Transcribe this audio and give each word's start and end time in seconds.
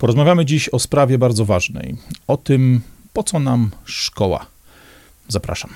Porozmawiamy 0.00 0.44
dziś 0.44 0.68
o 0.68 0.78
sprawie 0.78 1.18
bardzo 1.18 1.44
ważnej. 1.44 1.96
O 2.26 2.36
tym, 2.36 2.80
po 3.12 3.22
co 3.22 3.38
nam 3.38 3.70
szkoła. 3.84 4.46
Zapraszam. 5.28 5.70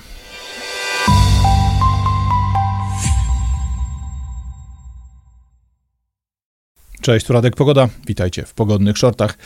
Cześć, 7.05 7.25
tu 7.25 7.33
Radek 7.33 7.55
Pogoda. 7.55 7.89
Witajcie 8.07 8.43
w 8.43 8.53
pogodnych 8.53 8.97
shortach. 8.97 9.37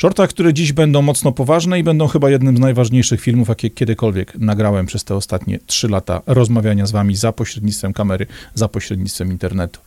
Shortach, 0.00 0.30
które 0.30 0.54
dziś 0.54 0.72
będą 0.72 1.02
mocno 1.02 1.32
poważne 1.32 1.78
i 1.78 1.82
będą 1.82 2.06
chyba 2.06 2.30
jednym 2.30 2.56
z 2.56 2.60
najważniejszych 2.60 3.20
filmów, 3.20 3.48
jakie 3.48 3.70
kiedykolwiek 3.70 4.34
nagrałem 4.34 4.86
przez 4.86 5.04
te 5.04 5.14
ostatnie 5.14 5.58
trzy 5.66 5.88
lata 5.88 6.22
rozmawiania 6.26 6.86
z 6.86 6.90
wami 6.90 7.16
za 7.16 7.32
pośrednictwem 7.32 7.92
kamery, 7.92 8.26
za 8.54 8.68
pośrednictwem 8.68 9.32
internetu. 9.32 9.80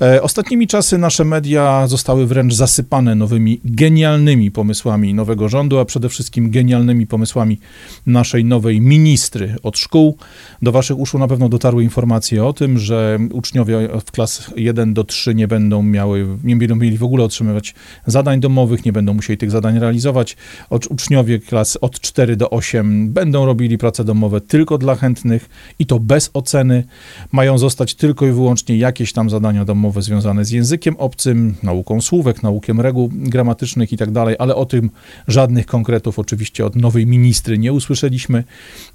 E, 0.00 0.22
ostatnimi 0.22 0.66
czasy 0.66 0.98
nasze 0.98 1.24
media 1.24 1.86
zostały 1.86 2.26
wręcz 2.26 2.54
zasypane 2.54 3.14
nowymi 3.14 3.60
genialnymi 3.64 4.50
pomysłami 4.50 5.14
nowego 5.14 5.48
rządu, 5.48 5.78
a 5.78 5.84
przede 5.84 6.08
wszystkim 6.08 6.50
genialnymi 6.50 7.06
pomysłami 7.06 7.60
naszej 8.06 8.44
nowej 8.44 8.80
ministry 8.80 9.56
od 9.62 9.78
szkół. 9.78 10.16
Do 10.62 10.72
waszych 10.72 10.98
uszu 10.98 11.18
na 11.18 11.28
pewno 11.28 11.48
dotarły 11.48 11.82
informacje 11.82 12.44
o 12.44 12.52
tym, 12.52 12.78
że 12.78 13.18
uczniowie 13.32 13.88
w 14.06 14.10
klas 14.10 14.50
1 14.56 14.94
do 14.94 15.04
3 15.04 15.34
nie 15.34 15.48
będą 15.48 15.82
miały, 15.82 16.26
nie 16.44 16.69
będą 16.70 16.84
mieli 16.84 16.98
w 16.98 17.02
ogóle 17.02 17.24
otrzymywać 17.24 17.74
zadań 18.06 18.40
domowych, 18.40 18.84
nie 18.84 18.92
będą 18.92 19.14
musieli 19.14 19.36
tych 19.38 19.50
zadań 19.50 19.78
realizować. 19.78 20.36
Uczniowie 20.90 21.38
klas 21.38 21.78
od 21.80 22.00
4 22.00 22.36
do 22.36 22.50
8 22.50 23.12
będą 23.12 23.46
robili 23.46 23.78
prace 23.78 24.04
domowe 24.04 24.40
tylko 24.40 24.78
dla 24.78 24.94
chętnych 24.94 25.48
i 25.78 25.86
to 25.86 26.00
bez 26.00 26.30
oceny. 26.34 26.84
Mają 27.32 27.58
zostać 27.58 27.94
tylko 27.94 28.26
i 28.26 28.32
wyłącznie 28.32 28.76
jakieś 28.76 29.12
tam 29.12 29.30
zadania 29.30 29.64
domowe 29.64 30.02
związane 30.02 30.44
z 30.44 30.50
językiem 30.50 30.96
obcym, 30.96 31.54
nauką 31.62 32.00
słówek, 32.00 32.42
naukiem 32.42 32.80
reguł 32.80 33.10
gramatycznych 33.12 33.92
i 33.92 33.96
tak 33.96 34.10
dalej, 34.10 34.36
ale 34.38 34.54
o 34.54 34.66
tym 34.66 34.90
żadnych 35.28 35.66
konkretów 35.66 36.18
oczywiście 36.18 36.66
od 36.66 36.76
nowej 36.76 37.06
ministry 37.06 37.58
nie 37.58 37.72
usłyszeliśmy. 37.72 38.44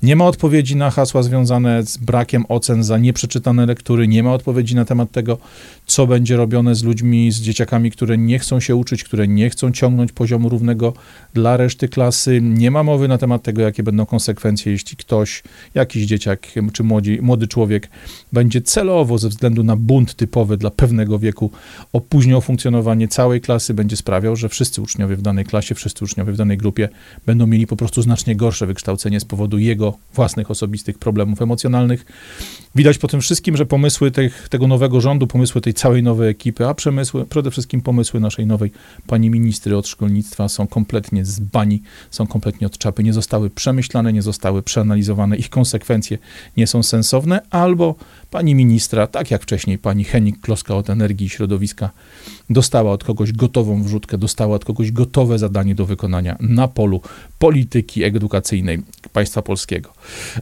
Nie 0.03 0.15
ma 0.15 0.25
odpowiedzi 0.25 0.75
na 0.75 0.91
hasła 0.91 1.23
związane 1.23 1.83
z 1.83 1.97
brakiem 1.97 2.45
ocen 2.49 2.83
za 2.83 2.97
nieprzeczytane 2.97 3.65
lektury, 3.65 4.07
nie 4.07 4.23
ma 4.23 4.33
odpowiedzi 4.33 4.75
na 4.75 4.85
temat 4.85 5.11
tego, 5.11 5.37
co 5.85 6.07
będzie 6.07 6.37
robione 6.37 6.75
z 6.75 6.83
ludźmi, 6.83 7.31
z 7.31 7.41
dzieciakami 7.41 7.64
dzieciakami, 7.66 7.91
które 7.91 8.17
nie 8.17 8.39
chcą 8.39 8.59
się 8.59 8.75
uczyć, 8.75 9.03
które 9.03 9.27
nie 9.27 9.49
chcą 9.49 9.71
ciągnąć 9.71 10.11
poziomu 10.11 10.49
równego 10.49 10.94
dla 11.33 11.58
reszty 11.58 11.88
klasy. 11.88 12.41
Nie 12.41 12.72
ma 12.72 12.83
mowy 12.83 13.07
na 13.07 13.17
temat 13.17 13.44
tego, 13.44 13.61
jakie 13.61 13.83
będą 13.83 14.05
konsekwencje, 14.05 14.72
jeśli 14.72 14.97
ktoś, 14.97 15.44
jakiś 15.73 16.05
dzieciak 16.05 16.47
czy 16.73 16.83
młodzi, 16.83 17.19
młody 17.22 17.47
człowiek 17.47 17.89
będzie 18.33 18.61
celowo 18.61 19.17
ze 19.17 19.30
względu 19.30 19.63
na 19.63 19.75
bunt 19.75 20.16
typowy 20.16 20.57
dla 20.57 20.72
pewnego 20.72 21.19
wieku 21.19 21.52
opóźniał 21.94 22.41
funkcjonowanie 22.41 23.07
całej 23.07 23.41
klasy, 23.41 23.73
będzie 23.73 23.97
sprawiał, 23.97 24.35
że 24.35 24.50
wszyscy 24.50 24.81
uczniowie 24.81 25.16
w 25.16 25.22
danej 25.22 25.45
klasie, 25.45 25.75
wszyscy 25.75 26.05
uczniowie 26.05 26.33
w 26.33 26.38
danej 26.38 26.57
grupie 26.57 26.89
będą 27.25 27.47
mieli 27.47 27.67
po 27.67 27.75
prostu 27.75 28.02
znacznie 28.02 28.35
gorsze 28.35 28.67
wykształcenie 28.67 29.19
z 29.19 29.25
powodu 29.25 29.57
jego 29.57 29.97
własnych 30.13 30.52
osobistych 30.52 30.97
problemów 31.00 31.41
emocjonalnych. 31.41 32.05
Widać 32.75 32.97
po 32.97 33.07
tym 33.07 33.22
wszystkim, 33.22 33.57
że 33.57 33.66
pomysły 33.66 34.11
tych, 34.11 34.50
tego 34.50 34.67
nowego 34.67 35.02
rządu, 35.02 35.27
pomysły 35.27 35.61
tej 35.61 35.73
całej 35.73 36.03
nowej 36.03 36.29
ekipy, 36.29 36.67
a 36.67 36.73
przemysły, 36.73 37.25
przede 37.25 37.52
wszystkim 37.55 37.81
pomysły 37.81 38.19
naszej 38.19 38.45
nowej 38.45 38.71
pani 39.07 39.29
ministry 39.29 39.77
od 39.77 39.87
szkolnictwa 39.87 40.49
są 40.49 40.67
kompletnie 40.67 41.25
z 41.25 41.39
bani, 41.39 41.81
są 42.11 42.27
kompletnie 42.27 42.67
od 42.67 42.77
czapy, 42.77 43.03
nie 43.03 43.13
zostały 43.13 43.49
przemyślane, 43.49 44.13
nie 44.13 44.21
zostały 44.21 44.63
przeanalizowane, 44.63 45.37
ich 45.37 45.49
konsekwencje 45.49 46.17
nie 46.57 46.67
są 46.67 46.83
sensowne, 46.83 47.41
albo 47.49 47.95
pani 48.31 48.55
ministra, 48.55 49.07
tak 49.07 49.31
jak 49.31 49.43
wcześniej 49.43 49.77
pani 49.77 50.03
Henik 50.03 50.41
Kloska 50.41 50.75
od 50.75 50.89
Energii 50.89 51.27
i 51.27 51.29
Środowiska, 51.29 51.89
dostała 52.49 52.91
od 52.91 53.03
kogoś 53.03 53.31
gotową 53.31 53.83
wrzutkę, 53.83 54.17
dostała 54.17 54.55
od 54.55 54.65
kogoś 54.65 54.91
gotowe 54.91 55.39
zadanie 55.39 55.75
do 55.75 55.85
wykonania 55.85 56.37
na 56.39 56.67
polu 56.67 57.01
polityki 57.39 58.03
edukacyjnej 58.03 58.81
państwa 59.13 59.41
polskiego. 59.41 59.93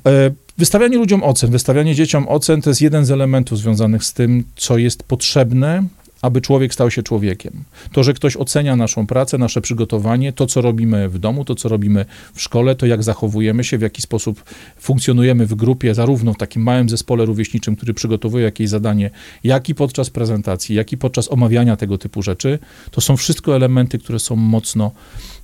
E, 0.05 0.31
wystawianie 0.57 0.97
ludziom 0.97 1.23
ocen, 1.23 1.51
wystawianie 1.51 1.95
dzieciom 1.95 2.27
ocen 2.27 2.61
to 2.61 2.69
jest 2.69 2.81
jeden 2.81 3.05
z 3.05 3.11
elementów 3.11 3.59
związanych 3.59 4.03
z 4.03 4.13
tym, 4.13 4.43
co 4.55 4.77
jest 4.77 5.03
potrzebne 5.03 5.83
aby 6.23 6.41
człowiek 6.41 6.73
stał 6.73 6.91
się 6.91 7.03
człowiekiem. 7.03 7.63
To, 7.91 8.03
że 8.03 8.13
ktoś 8.13 8.37
ocenia 8.37 8.75
naszą 8.75 9.07
pracę, 9.07 9.37
nasze 9.37 9.61
przygotowanie, 9.61 10.33
to, 10.33 10.45
co 10.45 10.61
robimy 10.61 11.09
w 11.09 11.19
domu, 11.19 11.45
to, 11.45 11.55
co 11.55 11.69
robimy 11.69 12.05
w 12.33 12.41
szkole, 12.41 12.75
to, 12.75 12.85
jak 12.85 13.03
zachowujemy 13.03 13.63
się, 13.63 13.77
w 13.77 13.81
jaki 13.81 14.01
sposób 14.01 14.43
funkcjonujemy 14.77 15.45
w 15.45 15.55
grupie, 15.55 15.95
zarówno 15.95 16.33
w 16.33 16.37
takim 16.37 16.63
małym 16.63 16.89
zespole 16.89 17.25
rówieśniczym, 17.25 17.75
który 17.75 17.93
przygotowuje 17.93 18.45
jakieś 18.45 18.69
zadanie, 18.69 19.09
jak 19.43 19.69
i 19.69 19.75
podczas 19.75 20.09
prezentacji, 20.09 20.75
jak 20.75 20.91
i 20.91 20.97
podczas 20.97 21.31
omawiania 21.31 21.75
tego 21.75 21.97
typu 21.97 22.21
rzeczy, 22.21 22.59
to 22.91 23.01
są 23.01 23.17
wszystko 23.17 23.55
elementy, 23.55 23.99
które 23.99 24.19
są 24.19 24.35
mocno 24.35 24.91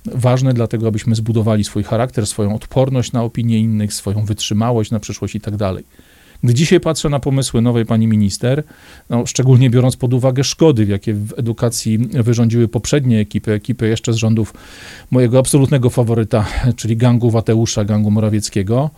ważne 0.04 0.54
dlatego, 0.54 0.88
abyśmy 0.88 1.14
zbudowali 1.14 1.64
swój 1.64 1.82
charakter, 1.82 2.26
swoją 2.26 2.54
odporność 2.54 3.12
na 3.12 3.22
opinie 3.22 3.58
innych, 3.58 3.94
swoją 3.94 4.24
wytrzymałość 4.24 4.90
na 4.90 5.00
przyszłość 5.00 5.34
i 5.34 5.40
tak 5.40 5.56
dalej. 5.56 5.84
Gdy 6.44 6.54
dzisiaj 6.54 6.80
patrzę 6.80 7.08
na 7.08 7.20
pomysły 7.20 7.62
nowej 7.62 7.86
pani 7.86 8.06
minister, 8.06 8.62
no, 9.10 9.26
szczególnie 9.26 9.70
biorąc 9.70 9.96
pod 9.96 10.14
uwagę 10.14 10.44
szkody, 10.44 10.84
jakie 10.84 11.14
w 11.14 11.34
edukacji 11.36 11.98
wyrządziły 11.98 12.68
poprzednie 12.68 13.20
ekipy, 13.20 13.52
ekipy 13.52 13.88
jeszcze 13.88 14.12
z 14.12 14.16
rządów 14.16 14.54
mojego 15.10 15.38
absolutnego 15.38 15.90
faworyta, 15.90 16.46
czyli 16.76 16.96
gangu 16.96 17.30
Wateusza, 17.30 17.84
gangu 17.84 18.10
Morawieckiego, 18.10 18.90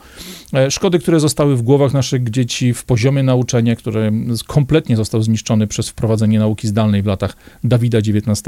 e, 0.54 0.70
szkody, 0.70 0.98
które 0.98 1.20
zostały 1.20 1.56
w 1.56 1.62
głowach 1.62 1.92
naszych 1.92 2.30
dzieci 2.30 2.74
w 2.74 2.84
poziomie 2.84 3.22
nauczania, 3.22 3.76
które 3.76 4.10
kompletnie 4.46 4.96
został 4.96 5.22
zniszczony 5.22 5.66
przez 5.66 5.88
wprowadzenie 5.88 6.38
nauki 6.38 6.68
zdalnej 6.68 7.02
w 7.02 7.06
latach 7.06 7.36
Dawida 7.64 7.98
XIX, 7.98 8.42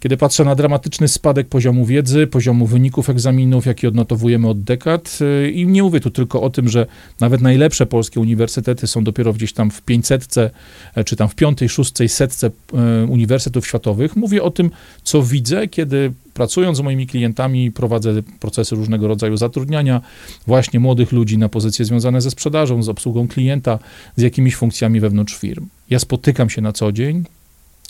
kiedy 0.00 0.16
patrzę 0.16 0.44
na 0.44 0.54
dramatyczny 0.54 1.08
spadek 1.08 1.48
poziomu 1.48 1.86
wiedzy, 1.86 2.26
poziomu 2.26 2.66
wyników 2.66 3.10
egzaminów, 3.10 3.66
jaki 3.66 3.86
odnotowujemy 3.86 4.48
od 4.48 4.62
dekad 4.62 5.18
e, 5.20 5.50
i 5.50 5.66
nie 5.66 5.82
mówię 5.82 6.00
tu 6.00 6.10
tylko 6.10 6.42
o 6.42 6.50
tym, 6.50 6.68
że 6.68 6.86
nawet 7.20 7.40
najlepsze 7.40 7.86
polskie 7.86 8.05
polskie 8.06 8.20
uniwersytety 8.20 8.86
są 8.86 9.04
dopiero 9.04 9.32
gdzieś 9.32 9.52
tam 9.52 9.70
w 9.70 9.82
500, 9.82 10.38
e, 10.94 11.04
czy 11.04 11.16
tam 11.16 11.28
w 11.28 11.34
piątej, 11.34 11.68
szóstej 11.68 12.08
setce 12.08 12.46
e, 12.46 13.04
uniwersytetów 13.04 13.66
światowych. 13.66 14.16
Mówię 14.16 14.42
o 14.42 14.50
tym, 14.50 14.70
co 15.02 15.22
widzę, 15.22 15.68
kiedy 15.68 16.12
pracując 16.34 16.78
z 16.78 16.80
moimi 16.80 17.06
klientami, 17.06 17.72
prowadzę 17.72 18.22
procesy 18.40 18.76
różnego 18.76 19.08
rodzaju 19.08 19.36
zatrudniania 19.36 20.00
właśnie 20.46 20.80
młodych 20.80 21.12
ludzi 21.12 21.38
na 21.38 21.48
pozycje 21.48 21.84
związane 21.84 22.20
ze 22.20 22.30
sprzedażą, 22.30 22.82
z 22.82 22.88
obsługą 22.88 23.28
klienta, 23.28 23.78
z 24.16 24.22
jakimiś 24.22 24.56
funkcjami 24.56 25.00
wewnątrz 25.00 25.38
firm. 25.38 25.66
Ja 25.90 25.98
spotykam 25.98 26.50
się 26.50 26.62
na 26.62 26.72
co 26.72 26.92
dzień 26.92 27.24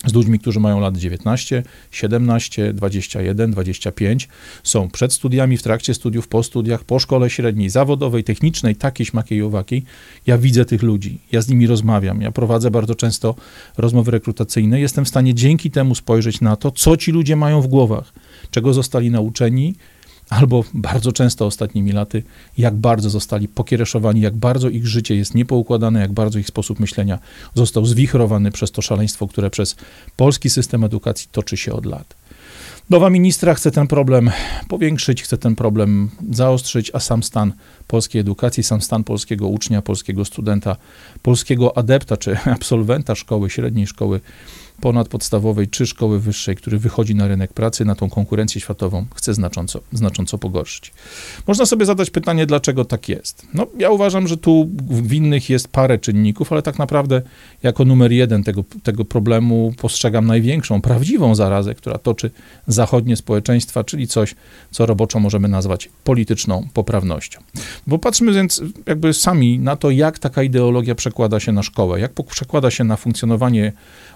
z 0.04 0.14
ludźmi, 0.14 0.38
którzy 0.38 0.60
mają 0.60 0.80
lat 0.80 0.96
19, 0.96 1.62
17, 1.90 2.72
21, 2.72 3.50
25, 3.50 4.28
są 4.62 4.90
przed 4.90 5.12
studiami, 5.12 5.56
w 5.56 5.62
trakcie 5.62 5.94
studiów, 5.94 6.28
po 6.28 6.42
studiach, 6.42 6.84
po 6.84 6.98
szkole 6.98 7.30
średniej, 7.30 7.70
zawodowej, 7.70 8.24
technicznej, 8.24 8.76
takiej, 8.76 9.06
śmakiej, 9.06 9.42
owakiej. 9.42 9.84
Ja 10.26 10.38
widzę 10.38 10.64
tych 10.64 10.82
ludzi, 10.82 11.18
ja 11.32 11.42
z 11.42 11.48
nimi 11.48 11.66
rozmawiam, 11.66 12.20
ja 12.20 12.32
prowadzę 12.32 12.70
bardzo 12.70 12.94
często 12.94 13.34
rozmowy 13.76 14.10
rekrutacyjne. 14.10 14.80
Jestem 14.80 15.04
w 15.04 15.08
stanie 15.08 15.34
dzięki 15.34 15.70
temu 15.70 15.94
spojrzeć 15.94 16.40
na 16.40 16.56
to, 16.56 16.70
co 16.70 16.96
ci 16.96 17.12
ludzie 17.12 17.36
mają 17.36 17.60
w 17.60 17.66
głowach, 17.66 18.12
czego 18.50 18.74
zostali 18.74 19.10
nauczeni, 19.10 19.74
albo 20.30 20.64
bardzo 20.74 21.12
często 21.12 21.46
ostatnimi 21.46 21.92
laty, 21.92 22.22
jak 22.58 22.74
bardzo 22.74 23.10
zostali 23.10 23.48
pokiereszowani, 23.48 24.20
jak 24.20 24.36
bardzo 24.36 24.68
ich 24.68 24.86
życie 24.86 25.16
jest 25.16 25.34
niepoukładane, 25.34 26.00
jak 26.00 26.12
bardzo 26.12 26.38
ich 26.38 26.46
sposób 26.46 26.80
myślenia 26.80 27.18
został 27.54 27.86
zwichrowany 27.86 28.50
przez 28.50 28.70
to 28.70 28.82
szaleństwo, 28.82 29.28
które 29.28 29.50
przez 29.50 29.76
polski 30.16 30.50
system 30.50 30.84
edukacji 30.84 31.28
toczy 31.32 31.56
się 31.56 31.72
od 31.72 31.86
lat. 31.86 32.14
Nowa 32.90 33.10
ministra 33.10 33.54
chce 33.54 33.70
ten 33.70 33.86
problem 33.86 34.30
powiększyć, 34.68 35.22
chce 35.22 35.38
ten 35.38 35.56
problem 35.56 36.10
zaostrzyć, 36.30 36.90
a 36.94 37.00
sam 37.00 37.22
stan 37.22 37.52
polskiej 37.86 38.20
edukacji, 38.20 38.62
sam 38.62 38.82
stan 38.82 39.04
polskiego 39.04 39.48
ucznia, 39.48 39.82
polskiego 39.82 40.24
studenta, 40.24 40.76
polskiego 41.22 41.78
adepta 41.78 42.16
czy 42.16 42.38
absolwenta 42.56 43.14
szkoły 43.14 43.50
średniej, 43.50 43.86
szkoły 43.86 44.20
ponadpodstawowej 44.80 45.68
czy 45.68 45.86
szkoły 45.86 46.20
wyższej, 46.20 46.56
który 46.56 46.78
wychodzi 46.78 47.14
na 47.14 47.28
rynek 47.28 47.52
pracy, 47.52 47.84
na 47.84 47.94
tą 47.94 48.10
konkurencję 48.10 48.60
światową, 48.60 49.06
chce 49.14 49.34
znacząco, 49.34 49.80
znacząco 49.92 50.38
pogorszyć. 50.38 50.92
Można 51.46 51.66
sobie 51.66 51.86
zadać 51.86 52.10
pytanie, 52.10 52.46
dlaczego 52.46 52.84
tak 52.84 53.08
jest. 53.08 53.46
No, 53.54 53.66
ja 53.78 53.90
uważam, 53.90 54.28
że 54.28 54.36
tu 54.36 54.70
winnych 54.90 55.50
jest 55.50 55.68
parę 55.68 55.98
czynników, 55.98 56.52
ale 56.52 56.62
tak 56.62 56.78
naprawdę 56.78 57.22
jako 57.62 57.84
numer 57.84 58.12
jeden 58.12 58.44
tego, 58.44 58.64
tego 58.82 59.04
problemu 59.04 59.74
postrzegam 59.78 60.26
największą, 60.26 60.80
prawdziwą 60.80 61.34
zarazę, 61.34 61.74
która 61.74 61.98
toczy 61.98 62.30
zachodnie 62.66 63.16
społeczeństwa, 63.16 63.84
czyli 63.84 64.06
coś, 64.06 64.34
co 64.70 64.86
roboczo 64.86 65.20
możemy 65.20 65.48
nazwać 65.48 65.88
polityczną 66.04 66.68
poprawnością. 66.74 67.40
Bo 67.86 67.98
patrzmy 67.98 68.32
więc 68.32 68.62
jakby 68.86 69.14
sami 69.14 69.58
na 69.58 69.76
to, 69.76 69.90
jak 69.90 70.18
taka 70.18 70.42
ideologia 70.42 70.94
przekłada 70.94 71.40
się 71.40 71.52
na 71.52 71.62
szkołę, 71.62 72.00
jak 72.00 72.12
przekłada 72.28 72.70
się 72.70 72.84
na 72.84 72.96
funkcjonowanie 72.96 73.72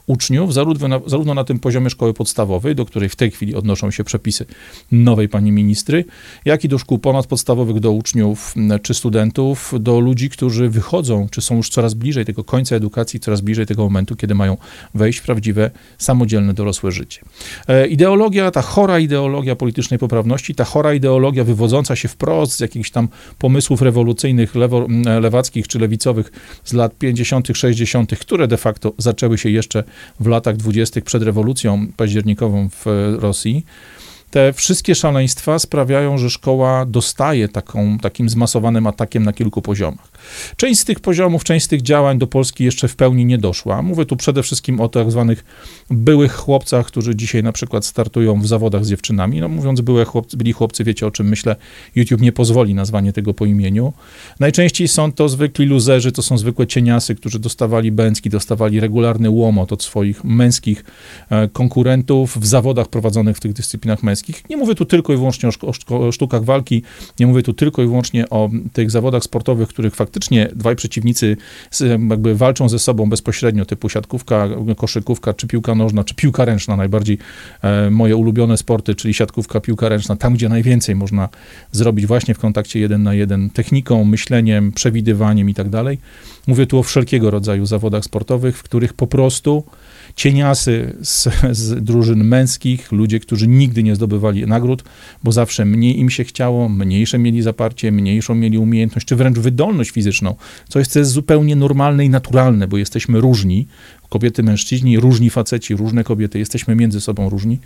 uczniów, 0.07 0.50
zarówno 0.53 0.89
na, 0.89 1.01
zarówno 1.07 1.35
na 1.35 1.45
tym 1.45 1.59
poziomie 1.59 1.91
szkoły 1.91 2.15
podstawowej, 2.15 2.75
do 2.75 2.85
której 2.85 3.09
w 3.09 3.17
tej 3.17 3.31
chwili 3.31 3.55
odnoszą 3.55 3.91
się 3.91 4.05
przepisy 4.05 4.47
nowej 4.93 5.29
pani 5.29 5.53
ministry, 5.53 6.05
jak 6.45 6.65
i 6.65 6.69
do 6.69 6.79
szkół 6.79 6.99
ponadpodstawowych, 6.99 7.81
do 7.81 7.93
uczniów 7.93 8.55
czy 8.83 8.95
studentów, 8.95 9.75
do 9.81 10.01
ludzi, 10.01 10.31
którzy 10.31 10.69
wychodzą, 10.69 11.29
czy 11.31 11.41
są 11.41 11.57
już 11.57 11.69
coraz 11.69 11.95
bliżej 11.95 12.25
tego 12.25 12.45
końca 12.45 12.77
edukacji, 12.77 13.21
coraz 13.21 13.41
bliżej 13.41 13.67
tego 13.67 13.83
momentu, 13.83 14.17
kiedy 14.17 14.35
mają 14.35 14.57
wejść 14.95 15.19
w 15.19 15.23
prawdziwe, 15.23 15.71
samodzielne, 15.99 16.55
dorosłe 16.55 16.93
życie. 16.93 17.21
E, 17.69 17.87
ideologia, 17.87 18.51
ta 18.51 18.63
chora 18.63 18.99
ideologia 18.99 19.57
politycznej 19.57 19.99
poprawności, 19.99 20.55
ta 20.55 20.65
chora 20.65 20.95
ideologia 20.95 21.45
wywodząca 21.45 21.97
się 21.97 22.09
wprost 22.09 22.53
z 22.53 22.61
jakichś 22.61 22.91
tam 22.91 23.09
pomysłów 23.39 23.83
rewolucyjnych, 23.83 24.55
lewo, 24.55 24.87
lewackich 25.21 25.69
czy 25.69 25.79
lewicowych 25.79 26.33
z 26.65 26.73
lat 26.73 26.99
50., 26.99 27.49
60., 27.55 28.19
które 28.19 28.49
de 28.49 28.57
facto 28.57 28.93
zaczęły 28.99 29.39
się 29.39 29.51
jeszcze 29.51 29.85
w 30.21 30.27
latach 30.27 30.40
20. 30.57 31.01
przed 31.01 31.23
rewolucją 31.23 31.87
październikową 31.97 32.69
w 32.69 32.85
Rosji, 33.19 33.65
te 34.31 34.53
wszystkie 34.53 34.95
szaleństwa 34.95 35.59
sprawiają, 35.59 36.19
że 36.19 36.31
szkoła 36.31 36.87
dostaje 36.87 37.49
taką, 37.49 37.99
takim 37.99 38.29
zmasowanym 38.29 38.87
atakiem 38.87 39.23
na 39.23 39.33
kilku 39.33 39.63
poziomach. 39.63 40.10
Część 40.57 40.81
z 40.81 40.85
tych 40.85 41.01
poziomów, 41.01 41.45
część 41.45 41.65
z 41.65 41.69
tych 41.69 41.83
działań 41.83 42.19
do 42.19 42.27
Polski 42.27 42.65
jeszcze 42.65 42.89
w 42.89 42.97
pełni 42.97 43.27
nie 43.27 43.39
doszła. 43.39 43.83
Mówię 43.83 44.05
tu 44.05 44.17
przede 44.17 44.43
wszystkim 44.43 44.81
o 44.81 44.89
tak 44.89 45.11
zwanych 45.11 45.45
byłych 45.91 46.33
chłopcach, 46.33 46.87
którzy 46.87 47.17
dzisiaj 47.17 47.43
na 47.43 47.53
przykład 47.53 47.87
startują 47.87 48.41
w 48.41 48.47
zawodach 48.47 48.85
z 48.85 48.89
dziewczynami. 48.89 49.41
No 49.41 49.49
mówiąc 49.49 49.81
byłe 49.81 50.05
chłopcy, 50.05 50.37
byli 50.37 50.53
chłopcy, 50.53 50.85
wiecie 50.85 51.07
o 51.07 51.11
czym 51.11 51.29
myślę, 51.29 51.57
YouTube 51.95 52.21
nie 52.21 52.33
pozwoli 52.33 52.75
nazwanie 52.75 53.13
tego 53.13 53.35
po 53.35 53.47
imieniu. 53.47 53.93
Najczęściej 54.41 54.89
są 54.89 55.13
to 55.13 55.29
zwykli 55.29 55.67
luzerzy, 55.67 56.13
to 56.13 56.23
są 56.23 56.39
zwykłe 56.39 56.67
cieniasy, 56.67 57.15
którzy 57.15 57.39
dostawali 57.39 57.93
bęcki, 57.93 58.31
dostawali 58.31 58.81
regularny 58.81 59.31
łomot 59.31 59.73
od 59.73 59.83
swoich 59.83 60.25
męskich 60.25 60.85
e, 61.31 61.49
konkurentów 61.49 62.39
w 62.41 62.47
zawodach 62.47 62.89
prowadzonych 62.89 63.37
w 63.37 63.41
tych 63.41 63.53
dyscyplinach 63.53 64.03
męskich. 64.03 64.51
Nie 64.51 64.57
mówię 64.57 64.75
tu 64.75 64.85
tylko 64.85 65.13
i 65.13 65.17
wyłącznie 65.17 65.49
o, 65.49 65.53
szko- 65.53 66.09
o 66.09 66.13
sztukach 66.13 66.45
walki, 66.45 66.83
nie 67.21 67.27
mówię 67.27 67.43
tu 67.43 67.53
tylko 67.53 67.83
i 67.83 67.87
wyłącznie 67.87 68.31
o 68.31 68.51
tych 68.73 68.91
zawodach 68.91 69.25
sportowych, 69.25 69.69
których 69.69 69.95
faktycznie 69.95 70.10
faktycznie 70.11 70.49
dwaj 70.55 70.77
przeciwnicy 70.77 71.37
jakby 72.11 72.35
walczą 72.35 72.69
ze 72.69 72.79
sobą 72.79 73.11
bezpośrednio, 73.11 73.65
typu 73.65 73.89
siatkówka, 73.89 74.49
koszykówka, 74.77 75.35
czy 75.35 75.47
piłka 75.47 75.75
nożna, 75.75 76.05
czy 76.05 76.15
piłka 76.15 76.45
ręczna, 76.45 76.77
najbardziej 76.77 77.19
e, 77.63 77.91
moje 77.91 78.17
ulubione 78.17 78.57
sporty, 78.57 78.95
czyli 78.95 79.15
siatkówka, 79.15 79.61
piłka 79.61 79.89
ręczna, 79.89 80.17
tam 80.17 80.35
gdzie 80.35 80.49
najwięcej 80.49 80.95
można 80.95 81.29
zrobić 81.73 82.07
właśnie 82.07 82.35
w 82.35 82.39
kontakcie 82.39 82.81
jeden 82.81 83.03
na 83.03 83.15
jeden, 83.15 83.51
techniką, 83.51 84.05
myśleniem, 84.05 84.73
przewidywaniem 84.73 85.51
i 85.51 85.55
tak 85.55 85.69
dalej. 85.69 85.99
Mówię 86.47 86.67
tu 86.67 86.79
o 86.79 86.83
wszelkiego 86.83 87.31
rodzaju 87.31 87.67
zawodach 87.67 88.05
sportowych, 88.05 88.59
w 88.59 88.63
których 88.63 88.95
po 88.95 89.07
prostu 89.07 89.65
cieniasy 90.17 90.97
z, 91.03 91.29
z, 91.51 91.85
drużyn 91.85 92.25
męskich, 92.25 92.93
ludzie, 92.93 93.21
którzy 93.21 93.47
nigdy 93.49 93.83
nie 93.83 93.97
zdobywali 93.97 94.47
nagród, 94.47 94.85
bo 95.25 95.33
zawsze 95.33 95.65
mniej 95.65 95.99
im 95.99 96.11
się 96.11 96.25
chciało, 96.25 96.69
mniejsze 96.69 97.19
mieli 97.19 97.43
zaparcie, 97.43 97.93
mniejszą 97.93 98.35
mieli 98.35 98.59
umiejętność, 98.59 99.07
czy 99.07 99.17
wręcz 99.17 99.39
wydolność 99.39 99.91
fizyczną, 99.91 100.35
co 100.69 100.79
jest, 100.79 100.93
co 100.93 100.99
jest 100.99 101.11
zupełnie 101.11 101.57
normalne 101.57 102.05
i 102.05 102.11
naturalne, 102.11 102.69
bo 102.69 102.79
jesteśmy 102.79 103.21
różni, 103.21 103.67
kobiety, 104.09 104.43
mężczyźni, 104.43 105.01
różni 105.01 105.31
faceci, 105.31 105.77
różne 105.77 106.05
kobiety, 106.05 106.39
jesteśmy 106.39 106.77
między 106.77 107.01
sobą 107.01 107.29
różni. 107.29 107.59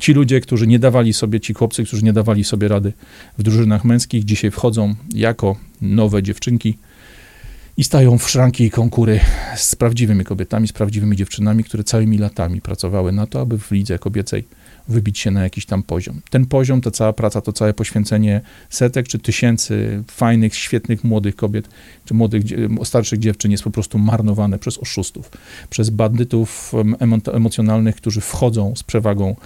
Ci 0.00 0.12
ludzie, 0.12 0.40
którzy 0.40 0.66
nie 0.66 0.78
dawali 0.78 1.12
sobie, 1.12 1.40
ci 1.40 1.54
chłopcy, 1.54 1.84
którzy 1.84 2.04
nie 2.04 2.12
dawali 2.12 2.44
sobie 2.44 2.68
rady 2.68 2.92
w 3.38 3.42
drużynach 3.42 3.84
męskich, 3.84 4.24
dzisiaj 4.24 4.50
wchodzą 4.50 4.94
jako 5.14 5.56
nowe 5.80 6.22
dziewczynki, 6.22 6.78
i 7.76 7.84
stają 7.84 8.18
w 8.18 8.30
szranki 8.30 8.64
i 8.64 8.70
konkury 8.70 9.20
z 9.56 9.74
prawdziwymi 9.74 10.24
kobietami, 10.24 10.68
z 10.68 10.72
prawdziwymi 10.72 11.16
dziewczynami, 11.16 11.64
które 11.64 11.84
całymi 11.84 12.18
latami 12.18 12.60
pracowały 12.60 13.12
na 13.12 13.26
to, 13.26 13.40
aby 13.40 13.58
w 13.58 13.70
lidze 13.70 13.98
kobiecej 13.98 14.44
wybić 14.88 15.18
się 15.18 15.30
na 15.30 15.42
jakiś 15.42 15.66
tam 15.66 15.82
poziom. 15.82 16.20
Ten 16.30 16.46
poziom, 16.46 16.80
ta 16.80 16.90
cała 16.90 17.12
praca, 17.12 17.40
to 17.40 17.52
całe 17.52 17.74
poświęcenie 17.74 18.40
setek 18.70 19.08
czy 19.08 19.18
tysięcy 19.18 20.02
fajnych, 20.10 20.54
świetnych 20.54 21.04
młodych 21.04 21.36
kobiet, 21.36 21.68
czy 22.04 22.14
młodych, 22.14 22.42
starszych 22.84 23.18
dziewczyn 23.18 23.50
jest 23.50 23.64
po 23.64 23.70
prostu 23.70 23.98
marnowane 23.98 24.58
przez 24.58 24.78
oszustów, 24.78 25.30
przez 25.70 25.90
bandytów 25.90 26.72
emocjonalnych, 27.32 27.96
którzy 27.96 28.20
wchodzą 28.20 28.76
z 28.76 28.82
przewagą 28.82 29.36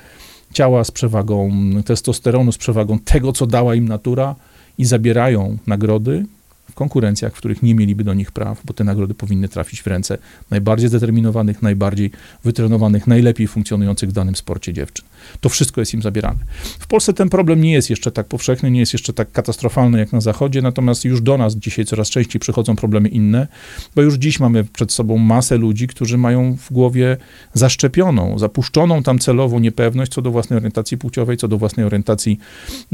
ciała, 0.53 0.85
z 0.85 0.91
przewagą 0.91 1.51
testosteronu, 1.85 2.53
z 2.53 2.59
przewagą 2.59 2.99
tego, 2.99 3.33
co 3.33 3.47
dała 3.47 3.75
im 3.75 3.89
natura 3.89 4.35
i 4.79 4.85
zabierają 4.85 5.59
nagrody, 5.67 6.25
w 6.71 6.75
konkurencjach, 6.75 7.33
w 7.35 7.37
których 7.37 7.63
nie 7.63 7.75
mieliby 7.75 8.05
do 8.05 8.15
nich 8.15 8.33
praw, 8.33 8.61
bo 8.65 8.75
te 8.75 8.85
nagrody 8.85 9.15
powinny 9.15 9.49
trafić 9.49 9.83
w 9.83 9.87
ręce 9.87 10.19
najbardziej 10.51 10.89
zdeterminowanych, 10.89 11.63
najbardziej 11.63 12.11
wytrenowanych, 12.45 13.07
najlepiej 13.07 13.49
funkcjonujących 13.49 14.11
w 14.11 14.13
danym 14.13 14.37
sporcie 14.37 14.73
dziewczyn. 14.73 15.07
To 15.41 15.49
wszystko 15.49 15.81
jest 15.81 15.95
im 15.95 16.03
zabierane. 16.03 16.39
W 16.79 16.87
Polsce 16.87 17.13
ten 17.13 17.29
problem 17.29 17.61
nie 17.61 17.73
jest 17.73 17.91
jeszcze 17.91 18.11
tak 18.11 18.27
powszechny, 18.27 18.71
nie 18.71 18.81
jest 18.81 18.93
jeszcze 18.93 19.13
tak 19.13 19.33
katastrofalny 19.33 19.99
jak 19.99 20.13
na 20.13 20.21
Zachodzie, 20.21 20.63
natomiast 20.63 21.05
już 21.05 21.21
do 21.21 21.39
nas 21.39 21.55
dzisiaj 21.55 21.85
coraz 21.85 22.11
częściej 22.11 22.41
przychodzą 22.41 22.77
problemy 22.77 23.09
inne, 23.09 23.47
bo 23.95 24.03
już 24.03 24.15
dziś 24.15 24.41
mamy 24.41 24.65
przed 24.65 24.93
sobą 24.93 25.19
masę 25.19 25.57
ludzi, 25.57 25.87
którzy 25.87 26.19
mają 26.19 26.57
w 26.57 26.73
głowie 26.73 27.17
zaszczepioną, 27.55 28.39
zapuszczoną 28.39 29.03
tam 29.03 29.19
celowo 29.19 29.61
niepewność 29.61 30.13
co 30.13 30.23
do 30.23 30.31
własnej 30.31 30.57
orientacji 30.57 30.99
płciowej, 30.99 31.37
co 31.37 31.49
do 31.49 31.59
własnej 31.59 31.87
orientacji 31.87 32.39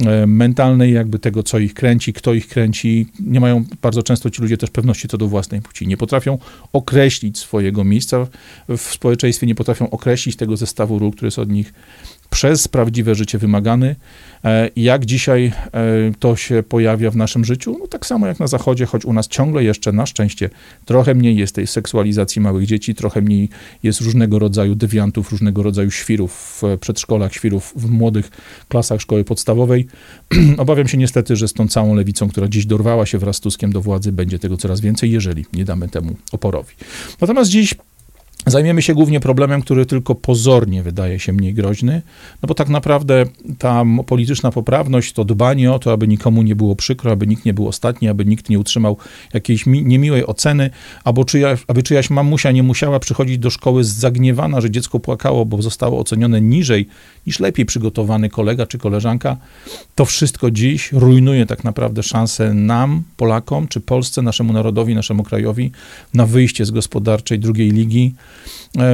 e, 0.06 0.26
mentalnej, 0.26 0.92
jakby 0.92 1.18
tego, 1.18 1.42
co 1.42 1.58
ich 1.58 1.74
kręci, 1.74 2.12
kto 2.12 2.34
ich 2.34 2.48
kręci. 2.48 3.06
Nie 3.20 3.40
mają 3.40 3.64
bardzo 3.82 4.02
często 4.02 4.30
ci 4.30 4.42
ludzie 4.42 4.56
też 4.56 4.70
pewności 4.70 5.08
co 5.08 5.18
do 5.18 5.28
własnej 5.28 5.62
płci. 5.62 5.86
Nie 5.86 5.96
potrafią 5.96 6.38
określić 6.72 7.38
swojego 7.38 7.84
miejsca 7.84 8.26
w 8.68 8.80
społeczeństwie, 8.80 9.46
nie 9.46 9.54
potrafią 9.54 9.90
określić 9.90 10.36
tego 10.36 10.56
zestawu 10.56 10.98
ról, 10.98 11.12
który 11.12 11.26
jest 11.26 11.38
od 11.38 11.50
nich 11.50 11.72
przez 12.30 12.68
prawdziwe 12.68 13.14
życie 13.14 13.38
wymagany. 13.38 13.96
E, 14.44 14.70
jak 14.76 15.06
dzisiaj 15.06 15.46
e, 15.46 15.80
to 16.18 16.36
się 16.36 16.62
pojawia 16.62 17.10
w 17.10 17.16
naszym 17.16 17.44
życiu? 17.44 17.76
No 17.80 17.86
tak 17.86 18.06
samo 18.06 18.26
jak 18.26 18.40
na 18.40 18.46
Zachodzie, 18.46 18.86
choć 18.86 19.04
u 19.04 19.12
nas 19.12 19.28
ciągle 19.28 19.64
jeszcze 19.64 19.92
na 19.92 20.06
szczęście 20.06 20.50
trochę 20.84 21.14
mniej 21.14 21.36
jest 21.36 21.54
tej 21.54 21.66
seksualizacji 21.66 22.40
małych 22.40 22.66
dzieci, 22.66 22.94
trochę 22.94 23.22
mniej 23.22 23.48
jest 23.82 24.00
różnego 24.00 24.38
rodzaju 24.38 24.74
dewiantów, 24.74 25.30
różnego 25.30 25.62
rodzaju 25.62 25.90
świrów 25.90 26.62
w 26.62 26.78
przedszkolach, 26.78 27.34
świrów 27.34 27.72
w 27.76 27.90
młodych 27.90 28.30
klasach 28.68 29.00
szkoły 29.00 29.24
podstawowej. 29.24 29.86
Obawiam 30.58 30.88
się 30.88 30.98
niestety, 30.98 31.36
że 31.36 31.48
z 31.48 31.52
tą 31.52 31.68
całą 31.68 31.94
lewicą, 31.94 32.28
która 32.28 32.48
dziś 32.48 32.66
dorwała 32.66 33.06
się 33.06 33.18
wraz 33.18 33.36
z 33.36 33.40
Tuskiem 33.40 33.72
do 33.72 33.80
władzy, 33.80 34.12
będzie 34.12 34.38
tego 34.38 34.56
coraz 34.56 34.80
więcej, 34.80 35.10
jeżeli 35.10 35.44
nie 35.52 35.64
damy 35.64 35.88
temu 35.88 36.16
oporowi. 36.32 36.74
Natomiast 37.20 37.50
dziś 37.50 37.74
Zajmiemy 38.46 38.82
się 38.82 38.94
głównie 38.94 39.20
problemem, 39.20 39.62
który 39.62 39.86
tylko 39.86 40.14
pozornie 40.14 40.82
wydaje 40.82 41.18
się 41.18 41.32
mniej 41.32 41.54
groźny, 41.54 42.02
no 42.42 42.46
bo 42.46 42.54
tak 42.54 42.68
naprawdę 42.68 43.24
ta 43.58 43.84
polityczna 44.06 44.50
poprawność, 44.50 45.12
to 45.12 45.24
dbanie 45.24 45.72
o 45.72 45.78
to, 45.78 45.92
aby 45.92 46.08
nikomu 46.08 46.42
nie 46.42 46.56
było 46.56 46.76
przykro, 46.76 47.12
aby 47.12 47.26
nikt 47.26 47.44
nie 47.44 47.54
był 47.54 47.68
ostatni, 47.68 48.08
aby 48.08 48.24
nikt 48.24 48.48
nie 48.48 48.58
utrzymał 48.58 48.96
jakiejś 49.34 49.66
niemiłej 49.66 50.26
oceny, 50.26 50.70
albo 51.04 51.24
czyja, 51.24 51.56
aby 51.66 51.82
czyjaś 51.82 52.10
mamusia 52.10 52.50
nie 52.50 52.62
musiała 52.62 53.00
przychodzić 53.00 53.38
do 53.38 53.50
szkoły 53.50 53.84
zagniewana, 53.84 54.60
że 54.60 54.70
dziecko 54.70 55.00
płakało, 55.00 55.46
bo 55.46 55.62
zostało 55.62 55.98
ocenione 55.98 56.40
niżej 56.40 56.88
niż 57.26 57.40
lepiej 57.40 57.66
przygotowany 57.66 58.28
kolega 58.28 58.66
czy 58.66 58.78
koleżanka. 58.78 59.36
To 59.94 60.04
wszystko 60.04 60.50
dziś 60.50 60.92
rujnuje 60.92 61.46
tak 61.46 61.64
naprawdę 61.64 62.02
szansę 62.02 62.54
nam, 62.54 63.02
Polakom, 63.16 63.68
czy 63.68 63.80
Polsce, 63.80 64.22
naszemu 64.22 64.52
narodowi, 64.52 64.94
naszemu 64.94 65.22
krajowi 65.22 65.72
na 66.14 66.26
wyjście 66.26 66.64
z 66.64 66.70
gospodarczej 66.70 67.38
drugiej 67.38 67.70
ligi 67.70 68.14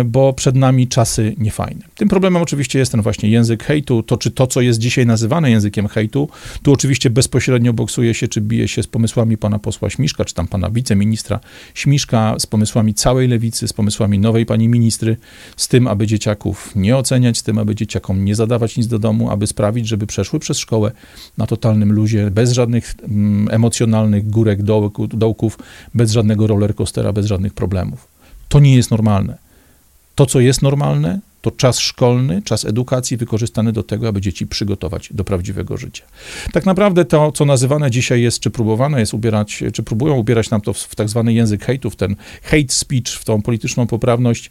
bo 0.05 0.33
przed 0.33 0.57
nami 0.57 0.88
czasy 0.88 1.35
niefajne. 1.38 1.81
Tym 1.95 2.09
problemem 2.09 2.43
oczywiście 2.43 2.78
jest 2.78 2.93
ten 2.93 3.02
właśnie 3.02 3.28
język 3.28 3.64
hejtu, 3.64 4.02
to 4.02 4.16
czy 4.16 4.31
to, 4.31 4.47
co 4.47 4.61
jest 4.61 4.78
dzisiaj 4.78 5.07
nazywane 5.07 5.50
językiem 5.50 5.88
hejtu, 5.88 6.28
tu 6.62 6.73
oczywiście 6.73 7.11
bezpośrednio 7.11 7.73
boksuje 7.73 8.14
się, 8.14 8.28
czy 8.28 8.40
bije 8.40 8.69
się 8.69 8.83
z 8.83 8.87
pomysłami 8.87 9.37
pana 9.37 9.59
posła 9.59 9.90
Śmiszka, 9.90 10.25
czy 10.25 10.35
tam 10.35 10.49
pana 10.49 10.71
wiceministra 10.71 11.40
Śmiszka, 11.75 12.35
z 12.38 12.47
pomysłami 12.47 12.95
całej 12.95 13.28
lewicy, 13.28 13.69
z 13.69 13.73
pomysłami 13.73 14.19
nowej 14.19 14.47
pani 14.47 14.69
ministry, 14.69 15.16
z 15.57 15.69
tym, 15.69 15.88
aby 15.88 16.07
dzieciaków 16.07 16.76
nie 16.76 16.97
oceniać, 16.97 17.38
z 17.38 17.43
tym, 17.43 17.59
aby 17.59 17.75
dzieciakom 17.75 18.25
nie 18.25 18.35
zadawać 18.35 18.76
nic 18.76 18.87
do 18.87 18.99
domu, 18.99 19.31
aby 19.31 19.47
sprawić, 19.47 19.88
żeby 19.88 20.07
przeszły 20.07 20.38
przez 20.40 20.59
szkołę 20.59 20.93
na 21.38 21.47
totalnym 21.47 21.93
luzie, 21.93 22.31
bez 22.31 22.52
żadnych 22.52 22.95
mm, 23.02 23.49
emocjonalnych 23.50 24.31
górek, 24.31 24.62
dołków, 25.09 25.59
bez 25.95 26.12
żadnego 26.12 26.47
rollercoastera, 26.47 27.12
bez 27.12 27.26
żadnych 27.26 27.55
problemów. 27.55 28.15
To 28.48 28.60
nie 28.60 28.76
jest 28.76 28.90
normalne. 28.90 29.38
To, 30.14 30.26
co 30.26 30.40
jest 30.40 30.62
normalne, 30.62 31.20
to 31.46 31.50
czas 31.50 31.78
szkolny, 31.78 32.42
czas 32.42 32.64
edukacji 32.64 33.16
wykorzystany 33.16 33.72
do 33.72 33.82
tego, 33.82 34.08
aby 34.08 34.20
dzieci 34.20 34.46
przygotować 34.46 35.08
do 35.12 35.24
prawdziwego 35.24 35.76
życia. 35.76 36.04
Tak 36.52 36.66
naprawdę 36.66 37.04
to, 37.04 37.32
co 37.32 37.44
nazywane 37.44 37.90
dzisiaj 37.90 38.22
jest, 38.22 38.40
czy 38.40 38.50
próbowane 38.50 39.00
jest 39.00 39.14
ubierać, 39.14 39.64
czy 39.72 39.82
próbują 39.82 40.14
ubierać 40.14 40.50
nam 40.50 40.60
to 40.60 40.72
w, 40.72 40.78
w 40.78 40.94
tak 40.94 41.08
zwany 41.08 41.32
język 41.32 41.64
hejtu, 41.64 41.90
w 41.90 41.96
ten 41.96 42.16
hate 42.42 42.68
speech, 42.68 43.08
w 43.08 43.24
tą 43.24 43.42
polityczną 43.42 43.86
poprawność, 43.86 44.50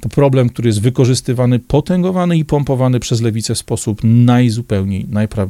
to 0.00 0.08
problem, 0.08 0.48
który 0.48 0.68
jest 0.68 0.80
wykorzystywany, 0.80 1.58
potęgowany 1.58 2.38
i 2.38 2.44
pompowany 2.44 3.00
przez 3.00 3.20
lewicę 3.20 3.54
w 3.54 3.58
sposób 3.58 4.00
najzupełniej, 4.04 5.06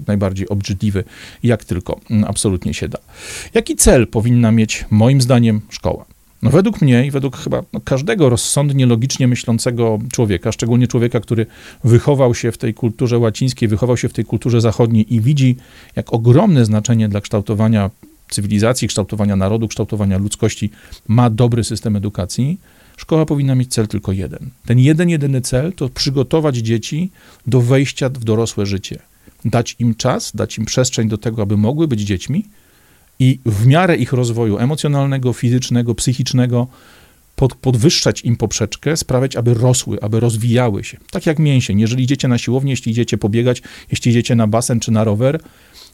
najbardziej 0.06 0.48
obrzydliwy, 0.48 1.04
jak 1.42 1.64
tylko 1.64 2.00
mm, 2.10 2.24
absolutnie 2.24 2.74
się 2.74 2.88
da. 2.88 2.98
Jaki 3.54 3.76
cel 3.76 4.06
powinna 4.06 4.52
mieć, 4.52 4.84
moim 4.90 5.20
zdaniem, 5.20 5.60
szkoła? 5.70 6.15
No 6.46 6.52
według 6.52 6.82
mnie 6.82 7.06
i 7.06 7.10
według 7.10 7.36
chyba 7.36 7.62
no, 7.72 7.80
każdego 7.80 8.28
rozsądnie, 8.28 8.86
logicznie 8.86 9.28
myślącego 9.28 9.98
człowieka, 10.12 10.52
szczególnie 10.52 10.88
człowieka, 10.88 11.20
który 11.20 11.46
wychował 11.84 12.34
się 12.34 12.52
w 12.52 12.58
tej 12.58 12.74
kulturze 12.74 13.18
łacińskiej, 13.18 13.68
wychował 13.68 13.96
się 13.96 14.08
w 14.08 14.12
tej 14.12 14.24
kulturze 14.24 14.60
zachodniej 14.60 15.14
i 15.14 15.20
widzi, 15.20 15.56
jak 15.96 16.12
ogromne 16.12 16.64
znaczenie 16.64 17.08
dla 17.08 17.20
kształtowania 17.20 17.90
cywilizacji, 18.30 18.88
kształtowania 18.88 19.36
narodu, 19.36 19.68
kształtowania 19.68 20.18
ludzkości 20.18 20.70
ma 21.08 21.30
dobry 21.30 21.64
system 21.64 21.96
edukacji, 21.96 22.58
szkoła 22.96 23.26
powinna 23.26 23.54
mieć 23.54 23.72
cel 23.72 23.88
tylko 23.88 24.12
jeden. 24.12 24.50
Ten 24.66 24.78
jeden, 24.78 25.08
jedyny 25.08 25.40
cel 25.40 25.72
to 25.72 25.88
przygotować 25.88 26.56
dzieci 26.56 27.10
do 27.46 27.60
wejścia 27.60 28.08
w 28.08 28.24
dorosłe 28.24 28.66
życie. 28.66 28.98
Dać 29.44 29.76
im 29.78 29.94
czas, 29.94 30.32
dać 30.34 30.58
im 30.58 30.64
przestrzeń 30.64 31.08
do 31.08 31.18
tego, 31.18 31.42
aby 31.42 31.56
mogły 31.56 31.88
być 31.88 32.00
dziećmi 32.00 32.44
i 33.18 33.38
w 33.46 33.66
miarę 33.66 33.96
ich 33.96 34.12
rozwoju 34.12 34.58
emocjonalnego, 34.58 35.32
fizycznego, 35.32 35.94
psychicznego 35.94 36.66
pod, 37.36 37.54
podwyższać 37.54 38.24
im 38.24 38.36
poprzeczkę, 38.36 38.96
sprawiać, 38.96 39.36
aby 39.36 39.54
rosły, 39.54 40.02
aby 40.02 40.20
rozwijały 40.20 40.84
się. 40.84 40.98
Tak 41.10 41.26
jak 41.26 41.38
mięsień. 41.38 41.80
Jeżeli 41.80 42.04
idziecie 42.04 42.28
na 42.28 42.38
siłownię, 42.38 42.70
jeśli 42.70 42.92
idziecie 42.92 43.18
pobiegać, 43.18 43.62
jeśli 43.90 44.10
idziecie 44.10 44.34
na 44.34 44.46
basen 44.46 44.80
czy 44.80 44.92
na 44.92 45.04
rower, 45.04 45.40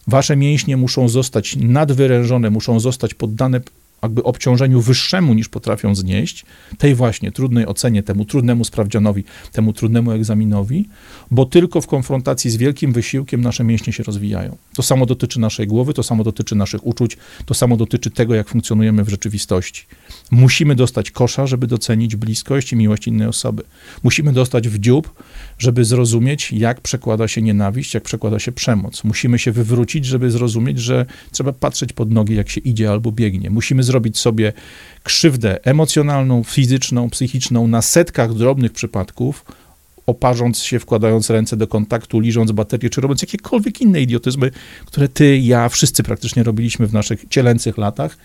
wasze 0.06 0.36
mięśnie 0.36 0.76
muszą 0.76 1.08
zostać 1.08 1.56
nadwyrężone, 1.56 2.50
muszą 2.50 2.80
zostać 2.80 3.14
poddane 3.14 3.60
jakby 4.02 4.22
obciążeniu 4.22 4.80
wyższemu 4.80 5.34
niż 5.34 5.48
potrafią 5.48 5.94
znieść, 5.94 6.44
tej 6.78 6.94
właśnie 6.94 7.32
trudnej 7.32 7.66
ocenie, 7.66 8.02
temu 8.02 8.24
trudnemu 8.24 8.64
sprawdzianowi, 8.64 9.24
temu 9.52 9.72
trudnemu 9.72 10.12
egzaminowi, 10.12 10.88
bo 11.30 11.44
tylko 11.44 11.80
w 11.80 11.86
konfrontacji 11.86 12.50
z 12.50 12.56
wielkim 12.56 12.92
wysiłkiem 12.92 13.40
nasze 13.40 13.64
mięśnie 13.64 13.92
się 13.92 14.02
rozwijają. 14.02 14.56
To 14.74 14.82
samo 14.82 15.06
dotyczy 15.06 15.40
naszej 15.40 15.66
głowy, 15.66 15.94
to 15.94 16.02
samo 16.02 16.24
dotyczy 16.24 16.54
naszych 16.54 16.86
uczuć, 16.86 17.16
to 17.46 17.54
samo 17.54 17.76
dotyczy 17.76 18.10
tego, 18.10 18.34
jak 18.34 18.48
funkcjonujemy 18.48 19.04
w 19.04 19.08
rzeczywistości. 19.08 19.86
Musimy 20.30 20.74
dostać 20.74 21.10
kosza, 21.10 21.46
żeby 21.46 21.66
docenić 21.66 22.16
bliskość 22.16 22.72
i 22.72 22.76
miłość 22.76 23.06
innej 23.06 23.28
osoby. 23.28 23.62
Musimy 24.02 24.32
dostać 24.32 24.68
w 24.68 24.78
dziób, 24.78 25.22
żeby 25.58 25.84
zrozumieć, 25.84 26.52
jak 26.52 26.80
przekłada 26.80 27.28
się 27.28 27.42
nienawiść, 27.42 27.94
jak 27.94 28.02
przekłada 28.02 28.38
się 28.38 28.52
przemoc. 28.52 29.04
Musimy 29.04 29.38
się 29.38 29.52
wywrócić, 29.52 30.04
żeby 30.04 30.30
zrozumieć, 30.30 30.78
że 30.78 31.06
trzeba 31.30 31.52
patrzeć 31.52 31.92
pod 31.92 32.10
nogi, 32.10 32.34
jak 32.34 32.48
się 32.48 32.60
idzie 32.60 32.90
albo 32.90 33.12
biegnie. 33.12 33.50
Musimy 33.50 33.82
zrobić 33.92 34.18
sobie 34.18 34.52
krzywdę 35.02 35.64
emocjonalną, 35.64 36.42
fizyczną, 36.44 37.10
psychiczną 37.10 37.66
na 37.66 37.82
setkach 37.82 38.34
drobnych 38.34 38.72
przypadków, 38.72 39.44
oparząc 40.06 40.58
się, 40.58 40.78
wkładając 40.78 41.30
ręce 41.30 41.56
do 41.56 41.66
kontaktu, 41.66 42.20
liżąc 42.20 42.52
baterię, 42.52 42.90
czy 42.90 43.00
robiąc 43.00 43.22
jakiekolwiek 43.22 43.80
inne 43.80 44.00
idiotyzmy, 44.00 44.50
które 44.86 45.08
ty, 45.08 45.38
ja, 45.38 45.68
wszyscy 45.68 46.02
praktycznie 46.02 46.42
robiliśmy 46.42 46.86
w 46.86 46.92
naszych 46.92 47.24
cielęcych 47.28 47.78
latach, 47.78 48.16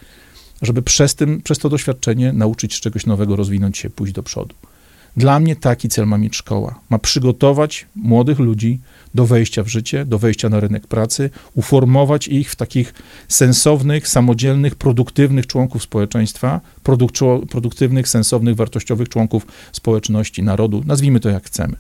żeby 0.62 0.82
przez, 0.82 1.16
tym, 1.16 1.42
przez 1.42 1.58
to 1.60 1.70
doświadczenie 1.70 2.34
nauczyć 2.34 2.74
się 2.74 2.82
czegoś 2.82 3.06
nowego, 3.06 3.36
rozwinąć 3.36 3.78
się, 3.78 3.90
pójść 3.90 4.14
do 4.14 4.24
przodu. 4.24 4.56
Dla 5.18 5.40
mnie 5.40 5.56
taki 5.56 5.90
cel 5.90 6.08
ma 6.08 6.18
mieć 6.18 6.36
szkoła. 6.36 6.80
Ma 6.90 7.00
przygotować 7.00 7.86
młodych 7.96 8.40
ludzi 8.40 8.80
do 9.16 9.26
wejścia 9.26 9.64
w 9.64 9.68
życie, 9.68 10.06
do 10.06 10.20
wejścia 10.20 10.50
na 10.50 10.60
rynek 10.60 10.88
pracy, 10.88 11.30
uformować 11.56 12.28
ich 12.28 12.52
w 12.52 12.56
takich 12.56 12.94
sensownych, 13.28 14.08
samodzielnych, 14.08 14.76
produktywnych 14.76 15.48
członków 15.48 15.84
społeczeństwa, 15.84 16.62
produktywnych, 17.50 18.08
sensownych, 18.08 18.56
wartościowych 18.56 19.10
członków 19.10 19.48
społeczności, 19.72 20.44
narodu, 20.44 20.84
nazwijmy 20.86 21.20
to 21.20 21.30
jak 21.30 21.46
chcemy. 21.46 21.76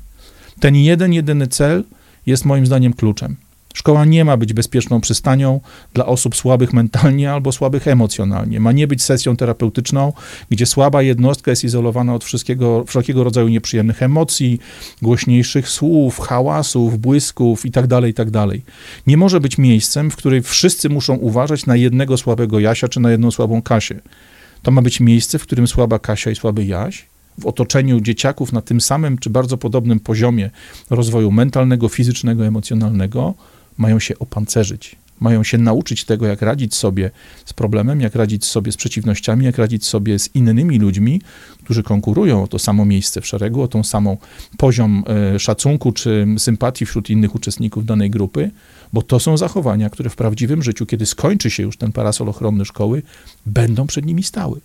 Ten 0.60 0.76
jeden, 0.76 1.14
jedyny 1.14 1.48
cel 1.48 1.84
jest 2.26 2.46
moim 2.46 2.66
zdaniem 2.66 2.94
kluczem. 2.94 3.36
Szkoła 3.78 4.06
nie 4.06 4.26
ma 4.26 4.38
być 4.38 4.54
bezpieczną 4.54 5.02
przystanią 5.02 5.60
dla 5.94 6.06
osób 6.06 6.36
słabych 6.36 6.74
mentalnie 6.74 7.32
albo 7.32 7.52
słabych 7.52 7.88
emocjonalnie. 7.88 8.60
Ma 8.60 8.72
nie 8.72 8.88
być 8.88 9.04
sesją 9.04 9.36
terapeutyczną, 9.38 10.14
gdzie 10.50 10.66
słaba 10.66 11.02
jednostka 11.02 11.52
jest 11.52 11.64
izolowana 11.64 12.14
od 12.14 12.24
wszystkiego, 12.24 12.84
wszelkiego 12.88 13.24
rodzaju 13.24 13.48
nieprzyjemnych 13.48 14.04
emocji, 14.04 14.60
głośniejszych 15.02 15.70
słów, 15.70 16.20
hałasów, 16.20 16.98
błysków 17.00 17.66
itd., 17.66 17.88
tak 17.88 18.06
itd. 18.06 18.32
Tak 18.32 18.58
nie 19.08 19.18
może 19.18 19.40
być 19.40 19.58
miejscem, 19.58 20.12
w 20.12 20.16
którym 20.16 20.44
wszyscy 20.44 20.90
muszą 20.90 21.16
uważać 21.16 21.66
na 21.66 21.76
jednego 21.76 22.18
słabego 22.18 22.60
Jasia 22.60 22.88
czy 22.88 23.00
na 23.00 23.12
jedną 23.12 23.32
słabą 23.32 23.62
Kasię. 23.62 24.00
To 24.64 24.72
ma 24.72 24.82
być 24.82 25.00
miejsce, 25.00 25.40
w 25.40 25.44
którym 25.44 25.68
słaba 25.68 26.00
Kasia 26.00 26.32
i 26.32 26.36
słaby 26.36 26.66
Jaś 26.66 27.06
w 27.38 27.46
otoczeniu 27.46 28.02
dzieciaków 28.02 28.54
na 28.54 28.62
tym 28.62 28.82
samym 28.82 29.18
czy 29.18 29.30
bardzo 29.30 29.58
podobnym 29.58 30.00
poziomie 30.00 30.50
rozwoju 30.90 31.32
mentalnego, 31.32 31.90
fizycznego, 31.90 32.46
emocjonalnego 32.46 33.34
mają 33.78 34.00
się 34.00 34.20
opancerzyć, 34.20 34.96
mają 35.20 35.44
się 35.44 35.58
nauczyć 35.58 36.06
tego, 36.06 36.28
jak 36.28 36.42
radzić 36.42 36.76
sobie 36.76 37.12
z 37.46 37.54
problemem, 37.54 38.02
jak 38.02 38.16
radzić 38.16 38.46
sobie 38.46 38.72
z 38.72 38.78
przeciwnościami, 38.78 39.46
jak 39.46 39.58
radzić 39.58 39.86
sobie 39.86 40.20
z 40.20 40.36
innymi 40.36 40.80
ludźmi, 40.80 41.22
którzy 41.64 41.84
konkurują 41.84 42.44
o 42.44 42.48
to 42.48 42.60
samo 42.60 42.86
miejsce 42.86 43.22
w 43.22 43.28
szeregu, 43.28 43.62
o 43.62 43.68
tą 43.68 43.84
samą 43.84 44.18
poziom 44.58 45.04
e, 45.36 45.40
szacunku 45.40 45.92
czy 45.92 46.28
sympatii 46.38 46.86
wśród 46.86 47.10
innych 47.10 47.36
uczestników 47.36 47.86
danej 47.86 48.10
grupy, 48.10 48.52
bo 48.94 49.02
to 49.02 49.20
są 49.20 49.38
zachowania, 49.38 49.90
które 49.90 50.10
w 50.10 50.16
prawdziwym 50.16 50.64
życiu, 50.64 50.86
kiedy 50.86 51.06
skończy 51.06 51.50
się 51.50 51.64
już 51.64 51.78
ten 51.78 51.92
parasol 51.92 52.30
ochronny 52.30 52.66
szkoły, 52.66 53.02
będą 53.46 53.88
przed 53.88 54.06
nimi 54.06 54.24
stały. 54.24 54.62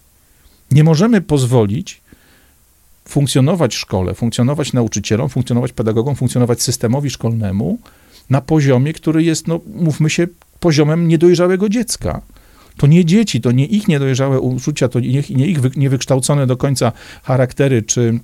Nie 0.71 0.85
możemy 0.85 1.21
pozwolić 1.21 2.01
funkcjonować 3.09 3.75
szkole, 3.75 4.15
funkcjonować 4.15 4.73
nauczycielom, 4.73 5.29
funkcjonować 5.29 5.73
pedagogom, 5.73 6.17
funkcjonować 6.17 6.63
systemowi 6.63 7.11
szkolnemu, 7.11 7.79
na 8.31 8.41
poziomie, 8.41 8.93
który 8.93 9.23
jest, 9.23 9.49
no 9.49 9.61
mówmy 9.75 10.11
się, 10.11 10.27
poziomem 10.61 11.09
niedojrzałego 11.09 11.69
dziecka. 11.69 12.23
To 12.77 12.87
nie 12.87 13.05
dzieci, 13.05 13.41
to 13.41 13.53
nie 13.53 13.67
ich 13.67 13.89
niedojrzałe 13.89 14.41
uczucia, 14.41 14.89
to 14.89 15.01
nie, 15.01 15.23
nie 15.31 15.47
ich 15.47 15.77
niewykształcone 15.77 16.47
do 16.47 16.57
końca 16.57 16.93
charaktery 17.23 17.83
czy 17.83 18.21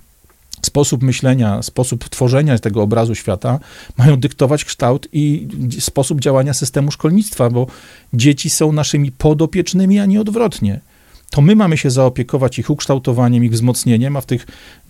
sposób 0.62 1.02
myślenia, 1.02 1.62
sposób 1.62 2.08
tworzenia 2.08 2.58
tego 2.58 2.82
obrazu 2.82 3.14
świata 3.14 3.58
mają 3.96 4.16
dyktować 4.16 4.64
kształt 4.64 5.08
i 5.12 5.48
sposób 5.78 6.20
działania 6.20 6.54
systemu 6.54 6.90
szkolnictwa, 6.90 7.50
bo 7.50 7.66
dzieci 8.12 8.50
są 8.50 8.72
naszymi 8.72 9.12
podopiecznymi, 9.12 9.98
a 9.98 10.06
nie 10.06 10.20
odwrotnie 10.20 10.80
to 11.30 11.40
my 11.40 11.56
mamy 11.56 11.76
się 11.76 11.90
zaopiekować 11.90 12.58
ich 12.58 12.70
ukształtowaniem, 12.70 13.44
ich 13.44 13.52
wzmocnieniem, 13.52 14.16
a 14.16 14.20
w 14.20 14.26
tych 14.26 14.46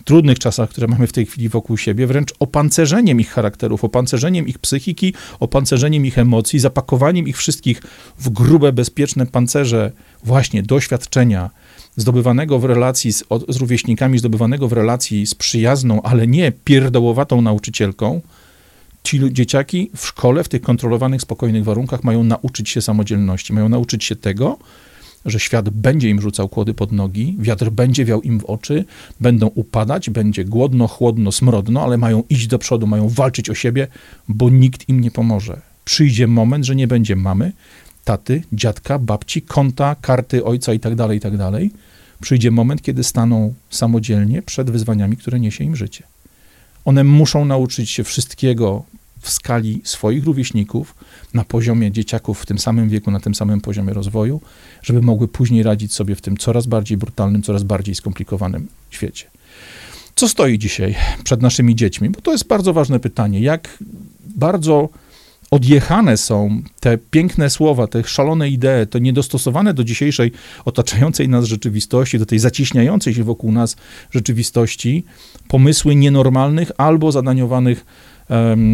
trudnych 0.09 0.39
czasach, 0.39 0.69
które 0.69 0.87
mamy 0.87 1.07
w 1.07 1.11
tej 1.11 1.25
chwili 1.25 1.49
wokół 1.49 1.77
siebie, 1.77 2.07
wręcz 2.07 2.33
opancerzeniem 2.39 3.19
ich 3.19 3.29
charakterów, 3.29 3.83
opancerzeniem 3.83 4.47
ich 4.47 4.59
psychiki, 4.59 5.13
opancerzeniem 5.39 6.05
ich 6.05 6.17
emocji, 6.17 6.59
zapakowaniem 6.59 7.27
ich 7.27 7.37
wszystkich 7.37 7.81
w 8.19 8.29
grube, 8.29 8.73
bezpieczne 8.73 9.25
pancerze 9.25 9.91
właśnie 10.23 10.63
doświadczenia 10.63 11.49
zdobywanego 11.95 12.59
w 12.59 12.65
relacji 12.65 13.13
z, 13.13 13.23
z 13.49 13.57
rówieśnikami, 13.57 14.19
zdobywanego 14.19 14.67
w 14.67 14.73
relacji 14.73 15.27
z 15.27 15.35
przyjazną, 15.35 16.01
ale 16.01 16.27
nie 16.27 16.51
pierdołowatą 16.51 17.41
nauczycielką, 17.41 18.21
ci 19.03 19.19
dzieciaki 19.31 19.91
w 19.95 20.05
szkole, 20.05 20.43
w 20.43 20.49
tych 20.49 20.61
kontrolowanych, 20.61 21.21
spokojnych 21.21 21.63
warunkach 21.63 22.03
mają 22.03 22.23
nauczyć 22.23 22.69
się 22.69 22.81
samodzielności, 22.81 23.53
mają 23.53 23.69
nauczyć 23.69 24.03
się 24.03 24.15
tego, 24.15 24.57
że 25.25 25.39
świat 25.39 25.69
będzie 25.69 26.09
im 26.09 26.21
rzucał 26.21 26.49
kłody 26.49 26.73
pod 26.73 26.91
nogi, 26.91 27.35
wiatr 27.39 27.69
będzie 27.69 28.05
wiał 28.05 28.21
im 28.21 28.39
w 28.39 28.45
oczy, 28.45 28.85
będą 29.19 29.47
upadać, 29.47 30.09
będzie 30.09 30.45
głodno, 30.45 30.87
chłodno, 30.87 31.31
smrodno, 31.31 31.83
ale 31.83 31.97
mają 31.97 32.23
iść 32.29 32.47
do 32.47 32.59
przodu, 32.59 32.87
mają 32.87 33.09
walczyć 33.09 33.49
o 33.49 33.55
siebie, 33.55 33.87
bo 34.27 34.49
nikt 34.49 34.89
im 34.89 34.99
nie 34.99 35.11
pomoże. 35.11 35.61
Przyjdzie 35.85 36.27
moment, 36.27 36.65
że 36.65 36.75
nie 36.75 36.87
będzie 36.87 37.15
mamy, 37.15 37.51
taty, 38.03 38.43
dziadka, 38.53 38.99
babci, 38.99 39.41
konta, 39.41 39.95
karty 40.01 40.45
ojca 40.45 40.73
itd., 40.73 40.95
tak 40.95 41.13
itd. 41.13 41.51
Tak 41.51 41.61
Przyjdzie 42.21 42.51
moment, 42.51 42.81
kiedy 42.81 43.03
staną 43.03 43.53
samodzielnie 43.69 44.41
przed 44.41 44.69
wyzwaniami, 44.69 45.17
które 45.17 45.39
niesie 45.39 45.63
im 45.63 45.75
życie. 45.75 46.03
One 46.85 47.03
muszą 47.03 47.45
nauczyć 47.45 47.89
się 47.89 48.03
wszystkiego 48.03 48.83
w 49.19 49.29
skali 49.29 49.81
swoich 49.83 50.23
rówieśników, 50.23 50.95
na 51.33 51.43
poziomie 51.43 51.91
dzieciaków 51.91 52.41
w 52.41 52.45
tym 52.45 52.59
samym 52.59 52.89
wieku, 52.89 53.11
na 53.11 53.19
tym 53.19 53.35
samym 53.35 53.61
poziomie 53.61 53.93
rozwoju, 53.93 54.41
żeby 54.81 55.01
mogły 55.01 55.27
później 55.27 55.63
radzić 55.63 55.93
sobie 55.93 56.15
w 56.15 56.21
tym 56.21 56.37
coraz 56.37 56.67
bardziej 56.67 56.97
brutalnym, 56.97 57.43
coraz 57.43 57.63
bardziej 57.63 57.95
skomplikowanym 57.95 58.67
świecie. 58.89 59.25
Co 60.15 60.29
stoi 60.29 60.59
dzisiaj 60.59 60.95
przed 61.23 61.41
naszymi 61.41 61.75
dziećmi? 61.75 62.09
Bo 62.09 62.21
to 62.21 62.31
jest 62.31 62.47
bardzo 62.47 62.73
ważne 62.73 62.99
pytanie. 62.99 63.39
Jak 63.39 63.77
bardzo 64.35 64.89
odjechane 65.51 66.17
są 66.17 66.61
te 66.79 66.97
piękne 66.97 67.49
słowa, 67.49 67.87
te 67.87 68.03
szalone 68.03 68.49
idee, 68.49 68.87
to 68.89 68.99
niedostosowane 68.99 69.73
do 69.73 69.83
dzisiejszej 69.83 70.31
otaczającej 70.65 71.29
nas 71.29 71.45
rzeczywistości, 71.45 72.19
do 72.19 72.25
tej 72.25 72.39
zaciśniającej 72.39 73.13
się 73.13 73.23
wokół 73.23 73.51
nas 73.51 73.75
rzeczywistości, 74.11 75.03
pomysły 75.47 75.95
nienormalnych 75.95 76.71
albo 76.77 77.11
zadaniowanych 77.11 77.85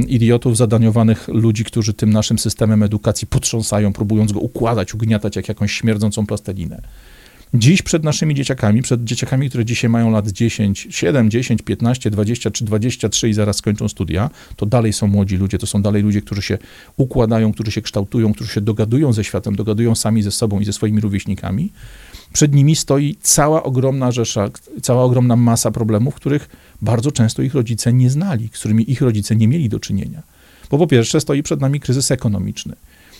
idiotów, 0.07 0.57
zadaniowanych 0.57 1.27
ludzi, 1.27 1.63
którzy 1.63 1.93
tym 1.93 2.09
naszym 2.13 2.39
systemem 2.39 2.83
edukacji 2.83 3.27
potrząsają, 3.27 3.93
próbując 3.93 4.31
go 4.31 4.39
układać, 4.39 4.93
ugniatać 4.93 5.35
jak 5.35 5.47
jakąś 5.47 5.71
śmierdzącą 5.71 6.25
plastelinę. 6.25 6.81
Dziś 7.53 7.81
przed 7.81 8.03
naszymi 8.03 8.35
dzieciakami, 8.35 8.81
przed 8.81 9.03
dzieciakami, 9.03 9.49
które 9.49 9.65
dzisiaj 9.65 9.89
mają 9.89 10.11
lat 10.11 10.27
10, 10.27 10.87
7, 10.91 11.29
10, 11.29 11.61
15, 11.61 12.11
20 12.11 12.51
czy 12.51 12.65
23 12.65 13.29
i 13.29 13.33
zaraz 13.33 13.57
skończą 13.57 13.87
studia, 13.87 14.29
to 14.55 14.65
dalej 14.65 14.93
są 14.93 15.07
młodzi 15.07 15.37
ludzie, 15.37 15.57
to 15.57 15.67
są 15.67 15.81
dalej 15.81 16.03
ludzie, 16.03 16.21
którzy 16.21 16.41
się 16.41 16.57
układają, 16.97 17.53
którzy 17.53 17.71
się 17.71 17.81
kształtują, 17.81 18.33
którzy 18.33 18.53
się 18.53 18.61
dogadują 18.61 19.13
ze 19.13 19.23
światem, 19.23 19.55
dogadują 19.55 19.95
sami 19.95 20.23
ze 20.23 20.31
sobą 20.31 20.59
i 20.59 20.65
ze 20.65 20.73
swoimi 20.73 21.01
rówieśnikami. 21.01 21.71
Przed 22.33 22.53
nimi 22.53 22.75
stoi 22.75 23.15
cała 23.21 23.63
ogromna 23.63 24.11
rzesza, 24.11 24.49
cała 24.81 25.03
ogromna 25.03 25.35
masa 25.35 25.71
problemów, 25.71 26.15
których 26.15 26.49
bardzo 26.81 27.11
często 27.11 27.41
ich 27.41 27.53
rodzice 27.53 27.93
nie 27.93 28.09
znali, 28.09 28.49
z 28.53 28.59
którymi 28.59 28.91
ich 28.91 29.01
rodzice 29.01 29.35
nie 29.35 29.47
mieli 29.47 29.69
do 29.69 29.79
czynienia. 29.79 30.23
Bo 30.71 30.77
po 30.77 30.87
pierwsze 30.87 31.21
stoi 31.21 31.43
przed 31.43 31.61
nami 31.61 31.79
kryzys 31.79 32.11
ekonomiczny. 32.11 32.75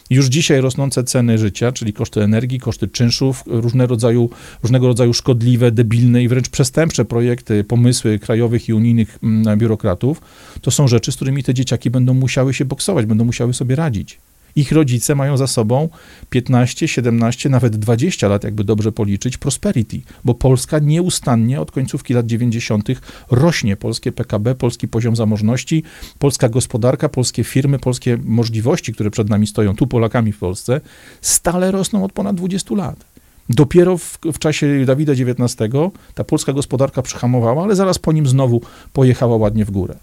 Już 0.10 0.26
dzisiaj 0.26 0.62
rosnące 0.62 1.04
ceny 1.04 1.38
życia, 1.38 1.72
czyli 1.72 1.94
koszty 1.94 2.22
energii, 2.22 2.60
koszty 2.60 2.88
czynszów, 2.88 3.44
różne 3.46 3.88
rodzaju, 3.88 4.30
różnego 4.64 4.88
rodzaju 4.88 5.14
szkodliwe, 5.14 5.72
debilne 5.72 6.24
i 6.24 6.28
wręcz 6.28 6.50
przestępcze 6.50 7.06
projekty, 7.06 7.64
pomysły 7.64 8.20
krajowych 8.20 8.70
i 8.70 8.74
unijnych 8.74 9.20
mm, 9.24 9.60
biurokratów, 9.60 10.22
to 10.62 10.72
są 10.72 10.88
rzeczy, 10.88 11.12
z 11.12 11.16
którymi 11.16 11.44
te 11.44 11.54
dzieciaki 11.54 11.90
będą 11.90 12.14
musiały 12.14 12.54
się 12.54 12.66
boksować, 12.66 13.06
będą 13.06 13.26
musiały 13.26 13.54
sobie 13.54 13.76
radzić. 13.76 14.18
Ich 14.56 14.72
rodzice 14.72 15.16
mają 15.16 15.38
za 15.38 15.48
sobą 15.48 15.90
15, 16.30 16.88
17, 16.88 17.50
nawet 17.50 17.76
20 17.76 18.28
lat, 18.28 18.44
jakby 18.44 18.64
dobrze 18.64 18.92
policzyć, 18.92 19.38
prosperity, 19.38 20.02
bo 20.26 20.34
Polska 20.34 20.80
nieustannie 20.80 21.62
od 21.62 21.72
końcówki 21.72 22.14
lat 22.14 22.26
90. 22.26 22.88
rośnie. 23.32 23.78
Polskie 23.78 24.12
PKB, 24.12 24.56
polski 24.56 24.88
poziom 24.88 25.16
zamożności, 25.16 25.84
polska 26.20 26.50
gospodarka, 26.50 27.10
polskie 27.10 27.44
firmy, 27.44 27.80
polskie 27.80 28.18
możliwości, 28.24 28.94
które 28.94 29.12
przed 29.12 29.30
nami 29.30 29.48
stoją, 29.48 29.76
tu 29.76 29.88
Polakami 29.88 30.32
w 30.32 30.38
Polsce, 30.38 30.82
stale 31.22 31.72
rosną 31.72 32.04
od 32.04 32.12
ponad 32.12 32.36
20 32.36 32.76
lat. 32.76 33.06
Dopiero 33.50 33.98
w, 33.98 34.20
w, 34.34 34.40
czasie 34.40 34.86
Dawida 34.86 35.14
XIX 35.14 35.72
ta 36.16 36.24
polska 36.24 36.54
gospodarka 36.54 37.02
przyhamowała, 37.02 37.64
ale 37.64 37.76
zaraz 37.76 38.00
po 38.00 38.12
nim 38.12 38.28
znowu 38.28 38.62
pojechała 38.94 39.38
ładnie 39.38 39.66
w 39.66 39.72
górę. 39.72 39.96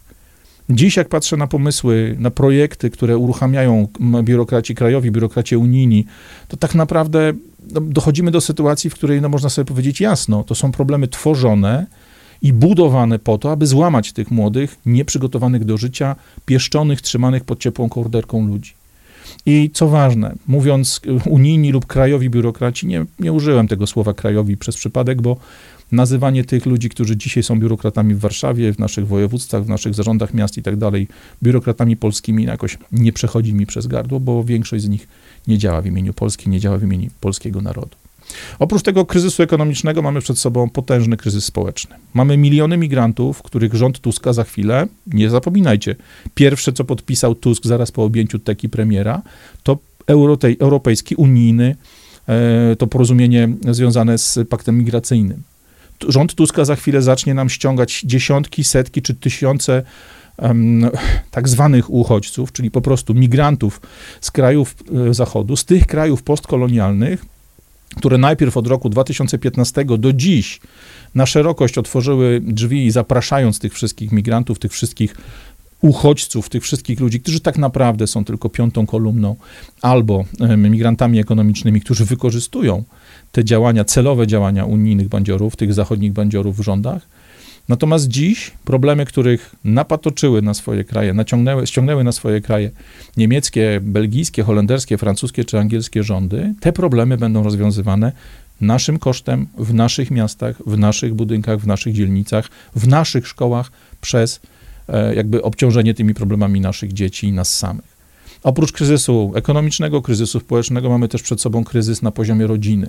Dziś, 0.70 0.96
jak 0.96 1.08
patrzę 1.08 1.36
na 1.36 1.46
pomysły, 1.46 2.16
na 2.18 2.30
projekty, 2.30 2.90
które 2.90 3.16
uruchamiają 3.16 3.88
biurokraci 4.22 4.74
krajowi, 4.74 5.10
biurokraci 5.10 5.56
unijni, 5.56 6.06
to 6.48 6.56
tak 6.56 6.74
naprawdę 6.74 7.32
no, 7.72 7.80
dochodzimy 7.80 8.30
do 8.30 8.40
sytuacji, 8.40 8.90
w 8.90 8.94
której 8.94 9.20
no, 9.20 9.28
można 9.28 9.48
sobie 9.48 9.66
powiedzieć 9.66 10.00
jasno, 10.00 10.44
to 10.44 10.54
są 10.54 10.72
problemy 10.72 11.08
tworzone 11.08 11.86
i 12.42 12.52
budowane 12.52 13.18
po 13.18 13.38
to, 13.38 13.52
aby 13.52 13.66
złamać 13.66 14.12
tych 14.12 14.30
młodych, 14.30 14.76
nieprzygotowanych 14.86 15.64
do 15.64 15.76
życia, 15.76 16.16
pieszczonych, 16.46 17.02
trzymanych 17.02 17.44
pod 17.44 17.60
ciepłą 17.60 17.88
kołderką 17.88 18.46
ludzi. 18.46 18.72
I 19.46 19.70
co 19.74 19.88
ważne, 19.88 20.34
mówiąc 20.46 21.00
unijni 21.26 21.72
lub 21.72 21.86
krajowi 21.86 22.30
biurokraci, 22.30 22.86
nie, 22.86 23.04
nie 23.18 23.32
użyłem 23.32 23.68
tego 23.68 23.86
słowa 23.86 24.14
krajowi 24.14 24.56
przez 24.56 24.76
przypadek, 24.76 25.22
bo 25.22 25.36
nazywanie 25.92 26.44
tych 26.44 26.66
ludzi, 26.66 26.88
którzy 26.88 27.16
dzisiaj 27.16 27.42
są 27.42 27.60
biurokratami 27.60 28.14
w 28.14 28.18
Warszawie, 28.18 28.72
w 28.72 28.78
naszych 28.78 29.06
województwach, 29.06 29.64
w 29.64 29.68
naszych 29.68 29.94
zarządach 29.94 30.34
miast 30.34 30.58
i 30.58 30.62
tak 30.62 30.76
dalej, 30.76 31.08
biurokratami 31.42 31.96
polskimi 31.96 32.44
jakoś 32.44 32.78
nie 32.92 33.12
przechodzi 33.12 33.54
mi 33.54 33.66
przez 33.66 33.86
gardło, 33.86 34.20
bo 34.20 34.44
większość 34.44 34.84
z 34.84 34.88
nich 34.88 35.08
nie 35.46 35.58
działa 35.58 35.80
w 35.80 35.86
imieniu 35.86 36.14
Polski, 36.14 36.50
nie 36.50 36.60
działa 36.60 36.78
w 36.78 36.82
imieniu 36.82 37.10
polskiego 37.20 37.60
narodu. 37.60 37.96
Oprócz 38.58 38.82
tego 38.82 39.06
kryzysu 39.06 39.42
ekonomicznego 39.42 40.02
mamy 40.02 40.20
przed 40.20 40.38
sobą 40.38 40.70
potężny 40.70 41.16
kryzys 41.16 41.44
społeczny. 41.44 41.96
Mamy 42.14 42.36
miliony 42.36 42.76
migrantów, 42.76 43.42
których 43.42 43.74
rząd 43.74 44.00
Tuska 44.00 44.32
za 44.32 44.44
chwilę, 44.44 44.86
nie 45.06 45.30
zapominajcie, 45.30 45.96
pierwsze 46.34 46.72
co 46.72 46.84
podpisał 46.84 47.34
Tusk 47.34 47.64
zaraz 47.64 47.90
po 47.92 48.04
objęciu 48.04 48.38
teki 48.38 48.68
premiera, 48.68 49.22
to 49.62 49.78
europejski, 50.60 51.14
unijny, 51.14 51.76
e, 52.28 52.76
to 52.76 52.86
porozumienie 52.86 53.48
związane 53.70 54.18
z 54.18 54.38
paktem 54.48 54.78
migracyjnym 54.78 55.42
rząd 56.08 56.34
Tuska 56.34 56.64
za 56.64 56.76
chwilę 56.76 57.02
zacznie 57.02 57.34
nam 57.34 57.50
ściągać 57.50 58.02
dziesiątki, 58.04 58.64
setki 58.64 59.02
czy 59.02 59.14
tysiące 59.14 59.82
um, 60.38 60.90
tak 61.30 61.48
zwanych 61.48 61.90
uchodźców, 61.90 62.52
czyli 62.52 62.70
po 62.70 62.80
prostu 62.80 63.14
migrantów 63.14 63.80
z 64.20 64.30
krajów 64.30 64.74
e, 65.08 65.14
Zachodu, 65.14 65.56
z 65.56 65.64
tych 65.64 65.86
krajów 65.86 66.22
postkolonialnych, 66.22 67.24
które 67.96 68.18
najpierw 68.18 68.56
od 68.56 68.66
roku 68.66 68.88
2015 68.88 69.84
do 69.84 70.12
dziś 70.12 70.60
na 71.14 71.26
szerokość 71.26 71.78
otworzyły 71.78 72.40
drzwi, 72.44 72.90
zapraszając 72.90 73.58
tych 73.58 73.74
wszystkich 73.74 74.12
migrantów, 74.12 74.58
tych 74.58 74.72
wszystkich 74.72 75.16
uchodźców, 75.80 76.48
tych 76.48 76.62
wszystkich 76.62 77.00
ludzi, 77.00 77.20
którzy 77.20 77.40
tak 77.40 77.58
naprawdę 77.58 78.06
są 78.06 78.24
tylko 78.24 78.48
piątą 78.48 78.86
kolumną, 78.86 79.36
albo 79.82 80.24
migrantami 80.56 81.18
ekonomicznymi, 81.18 81.80
którzy 81.80 82.04
wykorzystują 82.04 82.84
te 83.32 83.44
działania, 83.44 83.84
celowe 83.84 84.26
działania 84.26 84.64
unijnych 84.64 85.08
bandziorów, 85.08 85.56
tych 85.56 85.74
zachodnich 85.74 86.12
bandziorów 86.12 86.56
w 86.56 86.62
rządach. 86.62 87.02
Natomiast 87.68 88.08
dziś 88.08 88.50
problemy, 88.64 89.06
których 89.06 89.54
napatoczyły 89.64 90.42
na 90.42 90.54
swoje 90.54 90.84
kraje, 90.84 91.14
naciągnęły, 91.14 91.66
ściągnęły 91.66 92.04
na 92.04 92.12
swoje 92.12 92.40
kraje 92.40 92.70
niemieckie, 93.16 93.80
belgijskie, 93.82 94.42
holenderskie, 94.42 94.98
francuskie 94.98 95.44
czy 95.44 95.58
angielskie 95.58 96.02
rządy, 96.02 96.54
te 96.60 96.72
problemy 96.72 97.16
będą 97.16 97.42
rozwiązywane 97.42 98.12
naszym 98.60 98.98
kosztem 98.98 99.46
w 99.58 99.74
naszych 99.74 100.10
miastach, 100.10 100.56
w 100.66 100.78
naszych 100.78 101.14
budynkach, 101.14 101.58
w 101.58 101.66
naszych 101.66 101.94
dzielnicach, 101.94 102.48
w 102.76 102.88
naszych 102.88 103.28
szkołach 103.28 103.72
przez 104.00 104.40
e, 104.88 105.14
jakby 105.14 105.42
obciążenie 105.42 105.94
tymi 105.94 106.14
problemami 106.14 106.60
naszych 106.60 106.92
dzieci 106.92 107.26
i 107.26 107.32
nas 107.32 107.58
samych. 107.58 107.92
Oprócz 108.42 108.72
kryzysu 108.72 109.32
ekonomicznego, 109.34 110.02
kryzysu 110.02 110.40
społecznego, 110.40 110.88
mamy 110.88 111.08
też 111.08 111.22
przed 111.22 111.40
sobą 111.40 111.64
kryzys 111.64 112.02
na 112.02 112.10
poziomie 112.10 112.46
rodziny. 112.46 112.88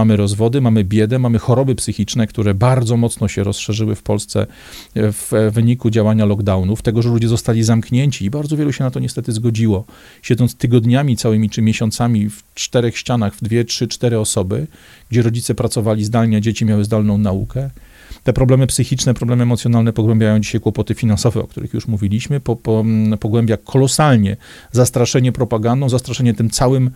Mamy 0.00 0.16
rozwody, 0.16 0.60
mamy 0.60 0.84
biedę, 0.84 1.18
mamy 1.18 1.38
choroby 1.38 1.74
psychiczne, 1.74 2.26
które 2.26 2.54
bardzo 2.54 2.96
mocno 2.96 3.28
się 3.28 3.44
rozszerzyły 3.44 3.94
w 3.94 4.02
Polsce 4.02 4.46
w 4.96 5.50
wyniku 5.52 5.90
działania 5.90 6.24
lockdownów, 6.24 6.82
tego, 6.82 7.02
że 7.02 7.08
ludzie 7.08 7.28
zostali 7.28 7.62
zamknięci 7.62 8.24
i 8.24 8.30
bardzo 8.30 8.56
wielu 8.56 8.72
się 8.72 8.84
na 8.84 8.90
to 8.90 9.00
niestety 9.00 9.32
zgodziło. 9.32 9.84
Siedząc 10.22 10.54
tygodniami 10.54 11.16
całymi 11.16 11.50
czy 11.50 11.62
miesiącami 11.62 12.30
w 12.30 12.42
czterech 12.54 12.98
ścianach, 12.98 13.34
w 13.34 13.42
dwie, 13.42 13.64
trzy, 13.64 13.88
cztery 13.88 14.18
osoby, 14.18 14.66
gdzie 15.10 15.22
rodzice 15.22 15.54
pracowali 15.54 16.04
zdalnie, 16.04 16.40
dzieci 16.40 16.64
miały 16.64 16.84
zdalną 16.84 17.18
naukę 17.18 17.70
te 18.24 18.32
problemy 18.32 18.66
psychiczne, 18.66 19.14
problemy 19.14 19.42
emocjonalne 19.42 19.92
pogłębiają 19.92 20.40
dzisiaj 20.40 20.60
kłopoty 20.60 20.94
finansowe, 20.94 21.40
o 21.40 21.46
których 21.46 21.74
już 21.74 21.88
mówiliśmy, 21.88 22.40
po, 22.40 22.56
po, 22.56 22.84
pogłębia 23.20 23.56
kolosalnie 23.56 24.36
zastraszenie 24.72 25.32
propagandą, 25.32 25.88
zastraszenie 25.88 26.34
tym 26.34 26.50
całym 26.50 26.90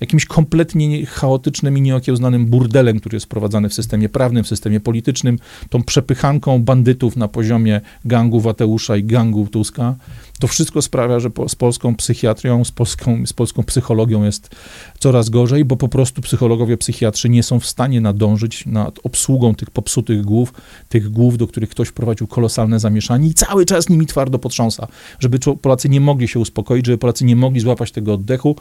jakimś 0.00 0.24
kompletnie 0.24 1.06
chaotycznym 1.06 1.78
i 1.78 1.80
nieokiełznanym 1.80 2.46
burdelem, 2.46 3.00
który 3.00 3.16
jest 3.16 3.26
wprowadzany 3.26 3.68
w 3.68 3.74
systemie 3.74 4.08
prawnym, 4.08 4.44
w 4.44 4.48
systemie 4.48 4.80
politycznym, 4.80 5.38
tą 5.68 5.82
przepychanką 5.82 6.62
bandytów 6.62 7.16
na 7.16 7.28
poziomie 7.28 7.80
gangu 8.04 8.40
Wateusza 8.40 8.96
i 8.96 9.04
gangu 9.04 9.46
Tuska. 9.46 9.94
To 10.40 10.46
wszystko 10.46 10.82
sprawia, 10.82 11.20
że 11.20 11.30
po, 11.30 11.48
z 11.48 11.54
polską 11.54 11.96
psychiatrią, 11.96 12.64
z 12.64 12.70
polską, 12.70 13.26
z 13.26 13.32
polską 13.32 13.62
psychologią 13.62 14.24
jest 14.24 14.50
coraz 14.98 15.28
gorzej, 15.28 15.64
bo 15.64 15.76
po 15.76 15.88
prostu 15.88 16.22
psychologowie, 16.22 16.76
psychiatrzy 16.76 17.28
nie 17.28 17.42
są 17.42 17.60
w 17.60 17.66
stanie 17.66 18.00
nadążyć 18.00 18.66
nad 18.66 18.98
obsługą 19.04 19.54
tych 19.54 19.70
popsutych 19.70 20.22
głów, 20.22 20.52
tych 20.88 21.10
głów, 21.10 21.38
do 21.38 21.46
których 21.46 21.70
ktoś 21.70 21.88
wprowadził 21.88 22.26
kolosalne 22.26 22.80
zamieszanie 22.80 23.28
i 23.28 23.34
cały 23.34 23.66
czas 23.66 23.88
nimi 23.88 24.06
twardo 24.06 24.38
potrząsa, 24.38 24.86
żeby 25.18 25.38
Polacy 25.38 25.88
nie 25.88 26.00
mogli 26.00 26.28
się 26.28 26.40
uspokoić, 26.40 26.86
żeby 26.86 26.98
Polacy 26.98 27.24
nie 27.24 27.36
mogli 27.36 27.60
złapać 27.60 27.92
tego 27.92 28.14
oddechu, 28.14 28.56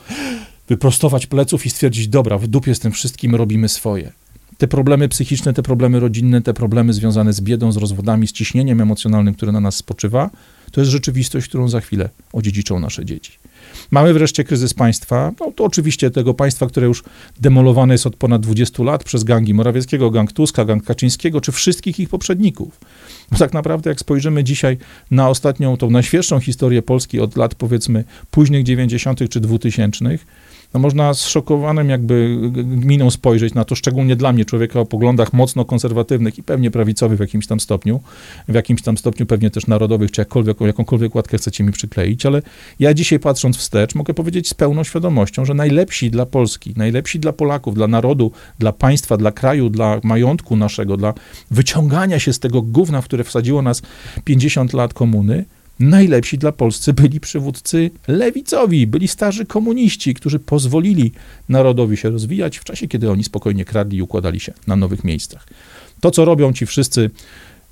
wyprostować 0.69 1.27
pleców 1.27 1.65
i 1.65 1.69
stwierdzić, 1.69 2.07
dobra, 2.07 2.37
w 2.37 2.47
dupie 2.47 2.75
z 2.75 2.79
tym 2.79 2.91
wszystkim 2.91 3.35
robimy 3.35 3.69
swoje. 3.69 4.11
Te 4.57 4.67
problemy 4.67 5.09
psychiczne, 5.09 5.53
te 5.53 5.63
problemy 5.63 5.99
rodzinne, 5.99 6.41
te 6.41 6.53
problemy 6.53 6.93
związane 6.93 7.33
z 7.33 7.41
biedą, 7.41 7.71
z 7.71 7.77
rozwodami, 7.77 8.27
z 8.27 8.31
ciśnieniem 8.31 8.81
emocjonalnym, 8.81 9.33
które 9.33 9.51
na 9.51 9.59
nas 9.59 9.75
spoczywa, 9.75 10.29
to 10.71 10.81
jest 10.81 10.91
rzeczywistość, 10.91 11.47
którą 11.47 11.69
za 11.69 11.81
chwilę 11.81 12.09
odziedziczą 12.33 12.79
nasze 12.79 13.05
dzieci. 13.05 13.31
Mamy 13.91 14.13
wreszcie 14.13 14.43
kryzys 14.43 14.73
państwa. 14.73 15.31
No, 15.39 15.51
to 15.55 15.63
oczywiście 15.63 16.11
tego 16.11 16.33
państwa, 16.33 16.67
które 16.67 16.87
już 16.87 17.03
demolowane 17.39 17.93
jest 17.93 18.07
od 18.07 18.15
ponad 18.15 18.41
20 18.41 18.83
lat 18.83 19.03
przez 19.03 19.23
gangi 19.23 19.53
Morawieckiego, 19.53 20.11
gang 20.11 20.31
Tuska, 20.31 20.65
gang 20.65 20.83
Kaczyńskiego, 20.83 21.41
czy 21.41 21.51
wszystkich 21.51 21.99
ich 21.99 22.09
poprzedników. 22.09 22.79
Bo 23.31 23.37
tak 23.37 23.53
naprawdę, 23.53 23.89
jak 23.89 23.99
spojrzymy 23.99 24.43
dzisiaj 24.43 24.77
na 25.11 25.29
ostatnią, 25.29 25.77
tą 25.77 25.89
najświeższą 25.89 26.39
historię 26.39 26.81
Polski 26.81 27.19
od 27.19 27.37
lat 27.37 27.55
powiedzmy 27.55 28.03
późnych 28.31 28.63
90. 28.63 29.29
czy 29.29 29.39
2000, 29.39 30.05
no 30.73 30.79
można 30.79 31.13
z 31.13 31.27
szokowanym 31.27 31.89
jakby 31.89 32.37
gminą 32.51 33.09
spojrzeć 33.11 33.53
na 33.53 33.65
to, 33.65 33.75
szczególnie 33.75 34.15
dla 34.15 34.33
mnie, 34.33 34.45
człowieka 34.45 34.79
o 34.79 34.85
poglądach 34.85 35.33
mocno 35.33 35.65
konserwatywnych 35.65 36.37
i 36.37 36.43
pewnie 36.43 36.71
prawicowych 36.71 37.17
w 37.17 37.21
jakimś 37.21 37.47
tam 37.47 37.59
stopniu, 37.59 37.99
w 38.47 38.53
jakimś 38.53 38.81
tam 38.81 38.97
stopniu 38.97 39.25
pewnie 39.25 39.49
też 39.49 39.67
narodowych, 39.67 40.11
czy 40.11 40.21
jakkolwiek, 40.21 40.61
jakąkolwiek 40.61 41.15
łatkę 41.15 41.37
chcecie 41.37 41.63
mi 41.63 41.71
przykleić, 41.71 42.25
ale 42.25 42.41
ja 42.79 42.93
dzisiaj 42.93 43.19
patrząc 43.19 43.57
wstecz, 43.57 43.95
mogę 43.95 44.13
powiedzieć 44.13 44.49
z 44.49 44.53
pełną 44.53 44.83
świadomością, 44.83 45.45
że 45.45 45.53
najlepsi 45.53 46.11
dla 46.11 46.25
Polski, 46.25 46.73
najlepsi 46.77 47.19
dla 47.19 47.33
Polaków, 47.33 47.75
dla 47.75 47.87
narodu, 47.87 48.31
dla 48.59 48.73
państwa, 48.73 49.17
dla 49.17 49.31
kraju, 49.31 49.69
dla 49.69 49.99
majątku 50.03 50.55
naszego, 50.55 50.97
dla 50.97 51.13
wyciągania 51.51 52.19
się 52.19 52.33
z 52.33 52.39
tego 52.39 52.61
gówna, 52.61 53.01
w 53.01 53.05
które 53.05 53.23
wsadziło 53.23 53.61
nas 53.61 53.81
50 54.23 54.73
lat 54.73 54.93
komuny, 54.93 55.45
Najlepsi 55.79 56.37
dla 56.37 56.51
Polscy 56.51 56.93
byli 56.93 57.19
przywódcy 57.19 57.91
lewicowi, 58.07 58.87
byli 58.87 59.07
starzy 59.07 59.45
komuniści, 59.45 60.13
którzy 60.13 60.39
pozwolili 60.39 61.11
narodowi 61.49 61.97
się 61.97 62.09
rozwijać 62.09 62.57
w 62.57 62.63
czasie, 62.63 62.87
kiedy 62.87 63.11
oni 63.11 63.23
spokojnie 63.23 63.65
kradli 63.65 63.97
i 63.97 64.01
układali 64.01 64.39
się 64.39 64.53
na 64.67 64.75
nowych 64.75 65.03
miejscach. 65.03 65.47
To, 66.01 66.11
co 66.11 66.25
robią 66.25 66.53
ci 66.53 66.65
wszyscy 66.65 67.09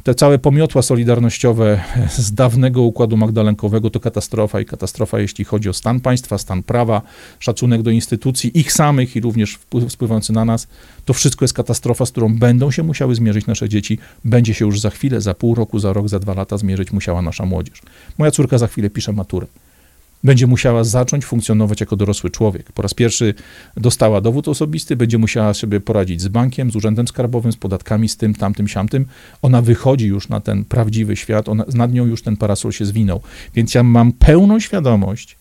te 0.07 0.15
całe 0.15 0.39
pomiotła 0.39 0.81
solidarnościowe 0.81 1.83
z 2.09 2.33
dawnego 2.33 2.81
układu 2.81 3.17
magdalenkowego 3.17 3.89
to 3.89 3.99
katastrofa 3.99 4.59
i 4.59 4.65
katastrofa, 4.65 5.19
jeśli 5.19 5.45
chodzi 5.45 5.69
o 5.69 5.73
stan 5.73 5.99
państwa, 5.99 6.37
stan 6.37 6.63
prawa, 6.63 7.01
szacunek 7.39 7.81
do 7.81 7.91
instytucji, 7.91 8.59
ich 8.59 8.73
samych 8.73 9.15
i 9.15 9.21
również 9.21 9.53
wpływ, 9.53 9.93
wpływający 9.93 10.33
na 10.33 10.45
nas. 10.45 10.67
To 11.05 11.13
wszystko 11.13 11.43
jest 11.43 11.53
katastrofa, 11.53 12.05
z 12.05 12.11
którą 12.11 12.35
będą 12.35 12.71
się 12.71 12.83
musiały 12.83 13.15
zmierzyć 13.15 13.47
nasze 13.47 13.69
dzieci. 13.69 13.99
Będzie 14.25 14.53
się 14.53 14.65
już 14.65 14.79
za 14.79 14.89
chwilę, 14.89 15.21
za 15.21 15.33
pół 15.33 15.55
roku, 15.55 15.79
za 15.79 15.93
rok, 15.93 16.09
za 16.09 16.19
dwa 16.19 16.33
lata 16.33 16.57
zmierzyć 16.57 16.91
musiała 16.91 17.21
nasza 17.21 17.45
młodzież. 17.45 17.81
Moja 18.17 18.31
córka 18.31 18.57
za 18.57 18.67
chwilę 18.67 18.89
pisze 18.89 19.13
maturę 19.13 19.47
będzie 20.27 20.47
musiała 20.47 20.83
zacząć 20.83 21.25
funkcjonować 21.25 21.79
jako 21.79 21.95
dorosły 21.95 22.29
człowiek. 22.29 22.71
Po 22.71 22.81
raz 22.81 22.93
pierwszy 22.93 23.33
dostała 23.77 24.21
dowód 24.21 24.47
osobisty, 24.47 24.95
będzie 24.95 25.17
musiała 25.17 25.53
sobie 25.53 25.79
poradzić 25.79 26.21
z 26.21 26.27
bankiem, 26.27 26.71
z 26.71 26.75
urzędem 26.75 27.07
skarbowym, 27.07 27.51
z 27.51 27.57
podatkami, 27.57 28.09
z 28.09 28.17
tym, 28.17 28.35
tamtym, 28.35 28.67
siamtym. 28.67 29.05
Ona 29.41 29.61
wychodzi 29.61 30.07
już 30.07 30.29
na 30.29 30.39
ten 30.39 30.65
prawdziwy 30.65 31.15
świat, 31.15 31.49
ona, 31.49 31.65
nad 31.73 31.93
nią 31.93 32.05
już 32.05 32.21
ten 32.21 32.37
parasol 32.37 32.71
się 32.71 32.85
zwinął. 32.85 33.21
Więc 33.55 33.75
ja 33.75 33.83
mam 33.83 34.11
pełną 34.11 34.59
świadomość, 34.59 35.36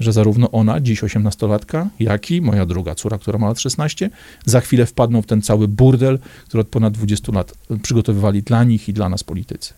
że 0.00 0.12
zarówno 0.12 0.50
ona, 0.50 0.80
dziś 0.80 1.02
18-latka, 1.02 1.86
jak 2.00 2.30
i 2.30 2.40
moja 2.40 2.66
druga 2.66 2.94
córa, 2.94 3.18
która 3.18 3.38
ma 3.38 3.48
lat 3.48 3.60
16, 3.60 4.10
za 4.44 4.60
chwilę 4.60 4.86
wpadną 4.86 5.22
w 5.22 5.26
ten 5.26 5.42
cały 5.42 5.68
burdel, 5.68 6.18
który 6.48 6.60
od 6.60 6.68
ponad 6.68 6.94
20 6.94 7.32
lat 7.32 7.54
przygotowywali 7.82 8.42
dla 8.42 8.64
nich 8.64 8.88
i 8.88 8.92
dla 8.92 9.08
nas 9.08 9.24
politycy. 9.24 9.74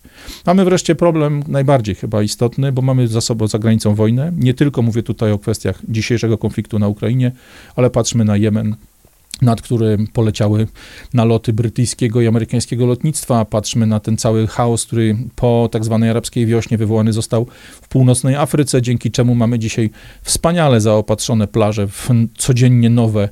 Mamy 0.46 0.64
wreszcie 0.64 0.94
problem 0.94 1.42
najbardziej 1.48 1.94
chyba 1.94 2.22
istotny, 2.22 2.72
bo 2.72 2.82
mamy 2.82 3.08
za 3.08 3.20
sobą 3.20 3.46
za 3.46 3.58
granicą 3.58 3.94
wojnę. 3.94 4.32
Nie 4.36 4.54
tylko 4.54 4.82
mówię 4.82 5.02
tutaj 5.02 5.32
o 5.32 5.38
kwestiach 5.38 5.82
dzisiejszego 5.88 6.38
konfliktu 6.38 6.78
na 6.78 6.88
Ukrainie, 6.88 7.32
ale 7.76 7.90
patrzmy 7.90 8.24
na 8.24 8.36
Jemen, 8.36 8.76
nad 9.42 9.62
którym 9.62 10.06
poleciały 10.06 10.66
naloty 11.14 11.52
brytyjskiego 11.52 12.20
i 12.20 12.26
amerykańskiego 12.26 12.86
lotnictwa. 12.86 13.44
Patrzmy 13.44 13.86
na 13.86 14.00
ten 14.00 14.16
cały 14.16 14.46
chaos, 14.46 14.86
który 14.86 15.16
po 15.36 15.68
tak 15.72 15.84
zwanej 15.84 16.10
arabskiej 16.10 16.46
wiośnie 16.46 16.78
wywołany 16.78 17.12
został 17.12 17.46
w 17.82 17.88
północnej 17.88 18.34
Afryce, 18.34 18.82
dzięki 18.82 19.10
czemu 19.10 19.34
mamy 19.34 19.58
dzisiaj 19.58 19.90
wspaniale 20.22 20.80
zaopatrzone 20.80 21.46
plaże 21.46 21.88
w 21.88 22.08
codziennie 22.38 22.90
nowe 22.90 23.28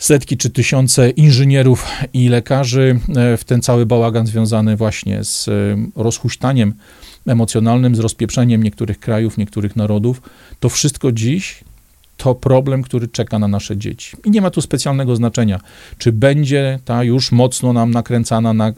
setki 0.00 0.36
czy 0.36 0.50
tysiące 0.50 1.10
inżynierów 1.10 1.86
i 2.12 2.28
lekarzy, 2.28 3.00
e, 3.16 3.36
w 3.36 3.44
ten 3.44 3.62
cały 3.62 3.86
bałagan 3.86 4.26
związany 4.26 4.76
właśnie 4.76 5.24
z 5.24 5.48
e, 5.48 5.52
rozhuśtaniem 5.96 6.74
emocjonalnym, 7.26 7.96
z 7.96 7.98
rozpieprzeniem 7.98 8.62
niektórych 8.62 9.00
krajów, 9.00 9.38
niektórych 9.38 9.76
narodów. 9.76 10.22
To 10.60 10.68
wszystko 10.68 11.12
dziś 11.12 11.64
to 12.22 12.34
problem, 12.34 12.82
który 12.82 13.08
czeka 13.08 13.38
na 13.38 13.48
nasze 13.48 13.76
dzieci. 13.76 14.16
I 14.24 14.30
nie 14.30 14.40
ma 14.40 14.50
tu 14.50 14.60
specjalnego 14.60 15.16
znaczenia, 15.16 15.60
czy 15.98 16.12
będzie 16.12 16.78
ta 16.84 17.04
już 17.04 17.32
mocno 17.32 17.72
nam 17.72 17.90
nakręcana, 17.90 18.52
na, 18.52 18.72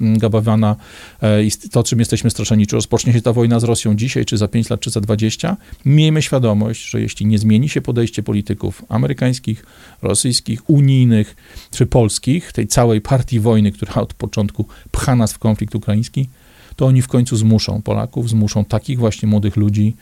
nagabawana 0.00 0.76
e, 1.22 1.68
to, 1.70 1.82
czym 1.82 1.98
jesteśmy 1.98 2.30
straszeni, 2.30 2.66
czy 2.66 2.76
rozpocznie 2.76 3.12
się 3.12 3.22
ta 3.22 3.32
wojna 3.32 3.60
z 3.60 3.64
Rosją 3.64 3.96
dzisiaj, 3.96 4.24
czy 4.24 4.36
za 4.36 4.48
5 4.48 4.70
lat, 4.70 4.80
czy 4.80 4.90
za 4.90 5.00
20. 5.00 5.56
Miejmy 5.84 6.22
świadomość, 6.22 6.90
że 6.90 7.00
jeśli 7.00 7.26
nie 7.26 7.38
zmieni 7.38 7.68
się 7.68 7.80
podejście 7.80 8.22
polityków 8.22 8.82
amerykańskich, 8.88 9.66
rosyjskich, 10.02 10.70
unijnych, 10.70 11.36
czy 11.70 11.86
polskich, 11.86 12.52
tej 12.52 12.66
całej 12.66 13.00
partii 13.00 13.40
wojny, 13.40 13.72
która 13.72 13.94
od 13.94 14.14
początku 14.14 14.66
pcha 14.90 15.16
nas 15.16 15.32
w 15.32 15.38
konflikt 15.38 15.74
ukraiński, 15.74 16.28
to 16.76 16.86
oni 16.86 17.02
w 17.02 17.08
końcu 17.08 17.36
zmuszą 17.36 17.82
Polaków, 17.82 18.30
zmuszą 18.30 18.64
takich 18.64 18.98
właśnie 18.98 19.28
młodych 19.28 19.56
ludzi, 19.56 19.96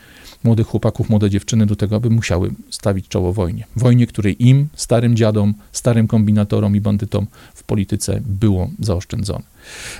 młodych 0.44 0.66
chłopaków, 0.66 1.10
młode 1.10 1.30
dziewczyny 1.30 1.66
do 1.66 1.76
tego, 1.76 1.96
aby 1.96 2.10
musiały 2.10 2.50
stawić 2.70 3.08
czoło 3.08 3.32
wojnie. 3.32 3.64
Wojnie, 3.76 4.06
której 4.06 4.48
im, 4.48 4.68
starym 4.74 5.16
dziadom, 5.16 5.54
starym 5.72 6.08
kombinatorom 6.08 6.76
i 6.76 6.80
bandytom 6.80 7.26
w 7.54 7.62
polityce 7.62 8.20
było 8.26 8.70
zaoszczędzone. 8.80 9.44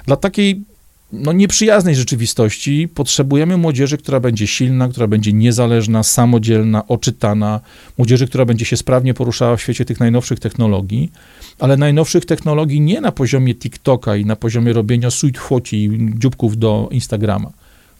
Dla 0.06 0.16
takiej 0.16 0.64
no, 1.12 1.32
nieprzyjaznej 1.32 1.96
rzeczywistości 1.96 2.88
potrzebujemy 2.88 3.56
młodzieży, 3.56 3.98
która 3.98 4.20
będzie 4.20 4.46
silna, 4.46 4.88
która 4.88 5.06
będzie 5.06 5.32
niezależna, 5.32 6.02
samodzielna, 6.02 6.88
oczytana, 6.88 7.60
młodzieży, 7.98 8.26
która 8.26 8.44
będzie 8.44 8.64
się 8.64 8.76
sprawnie 8.76 9.14
poruszała 9.14 9.56
w 9.56 9.62
świecie 9.62 9.84
tych 9.84 10.00
najnowszych 10.00 10.40
technologii, 10.40 11.12
ale 11.58 11.76
najnowszych 11.76 12.24
technologii 12.24 12.80
nie 12.80 13.00
na 13.00 13.12
poziomie 13.12 13.54
TikToka 13.54 14.16
i 14.16 14.24
na 14.24 14.36
poziomie 14.36 14.72
robienia 14.72 15.10
sweet 15.10 15.38
foci 15.38 15.84
i 15.84 16.18
dzióbków 16.18 16.58
do 16.58 16.88
Instagrama. 16.90 17.52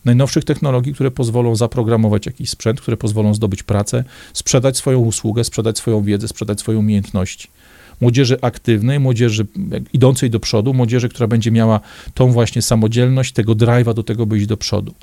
Najnowszych 0.04 0.44
technologii, 0.44 0.94
które 0.94 1.10
pozwolą 1.10 1.56
zaprogramować 1.56 2.26
jakiś 2.26 2.50
sprzęt, 2.50 2.80
które 2.80 2.96
pozwolą 2.96 3.34
zdobyć 3.34 3.62
pracę, 3.62 4.04
sprzedać 4.32 4.76
swoją 4.76 4.98
usługę, 4.98 5.44
sprzedać 5.44 5.78
swoją 5.78 6.02
wiedzę, 6.02 6.28
sprzedać 6.28 6.60
swoje 6.60 6.78
umiejętności 6.78 7.48
młodzieży 8.02 8.36
aktywnej, 8.40 9.00
młodzieży 9.00 9.46
idącej 9.92 10.30
do 10.30 10.40
przodu, 10.40 10.74
młodzieży, 10.74 11.08
która 11.08 11.26
będzie 11.26 11.50
miała 11.50 11.80
tą 12.14 12.32
właśnie 12.32 12.62
samodzielność, 12.62 13.32
tego 13.32 13.52
drive'a 13.52 13.94
do 13.94 14.02
tego, 14.02 14.26
by 14.26 14.38
iść 14.38 14.46
do 14.46 14.56
przodu. 14.56 14.94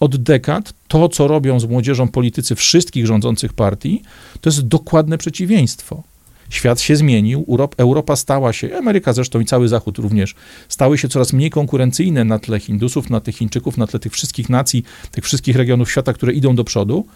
Od 0.00 0.16
dekad 0.16 0.72
to, 0.88 1.08
co 1.08 1.28
robią 1.28 1.60
z 1.60 1.64
młodzieżą 1.64 2.08
politycy 2.08 2.54
wszystkich 2.54 3.06
rządzących 3.06 3.52
partii, 3.52 4.02
to 4.40 4.50
jest 4.50 4.66
dokładne 4.66 5.18
przeciwieństwo. 5.18 6.02
Świat 6.50 6.80
się 6.80 6.96
zmienił, 6.96 7.58
Europa 7.76 8.16
stała 8.16 8.52
się, 8.52 8.76
Ameryka 8.76 9.12
zresztą 9.12 9.40
i 9.40 9.44
cały 9.44 9.68
Zachód 9.68 9.98
również, 9.98 10.34
stały 10.68 10.98
się 10.98 11.08
coraz 11.08 11.32
mniej 11.32 11.50
konkurencyjne 11.50 12.24
na 12.24 12.38
tle 12.38 12.60
Hindusów, 12.60 13.10
na 13.10 13.20
tle 13.20 13.32
Chińczyków, 13.32 13.76
na 13.76 13.86
tle 13.86 14.00
tych 14.00 14.12
wszystkich 14.12 14.48
nacji, 14.48 14.84
tych 15.10 15.24
wszystkich 15.24 15.56
regionów 15.56 15.90
świata, 15.90 16.12
które 16.12 16.32
idą 16.32 16.56
do 16.56 16.64
przodu, 16.64 17.06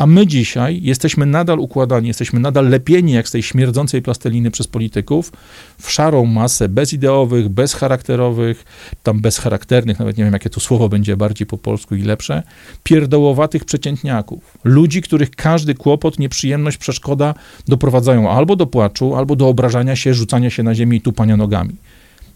a 0.00 0.06
my 0.06 0.26
dzisiaj 0.26 0.80
jesteśmy 0.82 1.26
nadal 1.26 1.58
układani, 1.58 2.08
jesteśmy 2.08 2.40
nadal 2.40 2.68
lepieni 2.68 3.12
jak 3.12 3.28
z 3.28 3.30
tej 3.30 3.42
śmierdzącej 3.42 4.02
plasteliny 4.02 4.50
przez 4.50 4.66
polityków 4.66 5.32
w 5.78 5.90
szarą 5.90 6.26
masę 6.26 6.68
bezideowych, 6.68 7.48
bezcharakterowych, 7.48 8.64
tam 9.02 9.20
bezcharakternych, 9.20 9.98
nawet 9.98 10.18
nie 10.18 10.24
wiem 10.24 10.32
jakie 10.32 10.50
to 10.50 10.60
słowo 10.60 10.88
będzie 10.88 11.16
bardziej 11.16 11.46
po 11.46 11.58
polsku 11.58 11.94
i 11.94 12.02
lepsze, 12.02 12.42
pierdołowatych 12.82 13.64
przeciętniaków. 13.64 14.58
Ludzi, 14.64 15.02
których 15.02 15.30
każdy 15.30 15.74
kłopot, 15.74 16.18
nieprzyjemność, 16.18 16.76
przeszkoda 16.76 17.34
doprowadzają 17.68 18.30
albo 18.30 18.56
do 18.56 18.66
płaczu, 18.66 19.16
albo 19.16 19.36
do 19.36 19.48
obrażania 19.48 19.96
się, 19.96 20.14
rzucania 20.14 20.50
się 20.50 20.62
na 20.62 20.74
ziemię 20.74 20.96
i 20.96 21.00
tupania 21.00 21.36
nogami. 21.36 21.76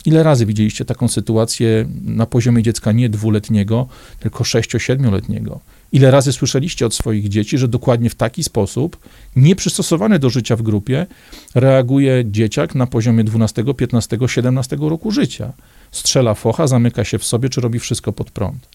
Ile 0.06 0.22
razy 0.22 0.46
widzieliście 0.46 0.84
taką 0.84 1.08
sytuację 1.08 1.88
na 2.04 2.26
poziomie 2.26 2.62
dziecka 2.62 2.92
nie 2.92 3.08
dwuletniego, 3.08 3.86
tylko 4.20 4.44
sześcio-siedmioletniego? 4.44 5.60
Ile 5.92 6.10
razy 6.10 6.32
słyszeliście 6.32 6.86
od 6.86 6.94
swoich 6.94 7.28
dzieci, 7.28 7.58
że 7.58 7.68
dokładnie 7.68 8.10
w 8.10 8.14
taki 8.14 8.44
sposób, 8.44 8.96
nieprzystosowany 9.36 10.18
do 10.18 10.30
życia 10.30 10.56
w 10.56 10.62
grupie, 10.62 11.06
reaguje 11.54 12.24
dzieciak 12.26 12.74
na 12.74 12.86
poziomie 12.86 13.24
12, 13.24 13.64
15, 13.76 14.18
17 14.26 14.76
roku 14.80 15.10
życia? 15.10 15.52
Strzela 15.90 16.34
focha, 16.34 16.66
zamyka 16.66 17.04
się 17.04 17.18
w 17.18 17.24
sobie, 17.24 17.48
czy 17.48 17.60
robi 17.60 17.78
wszystko 17.78 18.12
pod 18.12 18.30
prąd? 18.30 18.68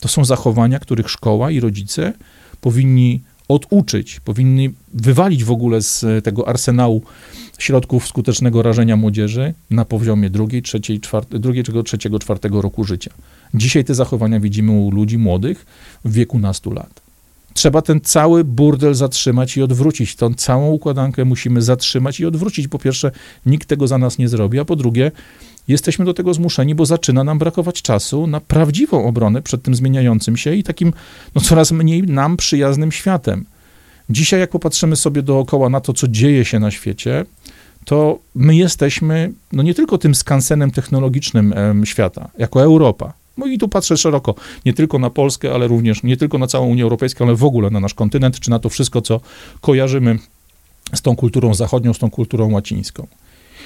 To 0.00 0.08
są 0.08 0.24
zachowania, 0.24 0.78
których 0.78 1.10
szkoła 1.10 1.50
i 1.50 1.60
rodzice 1.60 2.12
powinni 2.60 3.20
oduczyć, 3.48 4.20
powinni 4.20 4.70
wywalić 4.94 5.44
w 5.44 5.50
ogóle 5.50 5.82
z 5.82 6.24
tego 6.24 6.48
arsenału 6.48 7.02
środków 7.58 8.08
skutecznego 8.08 8.62
rażenia 8.62 8.96
młodzieży 8.96 9.54
na 9.70 9.84
poziomie 9.84 10.30
drugiej, 10.30 10.62
trzeciej, 10.62 11.00
czwartej, 11.00 11.40
drugiego, 11.40 11.82
trzeciego, 11.82 12.18
czwartego 12.18 12.62
roku 12.62 12.84
życia. 12.84 13.10
Dzisiaj 13.54 13.84
te 13.84 13.94
zachowania 13.94 14.40
widzimy 14.40 14.72
u 14.72 14.90
ludzi 14.90 15.18
młodych 15.18 15.66
w 16.04 16.12
wieku 16.12 16.38
nastu 16.38 16.72
lat. 16.72 17.04
Trzeba 17.54 17.82
ten 17.82 18.00
cały 18.00 18.44
burdel 18.44 18.94
zatrzymać 18.94 19.56
i 19.56 19.62
odwrócić. 19.62 20.16
Tą 20.16 20.34
całą 20.34 20.70
układankę 20.70 21.24
musimy 21.24 21.62
zatrzymać 21.62 22.20
i 22.20 22.26
odwrócić. 22.26 22.68
Po 22.68 22.78
pierwsze, 22.78 23.10
nikt 23.46 23.68
tego 23.68 23.86
za 23.86 23.98
nas 23.98 24.18
nie 24.18 24.28
zrobi, 24.28 24.58
a 24.58 24.64
po 24.64 24.76
drugie, 24.76 25.12
jesteśmy 25.68 26.04
do 26.04 26.14
tego 26.14 26.34
zmuszeni, 26.34 26.74
bo 26.74 26.86
zaczyna 26.86 27.24
nam 27.24 27.38
brakować 27.38 27.82
czasu 27.82 28.26
na 28.26 28.40
prawdziwą 28.40 29.04
obronę 29.06 29.42
przed 29.42 29.62
tym 29.62 29.74
zmieniającym 29.74 30.36
się 30.36 30.54
i 30.54 30.62
takim 30.62 30.92
no, 31.34 31.40
coraz 31.40 31.72
mniej 31.72 32.02
nam 32.02 32.36
przyjaznym 32.36 32.92
światem. 32.92 33.44
Dzisiaj, 34.10 34.40
jak 34.40 34.50
popatrzymy 34.50 34.96
sobie 34.96 35.22
dookoła 35.22 35.68
na 35.68 35.80
to, 35.80 35.92
co 35.92 36.08
dzieje 36.08 36.44
się 36.44 36.58
na 36.58 36.70
świecie, 36.70 37.24
to 37.84 38.18
my 38.34 38.56
jesteśmy 38.56 39.32
no 39.52 39.62
nie 39.62 39.74
tylko 39.74 39.98
tym 39.98 40.14
skansenem 40.14 40.70
technologicznym 40.70 41.52
em, 41.52 41.86
świata, 41.86 42.28
jako 42.38 42.62
Europa. 42.62 43.12
No 43.38 43.46
i 43.46 43.58
tu 43.58 43.68
patrzę 43.68 43.96
szeroko, 43.96 44.34
nie 44.66 44.74
tylko 44.74 44.98
na 44.98 45.10
Polskę, 45.10 45.54
ale 45.54 45.68
również 45.68 46.02
nie 46.02 46.16
tylko 46.16 46.38
na 46.38 46.46
całą 46.46 46.66
Unię 46.66 46.82
Europejską, 46.82 47.24
ale 47.24 47.34
w 47.34 47.44
ogóle 47.44 47.70
na 47.70 47.80
nasz 47.80 47.94
kontynent, 47.94 48.40
czy 48.40 48.50
na 48.50 48.58
to 48.58 48.68
wszystko, 48.68 49.02
co 49.02 49.20
kojarzymy 49.60 50.18
z 50.94 51.02
tą 51.02 51.16
kulturą 51.16 51.54
zachodnią, 51.54 51.94
z 51.94 51.98
tą 51.98 52.10
kulturą 52.10 52.52
łacińską. 52.52 53.06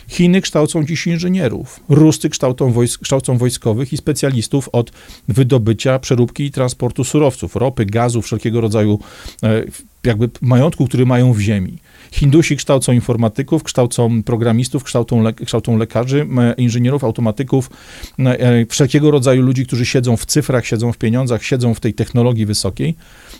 Chiny 0.08 0.40
kształcą 0.40 0.84
dziś 0.84 1.06
inżynierów, 1.06 1.80
Rusy 1.88 2.28
kształcą, 2.28 2.74
kształcą 3.02 3.38
wojskowych 3.38 3.92
i 3.92 3.96
specjalistów 3.96 4.68
od 4.72 4.92
wydobycia, 5.28 5.98
przeróbki 5.98 6.44
i 6.44 6.50
transportu 6.50 7.04
surowców, 7.04 7.56
ropy, 7.56 7.86
gazu, 7.86 8.22
wszelkiego 8.22 8.60
rodzaju 8.60 8.98
e, 9.42 9.64
jakby 10.04 10.30
majątku, 10.40 10.86
który 10.86 11.06
mają 11.06 11.32
w 11.32 11.40
ziemi. 11.40 11.78
Hindusi 12.10 12.56
kształcą 12.56 12.92
informatyków, 12.92 13.62
kształcą 13.62 14.22
programistów, 14.22 14.84
kształcą, 14.84 15.22
le, 15.22 15.32
kształcą 15.32 15.76
lekarzy, 15.76 16.26
inżynierów, 16.56 17.04
automatyków, 17.04 17.70
e, 18.18 18.66
wszelkiego 18.66 19.10
rodzaju 19.10 19.42
ludzi, 19.42 19.66
którzy 19.66 19.86
siedzą 19.86 20.16
w 20.16 20.26
cyfrach, 20.26 20.66
siedzą 20.66 20.92
w 20.92 20.98
pieniądzach, 20.98 21.44
siedzą 21.44 21.74
w 21.74 21.80
tej 21.80 21.94
technologii 21.94 22.46
wysokiej, 22.46 22.94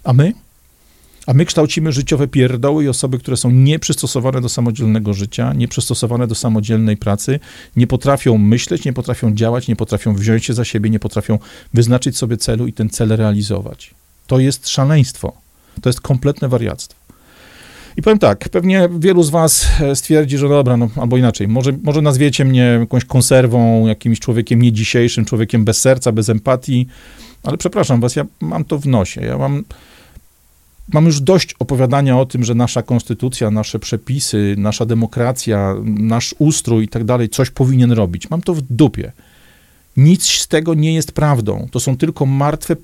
a 0.04 0.12
my? 0.12 0.32
A 1.28 1.34
my 1.34 1.44
kształcimy 1.44 1.92
życiowe 1.92 2.28
pierdoły 2.28 2.84
i 2.84 2.88
osoby, 2.88 3.18
które 3.18 3.36
są 3.36 3.50
nieprzystosowane 3.50 4.40
do 4.40 4.48
samodzielnego 4.48 5.14
życia, 5.14 5.52
nieprzystosowane 5.52 6.26
do 6.26 6.34
samodzielnej 6.34 6.96
pracy, 6.96 7.40
nie 7.76 7.86
potrafią 7.86 8.38
myśleć, 8.38 8.84
nie 8.84 8.92
potrafią 8.92 9.34
działać, 9.34 9.68
nie 9.68 9.76
potrafią 9.76 10.14
wziąć 10.14 10.44
się 10.44 10.54
za 10.54 10.64
siebie, 10.64 10.90
nie 10.90 10.98
potrafią 10.98 11.38
wyznaczyć 11.74 12.16
sobie 12.16 12.36
celu 12.36 12.66
i 12.66 12.72
ten 12.72 12.88
cel 12.88 13.08
realizować. 13.08 13.94
To 14.26 14.38
jest 14.38 14.68
szaleństwo. 14.68 15.32
To 15.82 15.88
jest 15.88 16.00
kompletne 16.00 16.48
wariactwo. 16.48 16.97
I 17.98 18.02
powiem 18.02 18.18
tak, 18.18 18.48
pewnie 18.48 18.88
wielu 18.98 19.22
z 19.22 19.30
was 19.30 19.66
e, 19.80 19.96
stwierdzi, 19.96 20.38
że 20.38 20.48
dobra, 20.48 20.76
no 20.76 20.88
albo 20.96 21.16
inaczej, 21.16 21.48
może, 21.48 21.72
może 21.82 22.02
nazwiecie 22.02 22.44
mnie 22.44 22.78
jakąś 22.80 23.04
konserwą, 23.04 23.86
jakimś 23.86 24.20
człowiekiem 24.20 24.62
nie 24.62 24.72
dzisiejszym, 24.72 25.24
człowiekiem 25.24 25.64
bez 25.64 25.80
serca, 25.80 26.12
bez 26.12 26.28
empatii, 26.28 26.86
ale 27.42 27.58
przepraszam 27.58 28.00
was, 28.00 28.16
ja 28.16 28.26
mam 28.40 28.64
to 28.64 28.78
w 28.78 28.86
nosie. 28.86 29.20
Ja 29.20 29.38
mam, 29.38 29.64
mam 30.92 31.06
już 31.06 31.20
dość 31.20 31.54
opowiadania 31.58 32.18
o 32.18 32.26
tym, 32.26 32.44
że 32.44 32.54
nasza 32.54 32.82
konstytucja, 32.82 33.50
nasze 33.50 33.78
przepisy, 33.78 34.54
nasza 34.58 34.86
demokracja, 34.86 35.74
nasz 35.84 36.34
ustrój 36.38 36.84
i 36.84 36.88
tak 36.88 37.04
dalej 37.04 37.28
coś 37.28 37.50
powinien 37.50 37.92
robić. 37.92 38.30
Mam 38.30 38.42
to 38.42 38.54
w 38.54 38.62
dupie. 38.62 39.12
Nic 39.96 40.26
z 40.26 40.48
tego 40.48 40.74
nie 40.74 40.94
jest 40.94 41.12
prawdą. 41.12 41.68
To 41.70 41.80
są 41.80 41.96
tylko 41.96 42.26
martwe 42.26 42.76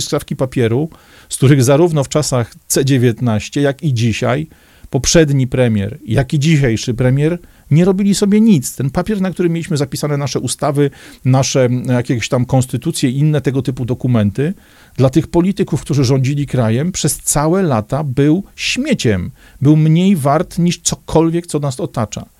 skrawki 0.00 0.36
papieru, 0.36 0.88
z 1.28 1.36
których 1.36 1.64
zarówno 1.64 2.04
w 2.04 2.08
czasach 2.08 2.54
C19, 2.68 3.60
jak 3.60 3.82
i 3.82 3.94
dzisiaj 3.94 4.46
poprzedni 4.90 5.46
premier, 5.46 5.98
jak 6.06 6.34
i 6.34 6.38
dzisiejszy 6.38 6.94
premier 6.94 7.38
nie 7.70 7.84
robili 7.84 8.14
sobie 8.14 8.40
nic. 8.40 8.76
Ten 8.76 8.90
papier, 8.90 9.20
na 9.20 9.30
którym 9.30 9.52
mieliśmy 9.52 9.76
zapisane 9.76 10.16
nasze 10.16 10.40
ustawy, 10.40 10.90
nasze 11.24 11.68
jakieś 11.86 12.28
tam 12.28 12.44
konstytucje 12.44 13.10
i 13.10 13.18
inne 13.18 13.40
tego 13.40 13.62
typu 13.62 13.84
dokumenty, 13.84 14.54
dla 14.96 15.10
tych 15.10 15.26
polityków, 15.26 15.80
którzy 15.80 16.04
rządzili 16.04 16.46
krajem, 16.46 16.92
przez 16.92 17.16
całe 17.16 17.62
lata 17.62 18.04
był 18.04 18.44
śmieciem. 18.56 19.30
Był 19.62 19.76
mniej 19.76 20.16
wart 20.16 20.58
niż 20.58 20.78
cokolwiek, 20.78 21.46
co 21.46 21.58
nas 21.58 21.80
otacza 21.80 22.37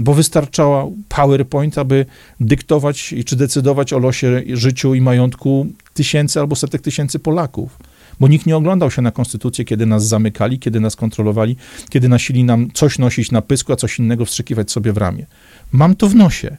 bo 0.00 0.14
wystarczała 0.14 0.86
PowerPoint, 1.08 1.78
aby 1.78 2.06
dyktować 2.40 3.14
czy 3.26 3.36
decydować 3.36 3.92
o 3.92 3.98
losie, 3.98 4.42
życiu 4.52 4.94
i 4.94 5.00
majątku 5.00 5.66
tysięcy 5.94 6.40
albo 6.40 6.56
setek 6.56 6.82
tysięcy 6.82 7.18
Polaków. 7.18 7.78
Bo 8.20 8.28
nikt 8.28 8.46
nie 8.46 8.56
oglądał 8.56 8.90
się 8.90 9.02
na 9.02 9.10
konstytucję, 9.10 9.64
kiedy 9.64 9.86
nas 9.86 10.06
zamykali, 10.06 10.58
kiedy 10.58 10.80
nas 10.80 10.96
kontrolowali, 10.96 11.56
kiedy 11.90 12.08
nasili 12.08 12.44
nam 12.44 12.70
coś 12.74 12.98
nosić 12.98 13.30
na 13.30 13.42
pysku, 13.42 13.72
a 13.72 13.76
coś 13.76 13.98
innego 13.98 14.24
wstrzykiwać 14.24 14.70
sobie 14.70 14.92
w 14.92 14.96
ramię. 14.96 15.26
Mam 15.72 15.94
to 15.94 16.08
w 16.08 16.14
nosie. 16.14 16.56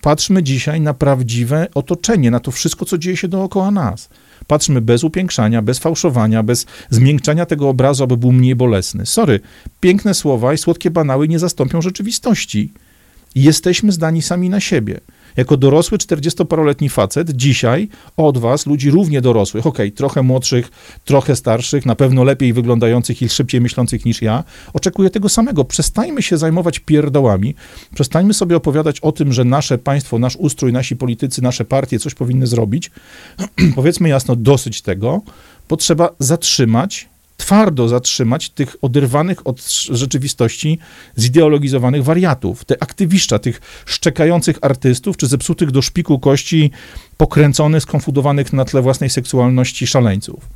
Patrzmy 0.00 0.42
dzisiaj 0.42 0.80
na 0.80 0.94
prawdziwe 0.94 1.66
otoczenie, 1.74 2.30
na 2.30 2.40
to 2.40 2.50
wszystko, 2.50 2.84
co 2.84 2.98
dzieje 2.98 3.16
się 3.16 3.28
dookoła 3.28 3.70
nas. 3.70 4.08
Patrzmy 4.50 4.80
bez 4.80 5.04
upiększania, 5.04 5.62
bez 5.62 5.78
fałszowania, 5.78 6.42
bez 6.42 6.66
zmiękczania 6.90 7.46
tego 7.46 7.68
obrazu, 7.68 8.04
aby 8.04 8.16
był 8.16 8.32
mniej 8.32 8.54
bolesny. 8.54 9.06
Sorry, 9.06 9.40
piękne 9.80 10.14
słowa 10.14 10.54
i 10.54 10.58
słodkie 10.58 10.90
banały 10.90 11.28
nie 11.28 11.38
zastąpią 11.38 11.82
rzeczywistości. 11.82 12.72
Jesteśmy 13.34 13.92
zdani 13.92 14.22
sami 14.22 14.50
na 14.50 14.60
siebie. 14.60 15.00
Jako 15.40 15.56
dorosły 15.56 15.98
40-paroletni 15.98 16.90
facet, 16.90 17.30
dzisiaj 17.30 17.88
od 18.16 18.38
was, 18.38 18.66
ludzi 18.66 18.90
równie 18.90 19.20
dorosłych, 19.20 19.66
okej, 19.66 19.88
okay, 19.88 19.96
trochę 19.96 20.22
młodszych, 20.22 20.70
trochę 21.04 21.36
starszych, 21.36 21.86
na 21.86 21.94
pewno 21.94 22.24
lepiej 22.24 22.52
wyglądających 22.52 23.22
i 23.22 23.28
szybciej 23.28 23.60
myślących 23.60 24.04
niż 24.04 24.22
ja, 24.22 24.44
oczekuję 24.72 25.10
tego 25.10 25.28
samego. 25.28 25.64
Przestańmy 25.64 26.22
się 26.22 26.38
zajmować 26.38 26.78
pierdołami, 26.78 27.54
przestańmy 27.94 28.34
sobie 28.34 28.56
opowiadać 28.56 29.00
o 29.00 29.12
tym, 29.12 29.32
że 29.32 29.44
nasze 29.44 29.78
państwo, 29.78 30.18
nasz 30.18 30.36
ustrój, 30.36 30.72
nasi 30.72 30.96
politycy, 30.96 31.42
nasze 31.42 31.64
partie 31.64 31.98
coś 31.98 32.14
powinny 32.14 32.46
zrobić. 32.46 32.90
Powiedzmy 33.76 34.08
jasno, 34.08 34.36
dosyć 34.36 34.82
tego, 34.82 35.22
bo 35.68 35.76
trzeba 35.76 36.10
zatrzymać 36.18 37.09
twardo 37.50 37.88
zatrzymać 37.88 38.50
tych 38.50 38.76
oderwanych 38.82 39.46
od 39.46 39.70
rzeczywistości 39.90 40.78
zideologizowanych 41.18 42.04
wariatów, 42.04 42.64
te 42.64 42.82
aktywiszcza, 42.82 43.38
tych 43.38 43.60
szczekających 43.86 44.58
artystów, 44.62 45.16
czy 45.16 45.26
zepsutych 45.26 45.70
do 45.70 45.82
szpiku 45.82 46.18
kości, 46.18 46.70
pokręconych, 47.16 47.82
skonfudowanych 47.82 48.52
na 48.52 48.64
tle 48.64 48.82
własnej 48.82 49.10
seksualności 49.10 49.86
szaleńców. 49.86 50.48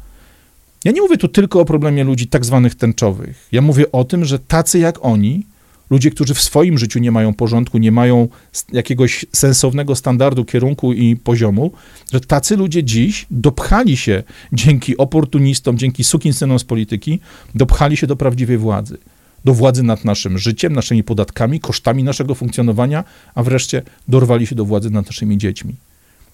Ja 0.85 0.93
nie 0.93 1.01
mówię 1.01 1.17
tu 1.17 1.29
tylko 1.29 1.61
o 1.61 1.65
problemie 1.65 2.05
ludzi 2.05 2.27
tak 2.27 2.45
zwanych 2.45 2.75
tęczowych. 2.75 3.49
Ja 3.53 3.61
mówię 3.61 3.93
o 3.93 4.05
tym, 4.05 4.25
że 4.25 4.39
tacy 4.39 4.79
jak 4.79 5.05
oni 5.05 5.47
ludzie, 5.91 6.11
którzy 6.11 6.35
w 6.35 6.41
swoim 6.41 6.79
życiu 6.79 6.99
nie 6.99 7.11
mają 7.11 7.35
porządku, 7.35 7.79
nie 7.79 7.93
mają 7.93 8.29
jakiegoś 8.73 9.27
sensownego 9.33 9.97
standardu, 9.97 10.45
kierunku 10.45 10.93
i 10.93 11.17
poziomu, 11.17 11.73
że 12.13 12.21
tacy 12.21 12.57
ludzie 12.57 12.85
dziś 12.85 13.27
dopchali 13.31 13.97
się 13.97 14.23
dzięki 14.53 14.97
oportunistom, 14.97 15.79
dzięki 15.79 16.05
sukinsynom 16.05 16.59
z 16.59 16.65
polityki, 16.65 17.21
dopchali 17.55 17.97
się 17.97 18.07
do 18.07 18.17
prawdziwej 18.17 18.59
władzy. 18.59 18.99
Do 19.45 19.55
władzy 19.55 19.83
nad 19.83 20.05
naszym 20.05 20.39
życiem, 20.39 20.73
naszymi 20.73 21.05
podatkami, 21.05 21.61
kosztami 21.61 22.05
naszego 22.05 22.35
funkcjonowania, 22.35 23.05
a 23.35 23.43
wreszcie 23.43 23.83
dorwali 24.09 24.47
się 24.47 24.55
do 24.55 24.65
władzy 24.65 24.91
nad 24.91 25.07
naszymi 25.07 25.39
dziećmi. 25.39 25.75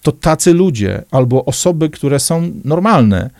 To 0.02 0.12
tacy 0.12 0.54
ludzie 0.54 1.02
albo 1.10 1.44
osoby, 1.44 1.90
które 1.90 2.20
są 2.20 2.52
normalne, 2.64 3.30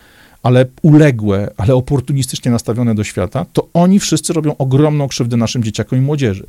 ale 0.43 0.65
uległe, 0.81 1.51
ale 1.57 1.75
oportunistycznie 1.75 2.51
nastawione 2.51 2.95
do 2.95 3.03
świata, 3.03 3.45
to 3.53 3.67
oni 3.73 3.99
wszyscy 3.99 4.33
robią 4.33 4.57
ogromną 4.57 5.07
krzywdę 5.07 5.37
naszym 5.37 5.63
dzieciakom 5.63 5.99
i 5.99 6.01
młodzieży. 6.01 6.45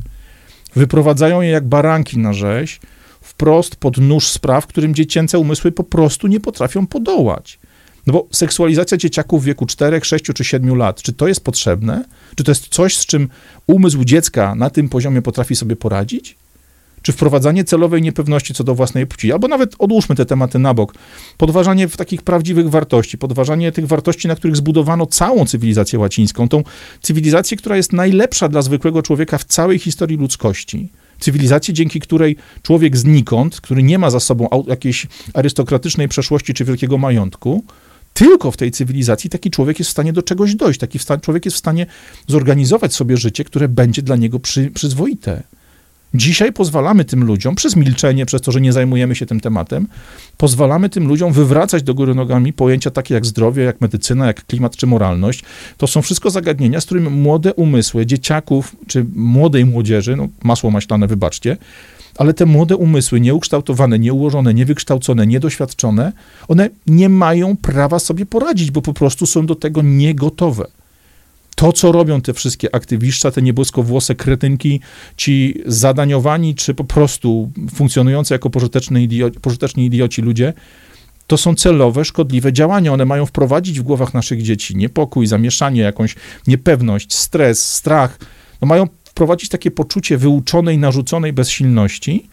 Wyprowadzają 0.77 1.41
je 1.41 1.51
jak 1.51 1.67
baranki 1.67 2.19
na 2.19 2.33
rzeź, 2.33 2.81
wprost 3.21 3.77
pod 3.77 3.99
nóż 3.99 4.29
spraw, 4.29 4.67
którym 4.67 4.95
dziecięce 4.95 5.39
umysły 5.39 5.73
po 5.73 5.85
prostu 5.85 6.27
nie 6.27 6.41
potrafią 6.41 6.87
podołać. 6.87 7.59
No 8.07 8.13
bo 8.13 8.27
seksualizacja 8.31 8.97
dzieciaków 8.97 9.43
w 9.43 9.45
wieku 9.45 9.67
4, 9.67 10.01
6 10.03 10.25
czy 10.25 10.45
7 10.45 10.77
lat, 10.77 11.03
czy 11.03 11.13
to 11.13 11.29
jest 11.29 11.45
potrzebne? 11.45 12.05
Czy 12.37 12.45
to 12.45 12.51
jest 12.51 12.69
coś, 12.69 12.97
z 12.97 13.07
czym 13.07 13.29
umysł 13.67 14.05
dziecka 14.05 14.55
na 14.55 14.71
tym 14.71 14.89
poziomie 14.89 15.23
potrafi 15.23 15.57
sobie 15.57 15.77
poradzić? 15.77 16.37
Czy 17.03 17.13
wprowadzanie 17.13 17.65
celowej 17.65 18.03
niepewności 18.03 18.55
co 18.55 18.65
do 18.65 18.75
własnej 18.75 19.07
płci, 19.07 19.33
albo 19.33 19.49
nawet 19.49 19.75
odłóżmy 19.79 20.15
te 20.17 20.27
tematy 20.27 20.59
na 20.59 20.75
bok, 20.75 20.95
podważanie 21.37 21.89
w 21.89 21.97
takich 21.97 22.23
prawdziwych 22.23 22.71
wartości, 22.71 23.19
podważanie 23.19 23.73
tych 23.73 23.87
wartości, 23.87 24.29
na 24.29 24.37
których 24.37 24.57
zbudowano 24.57 25.07
całą 25.07 25.47
cywilizację 25.47 25.99
łacińską, 25.99 26.49
tą 26.49 26.63
cywilizację, 27.03 27.57
która 27.57 27.77
jest 27.77 27.93
najlepsza 27.93 28.49
dla 28.49 28.63
zwykłego 28.63 29.03
człowieka 29.03 29.39
w 29.39 29.45
całej 29.45 29.79
historii 29.79 30.17
ludzkości. 30.17 30.89
Cywilizację, 31.21 31.75
dzięki 31.75 32.01
której 32.01 32.37
człowiek 32.63 32.97
znikąd, 32.97 33.61
który 33.61 33.83
nie 33.83 33.99
ma 33.99 34.11
za 34.11 34.21
sobą 34.21 34.49
jakiejś 34.67 35.07
arystokratycznej 35.35 36.09
przeszłości 36.09 36.55
czy 36.55 36.65
wielkiego 36.65 36.99
majątku, 36.99 37.65
tylko 38.15 38.51
w 38.51 38.57
tej 38.57 38.71
cywilizacji 38.71 39.31
taki 39.31 39.51
człowiek 39.51 39.79
jest 39.79 39.89
w 39.89 39.93
stanie 39.93 40.13
do 40.13 40.23
czegoś 40.23 40.55
dojść, 40.55 40.81
taki 40.81 40.99
człowiek 41.23 41.45
jest 41.45 41.57
w 41.57 41.59
stanie 41.59 41.87
zorganizować 42.27 42.95
sobie 42.95 43.17
życie, 43.17 43.45
które 43.45 43.69
będzie 43.69 44.03
dla 44.03 44.17
niego 44.17 44.41
przy, 44.41 44.71
przyzwoite. 44.71 45.43
Dzisiaj 46.15 46.53
pozwalamy 46.53 47.05
tym 47.05 47.25
ludziom, 47.25 47.55
przez 47.55 47.77
milczenie, 47.77 48.27
przez 48.27 48.43
to, 48.43 48.53
że 48.53 48.61
nie 48.61 48.73
zajmujemy 48.73 49.15
się 49.15 49.27
tym 49.27 49.41
tematem, 49.41 49.87
pozwalamy 50.37 50.89
tym 50.89 51.09
ludziom 51.09 51.33
wywracać 51.33 51.83
do 51.83 51.95
góry 51.95 52.15
nogami 52.15 52.53
pojęcia 52.53 52.91
takie 52.91 53.15
jak 53.15 53.27
zdrowie, 53.27 53.63
jak 53.63 53.81
medycyna, 53.81 54.27
jak 54.27 54.47
klimat 54.47 54.77
czy 54.77 54.87
moralność. 54.87 55.45
To 55.77 55.87
są 55.87 56.03
wszystko 56.03 56.31
zagadnienia, 56.31 56.81
z 56.81 56.85
którymi 56.85 57.09
młode 57.09 57.55
umysły 57.55 58.07
dzieciaków 58.07 58.77
czy 58.87 59.07
młodej 59.15 59.65
młodzieży, 59.65 60.17
no 60.17 60.29
masło 60.43 60.71
maślane, 60.71 61.07
wybaczcie, 61.07 61.57
ale 62.17 62.35
te 62.35 62.47
młode 62.47 62.77
umysły, 62.77 63.21
nieukształtowane, 63.21 63.99
nieułożone, 63.99 64.55
niewykształcone, 64.55 65.27
niedoświadczone, 65.27 66.13
one 66.49 66.71
nie 66.87 67.09
mają 67.09 67.57
prawa 67.57 67.99
sobie 67.99 68.27
poradzić, 68.27 68.71
bo 68.71 68.83
po 68.83 68.93
prostu 68.93 69.27
są 69.27 69.47
do 69.47 69.55
tego 69.55 69.83
niegotowe 69.83 70.67
to, 71.63 71.73
co 71.73 71.93
robią 71.93 72.21
te 72.21 72.33
wszystkie 72.35 72.75
aktywiszcza, 72.75 73.31
te 73.31 73.43
niebłyskowłose 73.43 74.15
kretynki, 74.15 74.81
ci 75.17 75.55
zadaniowani, 75.67 76.55
czy 76.55 76.75
po 76.75 76.85
prostu 76.85 77.51
funkcjonujące 77.75 78.35
jako 78.35 78.51
pożyteczni, 78.51 79.03
idioci, 79.03 79.41
pożyteczni 79.41 79.87
idioci 79.87 80.23
ludzie, 80.23 80.53
to 81.27 81.37
są 81.37 81.55
celowe, 81.55 82.05
szkodliwe 82.05 82.53
działania. 82.53 82.93
One 82.93 83.05
mają 83.05 83.27
wprowadzić 83.27 83.81
w 83.81 83.83
głowach 83.83 84.15
naszych 84.15 84.43
dzieci 84.43 84.77
niepokój, 84.77 85.27
zamieszanie, 85.27 85.81
jakąś 85.81 86.15
niepewność, 86.47 87.15
stres, 87.15 87.73
strach. 87.73 88.19
No 88.61 88.69
mają 88.69 88.87
wprowadzić 89.05 89.49
takie 89.49 89.71
poczucie 89.71 90.19
wyuczonej, 90.19 90.79
narzuconej 90.79 91.33
bezsilności, 91.33 92.29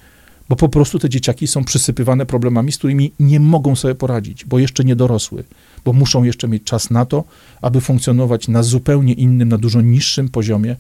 bo 0.50 0.56
po 0.56 0.70
prostu 0.70 1.00
te 1.00 1.10
dzieciaki 1.10 1.48
są 1.48 1.63
przysypywane 1.63 2.26
problemami, 2.26 2.72
z 2.72 2.78
którymi 2.78 3.12
nie 3.20 3.39
mogą 3.39 3.76
sobie 3.76 3.96
poradzić, 3.96 4.46
bo 4.46 4.60
jeszcze 4.60 4.84
nie 4.84 4.96
dorosły 4.96 5.44
bo 5.86 5.94
muszą 5.94 6.24
jeszcze 6.24 6.48
mieć 6.48 6.63
czas 6.63 6.89
na 6.89 7.06
to, 7.06 7.24
aby 7.62 7.82
funkcjonować 7.82 8.48
na 8.48 8.63
zupełnie 8.63 9.13
innym, 9.13 9.50
na 9.50 9.58
dużo 9.58 9.82
niższym 9.82 10.30
poziomie 10.30 10.76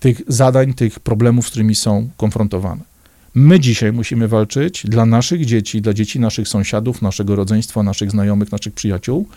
tych 0.00 0.22
zadań, 0.28 0.74
tych 0.74 1.00
problemów, 1.00 1.46
z 1.46 1.50
którymi 1.50 1.74
są 1.74 2.08
konfrontowane. 2.16 2.82
My 3.34 3.60
dzisiaj 3.60 3.92
musimy 3.92 4.28
walczyć 4.28 4.86
dla 4.88 5.06
naszych 5.06 5.46
dzieci, 5.46 5.82
dla 5.82 5.94
dzieci 5.94 6.20
naszych 6.20 6.48
sąsiadów, 6.48 7.02
naszego 7.02 7.36
rodzeństwa, 7.36 7.82
naszych 7.82 8.10
znajomych, 8.10 8.52
naszych 8.52 8.74
przyjaciół. 8.74 9.28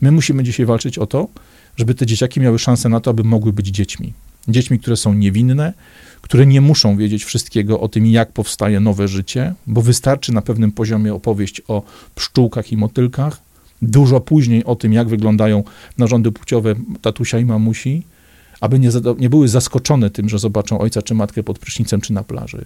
My 0.00 0.12
musimy 0.12 0.42
dzisiaj 0.42 0.66
walczyć 0.66 0.98
o 0.98 1.06
to, 1.06 1.28
żeby 1.76 1.94
te 1.94 2.06
dzieciaki 2.06 2.40
miały 2.40 2.58
szansę 2.58 2.88
na 2.88 3.00
to, 3.00 3.10
aby 3.10 3.24
mogły 3.24 3.52
być 3.52 3.66
dziećmi. 3.66 4.12
Dziećmi, 4.48 4.78
które 4.78 4.96
są 4.96 5.14
niewinne, 5.14 5.72
które 6.22 6.46
nie 6.46 6.60
muszą 6.60 6.96
wiedzieć 6.96 7.24
wszystkiego 7.24 7.80
o 7.80 7.88
tym, 7.88 8.06
jak 8.06 8.32
powstaje 8.32 8.80
nowe 8.80 9.08
życie, 9.08 9.54
bo 9.66 9.82
wystarczy 9.82 10.32
na 10.32 10.42
pewnym 10.42 10.72
poziomie 10.72 11.14
opowieść 11.14 11.62
o 11.68 11.82
pszczółkach 12.14 12.72
i 12.72 12.76
motylkach, 12.76 13.40
dużo 13.82 14.20
później 14.20 14.64
o 14.64 14.76
tym, 14.76 14.92
jak 14.92 15.08
wyglądają 15.08 15.64
narządy 15.98 16.32
płciowe 16.32 16.74
tatusia 17.02 17.38
i 17.38 17.44
mamusi, 17.44 18.02
aby 18.60 18.78
nie, 18.78 18.90
nie 19.18 19.30
były 19.30 19.48
zaskoczone 19.48 20.10
tym, 20.10 20.28
że 20.28 20.38
zobaczą 20.38 20.78
ojca 20.78 21.02
czy 21.02 21.14
matkę 21.14 21.42
pod 21.42 21.58
prysznicem 21.58 22.00
czy 22.00 22.12
na 22.12 22.24
plaży. 22.24 22.64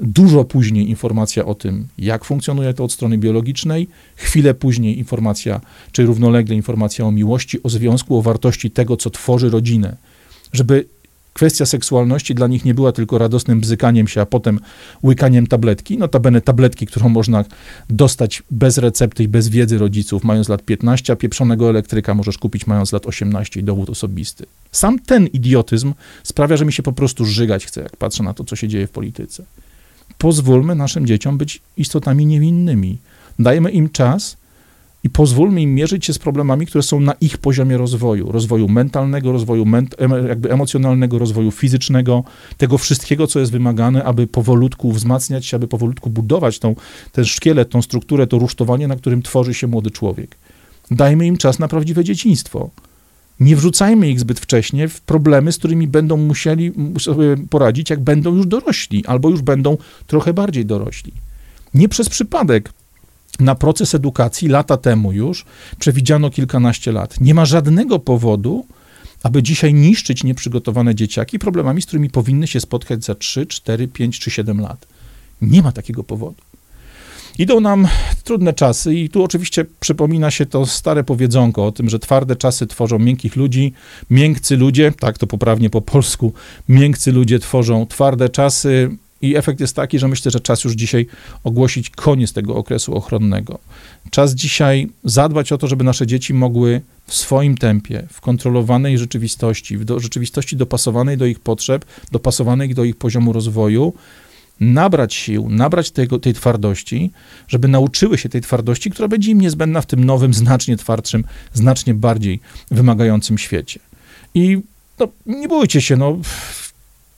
Dużo 0.00 0.44
później 0.44 0.90
informacja 0.90 1.44
o 1.44 1.54
tym, 1.54 1.88
jak 1.98 2.24
funkcjonuje 2.24 2.74
to 2.74 2.84
od 2.84 2.92
strony 2.92 3.18
biologicznej, 3.18 3.88
chwilę 4.16 4.54
później 4.54 4.98
informacja, 4.98 5.60
czy 5.92 6.06
równolegle 6.06 6.54
informacja 6.54 7.06
o 7.06 7.10
miłości, 7.10 7.62
o 7.62 7.68
związku, 7.68 8.18
o 8.18 8.22
wartości 8.22 8.70
tego, 8.70 8.96
co 8.96 9.10
tworzy 9.10 9.50
rodzinę. 9.50 9.96
Żeby 10.52 10.88
kwestia 11.34 11.66
seksualności 11.66 12.34
dla 12.34 12.46
nich 12.46 12.64
nie 12.64 12.74
była 12.74 12.92
tylko 12.92 13.18
radosnym 13.18 13.60
bzykaniem 13.60 14.08
się, 14.08 14.20
a 14.20 14.26
potem 14.26 14.60
łykaniem 15.02 15.46
tabletki. 15.46 15.98
Notabene 15.98 16.40
tabletki, 16.40 16.86
którą 16.86 17.08
można 17.08 17.44
dostać 17.90 18.42
bez 18.50 18.78
recepty 18.78 19.22
i 19.22 19.28
bez 19.28 19.48
wiedzy 19.48 19.78
rodziców, 19.78 20.24
mając 20.24 20.48
lat 20.48 20.62
15, 20.62 21.12
a 21.12 21.16
pieprzonego 21.16 21.70
elektryka 21.70 22.14
możesz 22.14 22.38
kupić 22.38 22.66
mając 22.66 22.92
lat 22.92 23.06
18 23.06 23.60
i 23.60 23.64
dowód 23.64 23.90
osobisty. 23.90 24.46
Sam 24.72 24.98
ten 24.98 25.26
idiotyzm 25.26 25.94
sprawia, 26.22 26.56
że 26.56 26.64
mi 26.64 26.72
się 26.72 26.82
po 26.82 26.92
prostu 26.92 27.24
żygać 27.24 27.66
chce, 27.66 27.80
jak 27.80 27.96
patrzę 27.96 28.22
na 28.22 28.34
to, 28.34 28.44
co 28.44 28.56
się 28.56 28.68
dzieje 28.68 28.86
w 28.86 28.90
polityce. 28.90 29.44
Pozwólmy 30.18 30.74
naszym 30.74 31.06
dzieciom 31.06 31.38
być 31.38 31.60
istotami 31.76 32.26
niewinnymi. 32.26 32.98
Dajmy 33.38 33.70
im 33.70 33.90
czas, 33.90 34.36
i 35.04 35.10
pozwólmy 35.10 35.62
im 35.62 35.74
mierzyć 35.74 36.04
się 36.04 36.12
z 36.12 36.18
problemami, 36.18 36.66
które 36.66 36.82
są 36.82 37.00
na 37.00 37.12
ich 37.12 37.38
poziomie 37.38 37.76
rozwoju, 37.76 38.32
rozwoju 38.32 38.68
mentalnego, 38.68 39.32
rozwoju 39.32 39.64
ment 39.64 39.96
jakby 40.28 40.52
emocjonalnego, 40.52 41.18
rozwoju 41.18 41.50
fizycznego, 41.50 42.24
tego 42.56 42.78
wszystkiego, 42.78 43.26
co 43.26 43.40
jest 43.40 43.52
wymagane, 43.52 44.04
aby 44.04 44.26
powolutku 44.26 44.92
wzmacniać 44.92 45.46
się, 45.46 45.56
aby 45.56 45.68
powolutku 45.68 46.10
budować 46.10 46.58
tą, 46.58 46.74
ten 47.12 47.24
szkielet, 47.24 47.70
tą 47.70 47.82
strukturę, 47.82 48.26
to 48.26 48.38
rusztowanie, 48.38 48.88
na 48.88 48.96
którym 48.96 49.22
tworzy 49.22 49.54
się 49.54 49.66
młody 49.66 49.90
człowiek. 49.90 50.36
Dajmy 50.90 51.26
im 51.26 51.36
czas 51.36 51.58
na 51.58 51.68
prawdziwe 51.68 52.04
dzieciństwo. 52.04 52.70
Nie 53.40 53.56
wrzucajmy 53.56 54.10
ich 54.10 54.20
zbyt 54.20 54.40
wcześnie 54.40 54.88
w 54.88 55.00
problemy, 55.00 55.52
z 55.52 55.58
którymi 55.58 55.88
będą 55.88 56.16
musieli 56.16 56.72
sobie 56.98 57.36
poradzić, 57.50 57.90
jak 57.90 58.00
będą 58.00 58.34
już 58.34 58.46
dorośli, 58.46 59.06
albo 59.06 59.30
już 59.30 59.42
będą 59.42 59.76
trochę 60.06 60.32
bardziej 60.32 60.66
dorośli. 60.66 61.12
Nie 61.74 61.88
przez 61.88 62.08
przypadek 62.08 62.72
na 63.40 63.54
proces 63.54 63.94
edukacji 63.94 64.48
lata 64.48 64.76
temu 64.76 65.12
już 65.12 65.44
przewidziano 65.78 66.30
kilkanaście 66.30 66.92
lat. 66.92 67.20
Nie 67.20 67.34
ma 67.34 67.44
żadnego 67.44 67.98
powodu, 67.98 68.66
aby 69.22 69.42
dzisiaj 69.42 69.74
niszczyć 69.74 70.24
nieprzygotowane 70.24 70.94
dzieciaki 70.94 71.38
problemami, 71.38 71.82
z 71.82 71.86
którymi 71.86 72.10
powinny 72.10 72.46
się 72.46 72.60
spotkać 72.60 73.04
za 73.04 73.14
3, 73.14 73.46
4, 73.46 73.88
5 73.88 74.20
czy 74.20 74.30
7 74.30 74.60
lat. 74.60 74.86
Nie 75.42 75.62
ma 75.62 75.72
takiego 75.72 76.04
powodu. 76.04 76.36
Idą 77.38 77.60
nam 77.60 77.88
trudne 78.24 78.52
czasy 78.52 78.94
i 78.94 79.08
tu 79.08 79.24
oczywiście 79.24 79.64
przypomina 79.80 80.30
się 80.30 80.46
to 80.46 80.66
stare 80.66 81.04
powiedzonko 81.04 81.66
o 81.66 81.72
tym, 81.72 81.88
że 81.88 81.98
twarde 81.98 82.36
czasy 82.36 82.66
tworzą 82.66 82.98
miękkich 82.98 83.36
ludzi, 83.36 83.72
miękcy 84.10 84.56
ludzie, 84.56 84.92
tak 85.00 85.18
to 85.18 85.26
poprawnie 85.26 85.70
po 85.70 85.80
polsku, 85.80 86.32
miękcy 86.68 87.12
ludzie 87.12 87.38
tworzą 87.38 87.86
twarde 87.86 88.28
czasy, 88.28 88.96
i 89.24 89.36
efekt 89.36 89.60
jest 89.60 89.76
taki, 89.76 89.98
że 89.98 90.08
myślę, 90.08 90.30
że 90.30 90.40
czas 90.40 90.64
już 90.64 90.72
dzisiaj 90.72 91.06
ogłosić 91.44 91.90
koniec 91.90 92.32
tego 92.32 92.54
okresu 92.56 92.94
ochronnego. 92.94 93.58
Czas 94.10 94.34
dzisiaj 94.34 94.88
zadbać 95.04 95.52
o 95.52 95.58
to, 95.58 95.66
żeby 95.66 95.84
nasze 95.84 96.06
dzieci 96.06 96.34
mogły 96.34 96.80
w 97.06 97.14
swoim 97.14 97.56
tempie, 97.56 98.06
w 98.12 98.20
kontrolowanej 98.20 98.98
rzeczywistości, 98.98 99.78
w 99.78 99.84
do, 99.84 100.00
rzeczywistości 100.00 100.56
dopasowanej 100.56 101.16
do 101.16 101.26
ich 101.26 101.40
potrzeb, 101.40 101.84
dopasowanej 102.12 102.74
do 102.74 102.84
ich 102.84 102.96
poziomu 102.96 103.32
rozwoju, 103.32 103.92
nabrać 104.60 105.14
sił, 105.14 105.48
nabrać 105.50 105.90
tego, 105.90 106.18
tej 106.18 106.34
twardości, 106.34 107.10
żeby 107.48 107.68
nauczyły 107.68 108.18
się 108.18 108.28
tej 108.28 108.40
twardości, 108.40 108.90
która 108.90 109.08
będzie 109.08 109.30
im 109.30 109.40
niezbędna 109.40 109.80
w 109.80 109.86
tym 109.86 110.04
nowym, 110.04 110.34
znacznie 110.34 110.76
twardszym, 110.76 111.24
znacznie 111.52 111.94
bardziej 111.94 112.40
wymagającym 112.70 113.38
świecie. 113.38 113.80
I 114.34 114.58
no, 114.98 115.08
nie 115.26 115.48
bójcie 115.48 115.80
się, 115.80 115.96
no, 115.96 116.18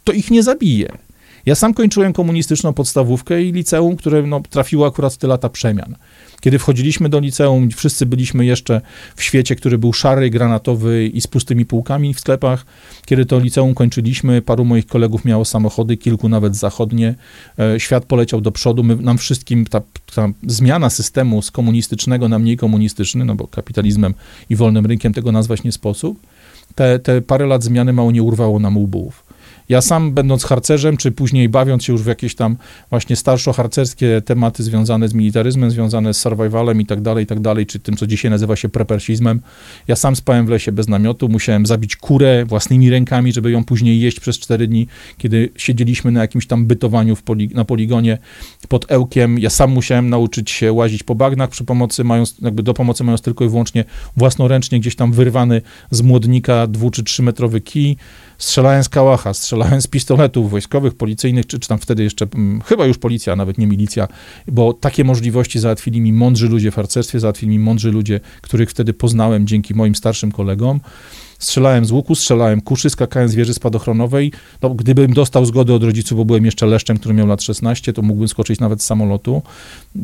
to 0.05 0.13
ich 0.13 0.31
nie 0.31 0.43
zabije. 0.43 1.06
Ja 1.47 1.55
sam 1.55 1.75
kończyłem 1.75 2.13
komunistyczną 2.13 2.73
podstawówkę 2.73 3.43
i 3.43 3.53
liceum, 3.53 3.97
które 3.97 4.23
no, 4.23 4.41
trafiło 4.51 4.87
akurat 4.87 5.15
w 5.15 5.17
te 5.17 5.27
lata 5.27 5.49
przemian. 5.49 5.97
Kiedy 6.41 6.59
wchodziliśmy 6.59 7.09
do 7.09 7.21
liceum, 7.21 7.71
wszyscy 7.71 8.07
byliśmy 8.07 8.47
jeszcze 8.47 8.81
w 9.17 9.23
świecie, 9.23 9.57
który 9.57 9.79
był 9.79 9.93
szary, 9.93 10.31
granatowy 10.31 11.07
i 11.07 11.21
z 11.21 11.27
pustymi 11.27 11.67
półkami 11.67 12.15
w 12.15 12.21
sklepach. 12.21 12.67
Kiedy 13.07 13.27
to 13.27 13.39
liceum 13.39 13.75
kończyliśmy, 13.75 14.43
paru 14.43 14.65
moich 14.65 14.87
kolegów 14.87 15.25
miało 15.25 15.45
samochody, 15.45 15.97
kilku 15.97 16.29
nawet 16.29 16.57
zachodnie. 16.57 17.15
E, 17.59 17.81
świat 17.81 18.05
poleciał 18.05 18.41
do 18.41 18.53
przodu. 18.53 18.85
My, 18.85 18.97
nam 18.97 19.19
wszystkim 19.19 19.67
ta, 19.67 19.81
ta 20.15 20.29
zmiana 20.47 20.91
systemu 20.91 21.43
z 21.43 21.51
komunistycznego 21.51 22.29
na 22.29 22.39
mniej 22.39 22.57
komunistyczny, 22.57 23.25
no 23.25 23.35
bo 23.35 23.47
kapitalizmem 23.47 24.15
i 24.51 24.57
wolnym 24.57 24.87
rynkiem 24.87 25.13
tego 25.13 25.33
nazwać 25.33 25.63
nie 25.63 25.73
sposób, 25.73 26.21
te, 26.75 26.99
te 26.99 27.23
parę 27.23 27.47
lat 27.47 27.63
zmiany 27.63 27.93
mało 27.93 28.13
nie 28.13 28.23
urwało 28.23 28.59
nam 28.59 28.77
łbów. 28.77 29.26
Ja 29.69 29.81
sam, 29.81 30.13
będąc 30.13 30.45
harcerzem, 30.45 30.97
czy 30.97 31.13
później 31.13 31.49
bawiąc 31.49 31.85
się 31.85 31.93
już 31.93 32.03
w 32.03 32.07
jakieś 32.07 32.35
tam 32.35 32.57
właśnie 32.91 33.17
starszo-harcerskie 33.17 34.23
tematy 34.25 34.63
związane 34.63 35.09
z 35.09 35.15
militaryzmem, 35.15 35.71
związane 35.71 36.15
z 36.15 36.19
survivalem 36.19 36.81
i 36.81 36.87
tak 36.87 37.01
dalej, 37.01 37.25
i 37.25 37.27
tak 37.27 37.41
dalej, 37.41 37.67
czy 37.67 37.79
tym, 37.79 37.97
co 37.97 38.07
dzisiaj 38.07 38.31
nazywa 38.31 38.57
się 38.57 38.69
prepersizmem, 38.69 39.41
ja 39.89 39.97
sam 39.97 40.17
spałem 40.17 40.47
w 40.47 40.49
lesie 40.49 40.73
bez 40.73 40.89
namiotu, 40.89 41.29
musiałem 41.29 41.67
zabić 41.67 41.97
kurę 41.97 42.45
własnymi 42.45 42.91
rękami, 42.91 43.33
żeby 43.33 43.51
ją 43.51 43.65
później 43.65 44.01
jeść 44.01 44.21
przez 44.21 44.39
cztery 44.39 44.67
dni, 44.67 44.87
kiedy 45.19 45.51
siedzieliśmy 45.57 46.13
na 46.13 46.21
jakimś 46.21 46.47
tam 46.47 46.67
bytowaniu 46.67 47.17
poli 47.17 47.51
na 47.55 47.65
poligonie 47.65 48.19
pod 48.69 48.93
Ełkiem. 48.93 49.39
Ja 49.39 49.51
sam 49.51 49.71
musiałem 49.71 50.11
nauczyć 50.11 50.51
się 50.51 50.73
łazić 50.73 51.03
po 51.03 51.15
bagnach 51.15 51.51
przy 51.51 51.65
pomocy, 51.65 52.05
mając, 52.05 52.37
jakby 52.43 52.63
do 52.63 52.75
pomocy 52.75 53.05
mając 53.05 53.23
tylko 53.23 53.45
i 53.45 53.49
wyłącznie 53.49 53.85
własnoręcznie 54.17 54.81
gdzieś 54.81 54.97
tam 54.97 55.13
wyrwany 55.13 55.63
z 55.91 56.03
młodnika 56.03 56.67
dwu 56.67 56.91
czy 56.91 57.05
trzymetrowy 57.05 57.61
kij, 57.61 57.97
strzelałem 58.39 58.85
z 58.85 58.89
kałacha, 58.89 59.35
strzelałem 59.35 59.83
z 59.83 59.87
pistoletów 59.87 60.51
wojskowych, 60.51 60.95
policyjnych, 60.95 61.47
czy, 61.47 61.59
czy 61.59 61.69
tam 61.69 61.79
wtedy 61.79 62.03
jeszcze, 62.03 62.27
hmm, 62.27 62.61
chyba 62.61 62.87
już 62.87 62.99
policja, 62.99 63.37
nawet 63.37 63.59
nie 63.59 63.67
milicja, 63.67 64.09
bo 64.49 64.73
takie 64.73 65.05
możliwości 65.05 65.59
załatwili 65.59 66.01
mi 66.01 66.13
mądrzy 66.13 66.49
ludzie 66.49 66.71
w 66.71 66.75
harcerstwie, 66.75 67.21
załatwili 67.21 67.51
mi 67.51 67.59
mądrzy 67.59 67.93
ludzie, 67.93 68.21
których 68.43 68.71
wtedy 68.71 68.93
poznałem 68.93 69.47
dzięki 69.47 69.75
moim 69.75 69.95
starszym 69.95 70.33
kolegom. 70.33 70.81
Strzelałem 71.39 71.85
z 71.85 71.91
łuku, 71.91 72.15
strzelałem 72.15 72.61
kuszy, 72.61 72.91
skakałem 72.91 73.29
z 73.29 73.35
wieży 73.35 73.55
spadochronowej. 73.55 74.33
No, 74.63 74.71
gdybym 74.71 75.13
dostał 75.13 75.45
zgodę 75.45 75.75
od 75.75 75.83
rodziców, 75.83 76.19
bo 76.19 76.25
byłem 76.25 76.45
jeszcze 76.45 76.67
leszczem, 76.67 76.99
który 76.99 77.15
miał 77.15 77.27
lat 77.27 77.43
16, 77.43 77.93
to 77.93 78.03
mógłbym 78.03 78.29
skoczyć 78.29 78.61
nawet 78.61 78.83
z 78.83 78.87
samolotu. 78.87 79.43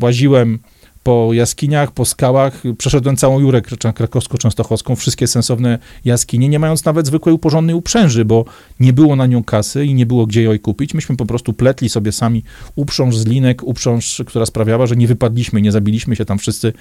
Łaziłem 0.01 0.59
po 1.03 1.33
jaskiniach, 1.33 1.91
po 1.91 2.05
skałach. 2.05 2.61
Przeszedłem 2.77 3.17
całą 3.17 3.39
Jurę 3.39 3.61
krakowsko-częstochowską, 3.61 4.95
wszystkie 4.95 5.27
sensowne 5.27 5.79
jaskinie, 6.05 6.49
nie 6.49 6.59
mając 6.59 6.85
nawet 6.85 7.07
zwykłej 7.07 7.35
uporządnej 7.35 7.75
uprzęży, 7.75 8.25
bo 8.25 8.45
nie 8.79 8.93
było 8.93 9.15
na 9.15 9.25
nią 9.25 9.43
kasy 9.43 9.85
i 9.85 9.93
nie 9.93 10.05
było 10.05 10.25
gdzie 10.25 10.43
ją 10.43 10.59
kupić. 10.59 10.93
Myśmy 10.93 11.17
po 11.17 11.25
prostu 11.25 11.53
pletli 11.53 11.89
sobie 11.89 12.11
sami 12.11 12.43
uprząż 12.75 13.17
z 13.17 13.25
linek, 13.25 13.63
uprząż, 13.63 14.23
która 14.25 14.45
sprawiała, 14.45 14.87
że 14.87 14.95
nie 14.95 15.07
wypadliśmy, 15.07 15.61
nie 15.61 15.71
zabiliśmy 15.71 16.15
się 16.15 16.25
tam 16.25 16.37
wszyscy, 16.37 16.73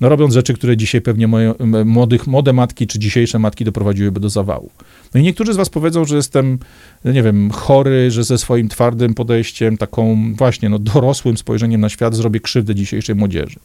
no 0.00 0.08
robiąc 0.08 0.34
rzeczy, 0.34 0.54
które 0.54 0.76
dzisiaj 0.76 1.00
pewnie 1.00 1.28
moje, 1.28 1.54
młodych, 1.84 2.26
młode 2.26 2.52
matki 2.52 2.86
czy 2.86 2.98
dzisiejsze 2.98 3.38
matki 3.38 3.64
doprowadziłyby 3.64 4.20
do 4.20 4.28
zawału. 4.28 4.70
No 5.14 5.20
i 5.20 5.22
niektórzy 5.22 5.52
z 5.52 5.56
was 5.56 5.68
powiedzą, 5.68 6.04
że 6.04 6.16
jestem, 6.16 6.58
nie 7.04 7.22
wiem, 7.22 7.50
chory, 7.50 8.10
że 8.10 8.24
ze 8.24 8.38
swoim 8.38 8.68
twardym 8.68 9.14
podejściem, 9.14 9.78
taką 9.78 10.34
właśnie 10.34 10.68
no, 10.68 10.78
dorosłym 10.78 11.36
spojrzeniem 11.36 11.80
na 11.80 11.88
świat 11.88 12.14
zrobię 12.14 12.40
krzywdę 12.40 12.74
dzisiejszej 12.74 13.14
młodzieży. 13.14 13.58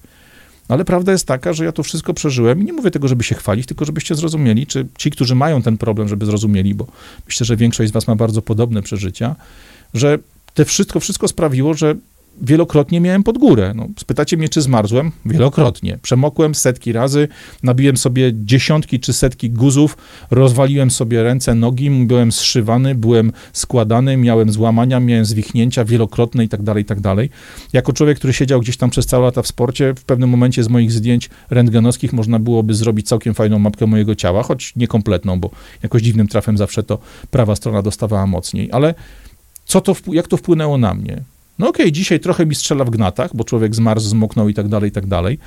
No 0.69 0.73
ale 0.75 0.85
prawda 0.85 1.11
jest 1.11 1.27
taka, 1.27 1.53
że 1.53 1.65
ja 1.65 1.71
to 1.71 1.83
wszystko 1.83 2.13
przeżyłem 2.13 2.61
i 2.61 2.63
nie 2.63 2.73
mówię 2.73 2.91
tego, 2.91 3.07
żeby 3.07 3.23
się 3.23 3.35
chwalić, 3.35 3.65
tylko 3.65 3.85
żebyście 3.85 4.15
zrozumieli, 4.15 4.67
czy 4.67 4.87
ci, 4.97 5.11
którzy 5.11 5.35
mają 5.35 5.61
ten 5.61 5.77
problem, 5.77 6.07
żeby 6.07 6.25
zrozumieli, 6.25 6.75
bo 6.75 6.87
myślę, 7.27 7.45
że 7.45 7.55
większość 7.55 7.89
z 7.89 7.93
was 7.93 8.07
ma 8.07 8.15
bardzo 8.15 8.41
podobne 8.41 8.81
przeżycia, 8.81 9.35
że 9.93 10.19
to 10.53 10.65
wszystko, 10.65 10.99
wszystko 10.99 11.27
sprawiło, 11.27 11.73
że 11.73 11.95
wielokrotnie 12.41 13.01
miałem 13.01 13.23
pod 13.23 13.37
górę. 13.37 13.73
No, 13.75 13.87
spytacie 13.99 14.37
mnie, 14.37 14.49
czy 14.49 14.61
zmarzłem? 14.61 15.11
Wielokrotnie. 15.25 15.97
Przemokłem 16.01 16.55
setki 16.55 16.91
razy, 16.91 17.27
nabiłem 17.63 17.97
sobie 17.97 18.31
dziesiątki 18.33 18.99
czy 18.99 19.13
setki 19.13 19.49
guzów, 19.49 19.97
rozwaliłem 20.31 20.91
sobie 20.91 21.23
ręce, 21.23 21.55
nogi, 21.55 21.89
byłem 21.89 22.31
zszywany, 22.31 22.95
byłem 22.95 23.31
składany, 23.53 24.17
miałem 24.17 24.51
złamania, 24.51 24.99
miałem 24.99 25.25
zwichnięcia 25.25 25.85
wielokrotne 25.85 26.43
i 26.43 26.49
tak 26.49 26.61
dalej, 26.61 26.83
i 26.83 26.85
tak 26.85 26.99
dalej. 26.99 27.29
Jako 27.73 27.93
człowiek, 27.93 28.17
który 28.17 28.33
siedział 28.33 28.59
gdzieś 28.59 28.77
tam 28.77 28.89
przez 28.89 29.05
całe 29.05 29.25
lata 29.25 29.41
w 29.41 29.47
sporcie, 29.47 29.93
w 29.93 30.03
pewnym 30.03 30.29
momencie 30.29 30.63
z 30.63 30.67
moich 30.69 30.91
zdjęć 30.91 31.29
rentgenowskich 31.49 32.13
można 32.13 32.39
byłoby 32.39 32.73
zrobić 32.73 33.07
całkiem 33.07 33.33
fajną 33.33 33.59
mapkę 33.59 33.87
mojego 33.87 34.15
ciała, 34.15 34.43
choć 34.43 34.75
niekompletną, 34.75 35.39
bo 35.39 35.49
jakoś 35.83 36.01
dziwnym 36.01 36.27
trafem 36.27 36.57
zawsze 36.57 36.83
to 36.83 36.97
prawa 37.31 37.55
strona 37.55 37.81
dostawała 37.81 38.27
mocniej, 38.27 38.69
ale 38.71 38.93
co 39.65 39.81
to, 39.81 39.95
jak 40.07 40.27
to 40.27 40.37
wpłynęło 40.37 40.77
na 40.77 40.93
mnie? 40.93 41.21
No 41.59 41.69
okej, 41.69 41.85
okay, 41.85 41.91
dzisiaj 41.91 42.19
trochę 42.19 42.45
mi 42.45 42.55
strzela 42.55 42.85
w 42.85 42.89
gnatach, 42.89 43.35
bo 43.35 43.43
człowiek 43.43 43.75
zmarł, 43.75 43.99
zmoknął 43.99 44.49
i 44.49 44.53
tak 44.53 44.67
dalej, 44.67 44.89
i 44.89 44.91
tak 44.91 45.07
dalej, 45.07 45.39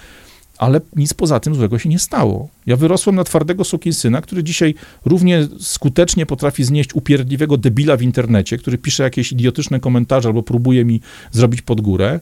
ale 0.58 0.80
nic 0.96 1.14
poza 1.14 1.40
tym 1.40 1.54
złego 1.54 1.78
się 1.78 1.88
nie 1.88 1.98
stało. 1.98 2.48
Ja 2.66 2.76
wyrosłem 2.76 3.16
na 3.16 3.24
twardego 3.24 3.64
syna, 3.92 4.20
który 4.20 4.44
dzisiaj 4.44 4.74
równie 5.04 5.48
skutecznie 5.60 6.26
potrafi 6.26 6.64
znieść 6.64 6.94
upierdliwego 6.94 7.56
debila 7.56 7.96
w 7.96 8.02
internecie, 8.02 8.58
który 8.58 8.78
pisze 8.78 9.02
jakieś 9.02 9.32
idiotyczne 9.32 9.80
komentarze 9.80 10.28
albo 10.28 10.42
próbuje 10.42 10.84
mi 10.84 11.00
zrobić 11.32 11.62
pod 11.62 11.80
górę. 11.80 12.20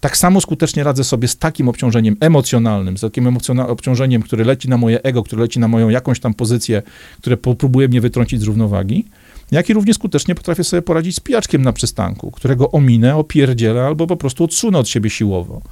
Tak 0.00 0.16
samo 0.16 0.40
skutecznie 0.40 0.84
radzę 0.84 1.04
sobie 1.04 1.28
z 1.28 1.38
takim 1.38 1.68
obciążeniem 1.68 2.16
emocjonalnym, 2.20 2.98
z 2.98 3.00
takim 3.00 3.26
emocjonalnym 3.26 3.72
obciążeniem, 3.72 4.22
które 4.22 4.44
leci 4.44 4.68
na 4.68 4.76
moje 4.76 5.02
ego, 5.02 5.22
które 5.22 5.42
leci 5.42 5.60
na 5.60 5.68
moją 5.68 5.88
jakąś 5.88 6.20
tam 6.20 6.34
pozycję, 6.34 6.82
które 7.18 7.36
próbuje 7.36 7.88
mnie 7.88 8.00
wytrącić 8.00 8.40
z 8.40 8.44
równowagi, 8.44 9.04
jak 9.52 9.70
i 9.70 9.74
równie 9.74 9.94
skutecznie 9.94 10.34
potrafię 10.34 10.64
sobie 10.64 10.82
poradzić 10.82 11.16
z 11.16 11.20
pijaczkiem 11.20 11.62
na 11.62 11.72
przystanku, 11.72 12.30
którego 12.30 12.70
ominę, 12.70 13.16
opierdzielę 13.16 13.82
albo 13.82 14.06
po 14.06 14.16
prostu 14.16 14.44
odsunę 14.44 14.78
od 14.78 14.88
siebie 14.88 15.10
siłowo. 15.10 15.62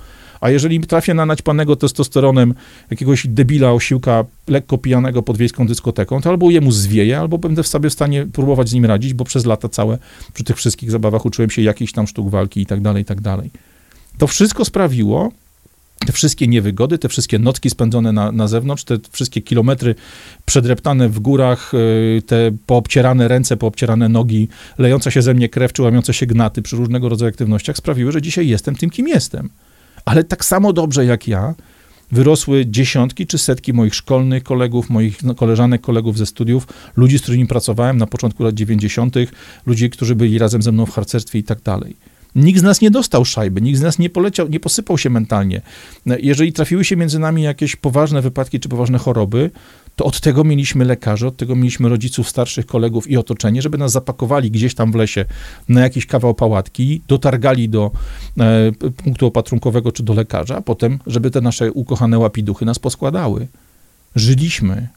A 0.41 0.51
jeżeli 0.51 0.81
trafię 0.81 1.15
na 1.15 1.27
naćpanego 1.27 1.77
testosteronem 1.77 2.55
jakiegoś 2.91 3.27
debila, 3.27 3.73
osiłka 3.73 4.25
lekko 4.49 4.79
pijanego 4.79 5.23
pod 5.23 5.37
wiejską 5.37 5.67
dyskoteką, 5.67 6.21
to 6.21 6.31
albo 6.31 6.51
jemu 6.51 6.73
zwieję, 6.73 7.19
albo 7.19 7.39
będę 7.39 7.63
w 7.63 7.69
sobie 7.69 7.91
w 7.91 7.93
stanie 7.93 8.27
próbować 8.27 8.69
z 8.69 8.73
nim 8.73 8.85
radzić, 8.85 9.15
bo 9.15 9.25
przez 9.25 9.47
lata 9.47 9.69
całe 9.69 9.99
przy 10.35 10.45
tych 10.45 10.57
wszystkich 10.57 10.91
zabawach 10.91 11.27
uczyłem 11.27 11.51
się 11.51 11.63
jakichś 11.63 11.93
tam 11.93 12.07
sztuk 12.07 12.31
walki 12.31 12.61
i 12.61 12.67
tak 12.67 12.81
dalej, 12.81 13.03
i 13.03 13.07
tak 13.07 13.21
dalej. 13.21 13.51
To 14.19 14.27
wszystko 14.27 14.65
sprawiło, 14.65 15.33
te 16.07 16.13
wszystkie 16.13 16.49
niewygody, 16.49 16.99
te 16.99 17.09
wszystkie 17.09 17.39
nocki 17.39 17.71
spędzone 17.71 18.13
na, 18.13 18.33
na 18.33 18.49
zewnątrz, 18.49 18.85
te 18.85 18.99
wszystkie 19.13 19.43
kilometry 19.43 19.95
przedreptane 20.45 21.09
w 21.09 21.21
górach, 21.21 21.75
y, 21.75 22.23
te 22.27 22.51
poobcierane 22.67 23.29
ręce, 23.29 23.57
poobcierane 23.57 24.09
nogi, 24.09 24.49
lejąca 24.79 25.11
się 25.11 25.23
ze 25.23 25.35
mnie 25.35 25.49
krew, 25.49 25.73
czy 25.73 25.83
łamiące 25.83 26.15
się 26.15 26.27
gnaty 26.27 26.63
przy 26.63 26.77
różnego 26.77 27.09
rodzaju 27.09 27.29
aktywnościach 27.29 27.77
sprawiły, 27.77 28.13
że 28.13 28.23
dzisiaj 28.23 28.49
jestem 28.49 28.77
tym, 28.77 28.91
kim 28.91 29.09
jestem. 29.09 29.51
Ale 30.05 30.25
tak 30.25 30.45
samo 30.45 30.73
dobrze 30.73 31.05
jak 31.05 31.29
ja, 31.29 31.55
wyrosły 32.13 32.67
dziesiątki 32.67 33.27
czy 33.27 33.39
setki 33.39 33.73
moich 33.73 33.95
szkolnych 33.95 34.43
kolegów, 34.43 34.91
moich 34.91 35.23
no, 35.23 35.35
koleżanek, 35.35 35.81
kolegów 35.81 36.19
ze 36.19 36.27
studiów, 36.27 36.67
ludzi, 36.97 37.19
z 37.19 37.23
którymi 37.23 37.47
pracowałem 37.47 37.97
na 37.97 38.07
początku 38.07 38.45
lat 38.45 38.55
90., 38.55 39.15
ludzi, 39.67 39.91
którzy 39.91 40.15
byli 40.15 40.39
razem 40.39 40.63
ze 40.63 40.73
mną 40.73 40.87
w 40.87 40.91
harcerstwie 40.91 41.39
i 41.39 41.45
tak 41.45 41.63
dalej. 41.63 41.97
Nikt 42.35 42.61
z 42.61 42.63
nas 42.63 42.81
nie 42.81 42.91
dostał 42.91 43.25
szajby, 43.25 43.61
nikt 43.61 43.79
z 43.79 43.83
nas 43.83 43.99
nie 43.99 44.11
poleciał, 44.11 44.49
nie 44.49 44.61
posypał 44.61 44.99
się 44.99 45.11
mentalnie. 45.11 45.61
Jeżeli 46.07 46.53
trafiły 46.53 46.85
się 46.85 46.97
między 46.97 47.19
nami 47.19 47.43
jakieś 47.43 47.77
poważne 47.77 48.23
wypadki 48.23 48.61
czy 48.61 48.69
poważne 48.69 48.99
choroby, 48.99 49.51
to 49.97 50.05
od 50.05 50.21
tego 50.21 50.45
mieliśmy 50.45 50.85
lekarzy, 50.85 51.27
od 51.27 51.37
tego 51.37 51.57
mieliśmy 51.57 51.89
rodziców, 51.89 52.29
starszych 52.29 52.67
kolegów 52.67 53.11
i 53.11 53.17
otoczenie, 53.17 53.63
żeby 53.63 53.79
nas 53.79 53.93
zapakowali 53.93 54.51
gdzieś 54.51 54.75
tam 54.75 54.93
w 54.93 54.95
lesie 54.95 55.25
na 55.69 55.81
jakiś 55.81 56.07
kawał 56.07 56.35
pałatki, 56.35 57.03
dotargali 57.09 57.69
do 57.69 57.91
e, 58.39 58.73
punktu 58.97 59.27
opatrunkowego 59.27 59.93
czy 59.93 60.03
do 60.03 60.15
lekarza, 60.15 60.57
a 60.57 60.61
potem, 60.61 60.99
żeby 61.07 61.31
te 61.31 61.41
nasze 61.41 61.73
ukochane 61.73 62.19
łapiduchy 62.19 62.65
nas 62.65 62.79
poskładały. 62.79 63.47
Żyliśmy, 64.17 64.89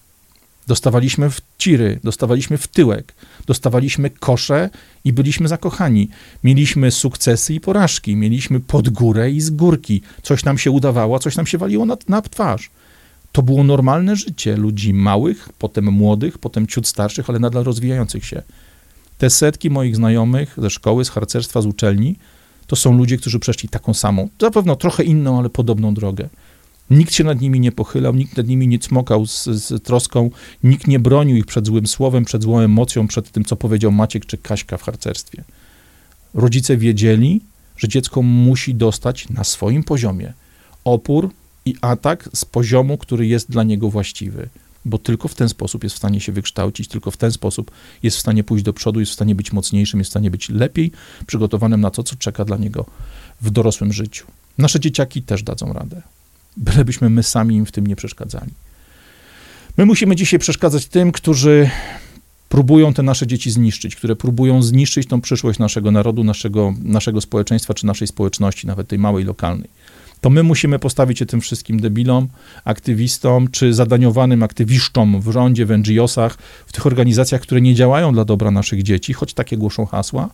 Dostawaliśmy 0.67 1.29
w 1.29 1.41
ciry, 1.57 1.99
dostawaliśmy 2.03 2.57
w 2.57 2.67
tyłek, 2.67 3.13
dostawaliśmy 3.45 4.09
kosze 4.09 4.69
i 5.03 5.13
byliśmy 5.13 5.47
zakochani. 5.47 6.09
Mieliśmy 6.43 6.91
sukcesy 6.91 7.53
i 7.53 7.59
porażki, 7.59 8.15
mieliśmy 8.15 8.59
pod 8.59 8.89
górę 8.89 9.31
i 9.31 9.41
z 9.41 9.49
górki. 9.49 10.01
Coś 10.23 10.43
nam 10.43 10.57
się 10.57 10.71
udawało, 10.71 11.19
coś 11.19 11.35
nam 11.35 11.47
się 11.47 11.57
waliło 11.57 11.85
na, 11.85 11.97
na 12.07 12.21
twarz. 12.21 12.69
To 13.31 13.41
było 13.41 13.63
normalne 13.63 14.15
życie 14.15 14.57
ludzi 14.57 14.93
małych, 14.93 15.49
potem 15.59 15.85
młodych, 15.91 16.37
potem 16.37 16.67
ciut 16.67 16.87
starszych, 16.87 17.29
ale 17.29 17.39
nadal 17.39 17.63
rozwijających 17.63 18.25
się. 18.25 18.41
Te 19.17 19.29
setki 19.29 19.69
moich 19.69 19.95
znajomych 19.95 20.55
ze 20.57 20.69
szkoły, 20.69 21.05
z 21.05 21.09
harcerstwa, 21.09 21.61
z 21.61 21.65
uczelni, 21.65 22.15
to 22.67 22.75
są 22.75 22.97
ludzie, 22.97 23.17
którzy 23.17 23.39
przeszli 23.39 23.69
taką 23.69 23.93
samą, 23.93 24.29
zapewne 24.41 24.75
trochę 24.75 25.03
inną, 25.03 25.39
ale 25.39 25.49
podobną 25.49 25.93
drogę. 25.93 26.29
Nikt 26.89 27.13
się 27.13 27.23
nad 27.23 27.41
nimi 27.41 27.59
nie 27.59 27.71
pochylał, 27.71 28.15
nikt 28.15 28.37
nad 28.37 28.47
nimi 28.47 28.67
nie 28.67 28.79
cmokał 28.79 29.25
z, 29.25 29.43
z, 29.43 29.83
troską, 29.83 30.29
nikt 30.63 30.87
nie 30.87 30.99
bronił 30.99 31.37
ich 31.37 31.45
przed 31.45 31.65
złym 31.65 31.87
słowem, 31.87 32.25
przed 32.25 32.43
złą 32.43 32.59
emocją, 32.59 33.07
przed 33.07 33.31
tym, 33.31 33.45
co 33.45 33.55
powiedział 33.55 33.91
Maciek 33.91 34.25
czy 34.25 34.37
Kaśka 34.37 34.77
w 34.77 34.83
harcerstwie. 34.83 35.43
Rodzice 36.33 36.77
wiedzieli, 36.77 37.41
że 37.77 37.87
dziecko 37.87 38.21
musi 38.21 38.75
dostać 38.75 39.29
na 39.29 39.43
swoim 39.43 39.83
poziomie 39.83 40.33
opór 40.83 41.29
i 41.65 41.75
atak 41.81 42.29
z 42.33 42.45
poziomu, 42.45 42.97
który 42.97 43.27
jest 43.27 43.51
dla 43.51 43.63
niego 43.63 43.89
właściwy, 43.89 44.49
bo 44.85 44.97
tylko 44.97 45.27
w 45.27 45.35
ten 45.35 45.49
sposób 45.49 45.83
jest 45.83 45.95
w 45.95 45.97
stanie 45.97 46.21
się 46.21 46.31
wykształcić, 46.31 46.87
tylko 46.87 47.11
w 47.11 47.17
ten 47.17 47.31
sposób 47.31 47.71
jest 48.03 48.17
w 48.17 48.19
stanie 48.19 48.43
pójść 48.43 48.65
do 48.65 48.73
przodu, 48.73 48.99
jest 48.99 49.11
w 49.11 49.15
stanie 49.15 49.35
być 49.35 49.53
mocniejszym, 49.53 49.99
jest 49.99 50.09
w 50.09 50.13
stanie 50.13 50.31
być 50.31 50.49
lepiej 50.49 50.91
przygotowanym 51.27 51.81
na 51.81 51.91
to, 51.91 52.03
co 52.03 52.15
czeka 52.15 52.45
dla 52.45 52.57
niego 52.57 52.85
w 53.41 53.49
dorosłym 53.49 53.93
życiu. 53.93 54.25
Nasze 54.57 54.79
dzieciaki 54.79 55.21
też 55.21 55.43
dadzą 55.43 55.73
radę 55.73 56.01
bylebyśmy 56.57 57.09
my 57.09 57.23
sami 57.23 57.55
im 57.55 57.65
w 57.65 57.71
tym 57.71 57.87
nie 57.87 57.95
przeszkadzali. 57.95 58.51
My 59.77 59.85
musimy 59.85 60.15
dzisiaj 60.15 60.39
przeszkadzać 60.39 60.85
tym, 60.85 61.11
którzy 61.11 61.69
próbują 62.49 62.93
te 62.93 63.03
nasze 63.03 63.27
dzieci 63.27 63.51
zniszczyć, 63.51 63.95
które 63.95 64.15
próbują 64.15 64.61
zniszczyć 64.61 65.07
tą 65.07 65.21
przyszłość 65.21 65.59
naszego 65.59 65.91
narodu, 65.91 66.23
naszego, 66.23 66.73
naszego 66.83 67.21
społeczeństwa 67.21 67.73
czy 67.73 67.85
naszej 67.85 68.07
społeczności, 68.07 68.67
nawet 68.67 68.87
tej 68.87 68.99
małej, 68.99 69.25
lokalnej. 69.25 69.69
To 70.21 70.29
my 70.29 70.43
musimy 70.43 70.79
postawić 70.79 71.19
się 71.19 71.25
tym 71.25 71.41
wszystkim 71.41 71.79
debilom, 71.79 72.27
aktywistom 72.65 73.47
czy 73.47 73.73
zadaniowanym 73.73 74.43
aktywisztom 74.43 75.21
w 75.21 75.31
rządzie, 75.31 75.65
w 75.65 75.77
NGO-sach, 75.77 76.37
w 76.67 76.73
tych 76.73 76.85
organizacjach, 76.85 77.41
które 77.41 77.61
nie 77.61 77.75
działają 77.75 78.13
dla 78.13 78.25
dobra 78.25 78.51
naszych 78.51 78.83
dzieci, 78.83 79.13
choć 79.13 79.33
takie 79.33 79.57
głoszą 79.57 79.85
hasła, 79.85 80.29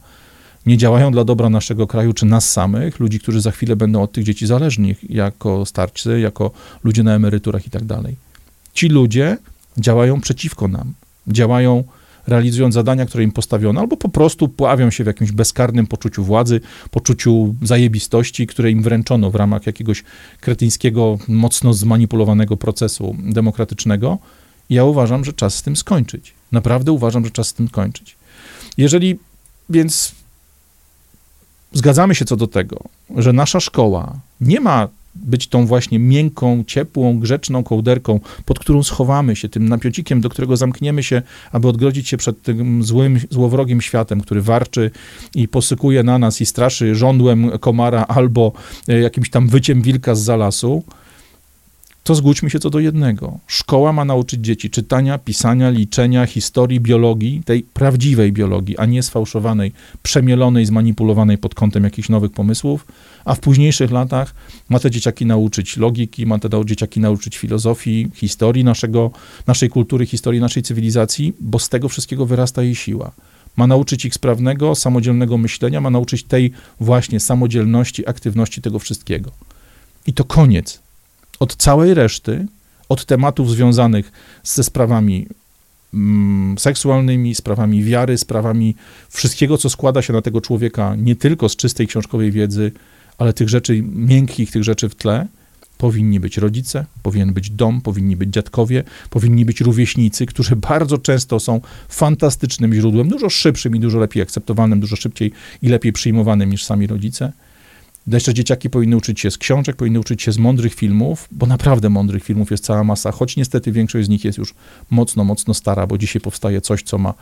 nie 0.66 0.78
działają 0.78 1.12
dla 1.12 1.24
dobra 1.24 1.49
naszego 1.49 1.88
kraju 1.88 2.14
czy 2.14 2.26
nas 2.26 2.51
samych, 2.51 2.99
ludzi, 2.99 3.20
którzy 3.20 3.41
za 3.41 3.51
chwilę 3.51 3.76
będą 3.76 4.01
od 4.01 4.12
tych 4.12 4.24
dzieci 4.24 4.47
zależni, 4.47 4.95
jako 5.10 5.66
starcy, 5.66 6.20
jako 6.20 6.51
ludzie 6.84 7.03
na 7.03 7.16
emeryturach 7.16 7.68
i 7.68 7.70
tak 7.70 7.86
dalej. 7.86 8.16
Ci 8.74 8.88
ludzie 8.88 9.38
działają 9.78 10.22
przeciwko 10.22 10.68
nam, 10.68 10.93
działają 11.28 11.84
realizując 12.28 12.74
zadania, 12.74 13.05
które 13.05 13.24
im 13.24 13.32
postawiono, 13.32 13.82
albo 13.82 13.97
po 13.97 14.10
prostu 14.10 14.47
pławią 14.47 14.89
się 14.89 15.03
w 15.03 15.07
jakimś 15.07 15.32
bezkarnym 15.32 15.88
poczuciu 15.88 16.24
władzy, 16.24 16.62
poczuciu 16.91 17.55
zajebistości, 17.62 18.47
które 18.47 18.72
im 18.72 18.84
wręczono 18.84 19.32
w 19.32 19.36
ramach 19.36 19.66
jakiegoś 19.66 20.03
kretyńskiego, 20.39 21.18
mocno 21.28 21.74
zmanipulowanego 21.74 22.57
procesu 22.57 23.16
demokratycznego. 23.20 24.18
Ja 24.70 24.84
uważam, 24.84 25.26
że 25.26 25.34
czas 25.34 25.55
z 25.55 25.62
tym 25.62 25.76
skończyć. 25.76 26.34
Naprawdę 26.51 26.91
uważam, 26.91 27.26
że 27.26 27.32
czas 27.32 27.47
z 27.47 27.53
tym 27.53 27.68
kończyć. 27.68 28.16
Jeżeli 28.78 29.20
więc 29.70 30.18
zgadzamy 31.74 32.15
się 32.15 32.26
co 32.26 32.36
do 32.36 32.47
tego, 32.47 32.84
że 33.17 33.34
nasza 33.34 33.59
szkoła 33.59 34.20
nie 34.41 34.59
ma 34.59 34.88
być 35.15 35.47
tą 35.47 35.65
właśnie 35.65 35.99
miękką, 35.99 36.63
ciepłą, 36.67 37.20
grzeczną 37.20 37.63
kołderką, 37.63 38.20
pod 38.45 38.59
którą 38.59 38.84
schowamy 38.84 39.36
się, 39.36 39.49
tym 39.49 39.70
napiocikiem, 39.70 40.22
do 40.22 40.30
którego 40.30 40.57
zamkniemy 40.57 41.03
się, 41.03 41.22
aby 41.51 41.67
odgrodzić 41.67 42.07
się 42.07 42.17
przed 42.17 42.41
tym 42.41 42.84
złym, 42.84 43.20
złowrogim 43.30 43.82
światem, 43.82 44.22
który 44.22 44.41
warczy 44.41 44.91
i 45.36 45.47
posykuje 45.47 46.03
na 46.03 46.17
nas 46.17 46.41
i 46.41 46.45
straszy 46.45 46.95
żądłem 46.95 47.59
komara 47.59 48.05
albo 48.07 48.51
e, 48.88 48.99
jakimś 48.99 49.30
tam 49.30 49.47
wyciem 49.47 49.82
wilka 49.82 50.15
z 50.15 50.22
zalasu, 50.22 50.84
to 52.10 52.16
zgódźmy 52.16 52.49
się 52.49 52.60
co 52.60 52.70
do 52.70 52.80
jednego. 52.80 53.39
Szkoła 53.47 53.93
ma 53.93 54.05
nauczyć 54.05 54.45
dzieci 54.45 54.70
czytania, 54.70 55.18
pisania, 55.18 55.70
liczenia, 55.70 56.26
historii, 56.26 56.80
biologii, 56.80 57.41
tej 57.45 57.64
prawdziwej 57.64 58.32
biologii, 58.32 58.78
a 58.78 58.86
nie 58.86 59.03
sfałszowanej, 59.03 59.72
przemielonej, 60.03 60.66
zmanipulowanej 60.66 61.38
pod 61.38 61.55
kątem 61.55 61.84
jakichś 61.84 62.10
nowych 62.10 62.32
pomysłów, 62.32 62.88
a 63.26 63.36
w 63.36 63.39
późniejszych 63.39 63.91
latach 63.91 64.36
ma 64.70 64.80
te 64.80 64.91
dzieciaki 64.91 65.26
nauczyć 65.26 65.78
logiki, 65.78 66.26
ma 66.26 66.39
te 66.39 66.49
dzieciaki 66.66 66.99
nauczyć 66.99 67.38
filozofii, 67.38 68.07
historii 68.14 68.64
naszego, 68.64 69.12
naszej 69.47 69.70
kultury, 69.70 70.05
historii 70.05 70.41
naszej 70.41 70.64
cywilizacji, 70.64 71.34
bo 71.39 71.60
z 71.60 71.70
tego 71.70 71.89
wszystkiego 71.89 72.26
wyrasta 72.26 72.64
jej 72.64 72.76
siła. 72.76 73.12
Ma 73.57 73.68
nauczyć 73.68 74.05
ich 74.05 74.14
sprawnego, 74.14 74.76
samodzielnego 74.76 75.38
myślenia, 75.38 75.82
ma 75.82 75.89
nauczyć 75.89 76.24
tej 76.24 76.51
właśnie 76.80 77.20
samodzielności, 77.20 78.07
aktywności 78.07 78.62
tego 78.62 78.80
wszystkiego. 78.80 79.32
I 80.07 80.14
to 80.14 80.24
koniec 80.24 80.88
od 81.39 81.55
całej 81.55 81.93
reszty, 81.93 82.47
od 82.89 83.05
tematów 83.05 83.51
związanych 83.51 84.11
ze 84.43 84.63
sprawami 84.63 85.27
mm, 85.93 86.57
seksualnymi, 86.57 87.35
sprawami 87.35 87.83
wiary, 87.83 88.17
sprawami 88.17 88.75
wszystkiego, 89.09 89.57
co 89.57 89.69
składa 89.69 90.01
się 90.01 90.13
na 90.13 90.21
tego 90.21 90.41
człowieka, 90.41 90.95
nie 90.95 91.15
tylko 91.15 91.49
z 91.49 91.55
czystej 91.55 91.87
książkowej 91.87 92.31
wiedzy, 92.31 92.71
ale 93.17 93.33
tych 93.33 93.49
rzeczy 93.49 93.83
miękkich, 93.95 94.51
tych 94.51 94.63
rzeczy 94.63 94.89
w 94.89 94.95
tle, 94.95 95.27
powinni 95.77 96.19
być 96.19 96.37
rodzice, 96.37 96.85
powinien 97.03 97.33
być 97.33 97.49
dom, 97.49 97.81
powinni 97.81 98.15
być 98.15 98.29
dziadkowie, 98.29 98.83
powinni 99.09 99.45
być 99.45 99.61
rówieśnicy, 99.61 100.25
którzy 100.25 100.55
bardzo 100.55 100.97
często 100.97 101.39
są 101.39 101.61
fantastycznym 101.89 102.73
źródłem, 102.73 103.09
dużo 103.09 103.29
szybszym 103.29 103.75
i 103.75 103.79
dużo 103.79 103.99
lepiej 103.99 104.23
akceptowalnym, 104.23 104.79
dużo 104.79 104.95
szybciej 104.95 105.31
i 105.61 105.67
lepiej 105.67 105.93
przyjmowanym 105.93 106.49
niż 106.49 106.63
sami 106.63 106.87
rodzice. 106.87 107.31
Jeszcze 108.12 108.34
dzieciaki 108.34 108.70
powinny 108.70 108.97
uczyć 108.97 109.20
się 109.20 109.32
z 109.32 109.38
książek, 109.38 109.76
powinny 109.76 109.99
uczyć 109.99 110.22
się 110.22 110.32
z 110.32 110.38
mądrych 110.38 110.74
filmów, 110.74 111.28
bo 111.32 111.45
naprawdę 111.45 111.89
mądrych 111.89 112.24
filmów 112.24 112.51
jest 112.51 112.64
cała 112.64 112.84
masa, 112.84 113.12
choć 113.12 113.36
niestety 113.36 113.72
większość 113.72 114.05
z 114.05 114.10
nich 114.10 114.26
jest 114.26 114.38
już 114.38 114.53
mocno, 114.89 115.24
mocno 115.24 115.53
stara, 115.53 115.88
bo 115.88 115.97
dzisiaj 115.97 116.22
powstaje 116.22 116.62
coś, 116.62 116.84
co 116.84 116.97
ma 116.97 117.14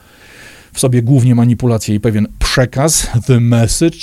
w 0.73 0.79
sobie 0.79 1.01
głównie 1.01 1.35
manipulację 1.35 1.95
i 1.95 1.99
pewien 1.99 2.27
przekaz, 2.39 3.07
the 3.25 3.39
message. 3.39 3.99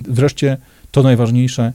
Wreszcie 0.00 0.56
to 0.90 1.02
najważniejsze, 1.02 1.72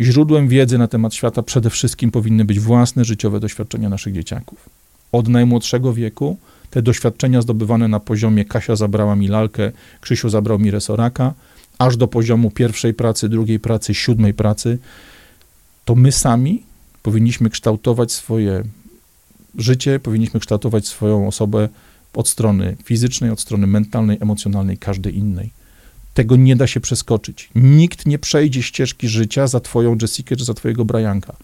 źródłem 0.00 0.48
wiedzy 0.48 0.78
na 0.78 0.88
temat 0.88 1.14
świata 1.14 1.42
przede 1.42 1.70
wszystkim 1.70 2.10
powinny 2.10 2.44
być 2.44 2.60
własne 2.60 3.04
życiowe 3.04 3.40
doświadczenia 3.40 3.88
naszych 3.88 4.14
dzieciaków. 4.14 4.68
Od 5.12 5.28
najmłodszego 5.28 5.92
wieku 5.92 6.36
te 6.70 6.82
doświadczenia 6.82 7.42
zdobywane 7.42 7.88
na 7.88 8.00
poziomie 8.00 8.44
Kasia 8.44 8.76
zabrała 8.76 9.16
mi 9.16 9.28
lalkę, 9.28 9.72
Krzysiu 10.00 10.28
zabrał 10.28 10.58
mi 10.58 10.70
resoraka, 10.70 11.34
aż 11.78 11.96
do 11.96 12.08
poziomu 12.08 12.50
pierwszej 12.50 12.94
pracy, 12.94 13.28
drugiej 13.28 13.60
pracy, 13.60 13.94
siódmej 13.94 14.34
pracy, 14.34 14.78
to 15.84 15.94
my 15.94 16.12
sami 16.12 16.62
powinniśmy 17.02 17.50
kształtować 17.50 18.12
swoje 18.12 18.64
życie, 19.58 20.00
powinniśmy 20.00 20.40
kształtować 20.40 20.86
swoją 20.86 21.28
osobę 21.28 21.68
od 22.14 22.28
strony 22.28 22.76
fizycznej, 22.84 23.30
od 23.30 23.40
strony 23.40 23.66
mentalnej, 23.66 24.18
emocjonalnej, 24.20 24.78
każdej 24.78 25.16
innej. 25.16 25.50
Tego 26.14 26.36
nie 26.36 26.56
da 26.56 26.66
się 26.66 26.80
przeskoczyć. 26.80 27.50
Nikt 27.54 28.06
nie 28.06 28.18
przejdzie 28.18 28.62
ścieżki 28.62 29.08
życia 29.08 29.46
za 29.46 29.60
twoją 29.60 29.96
Jessica 30.02 30.36
czy 30.36 30.44
za 30.44 30.54
twojego 30.54 30.84
Brianka. 30.84 31.36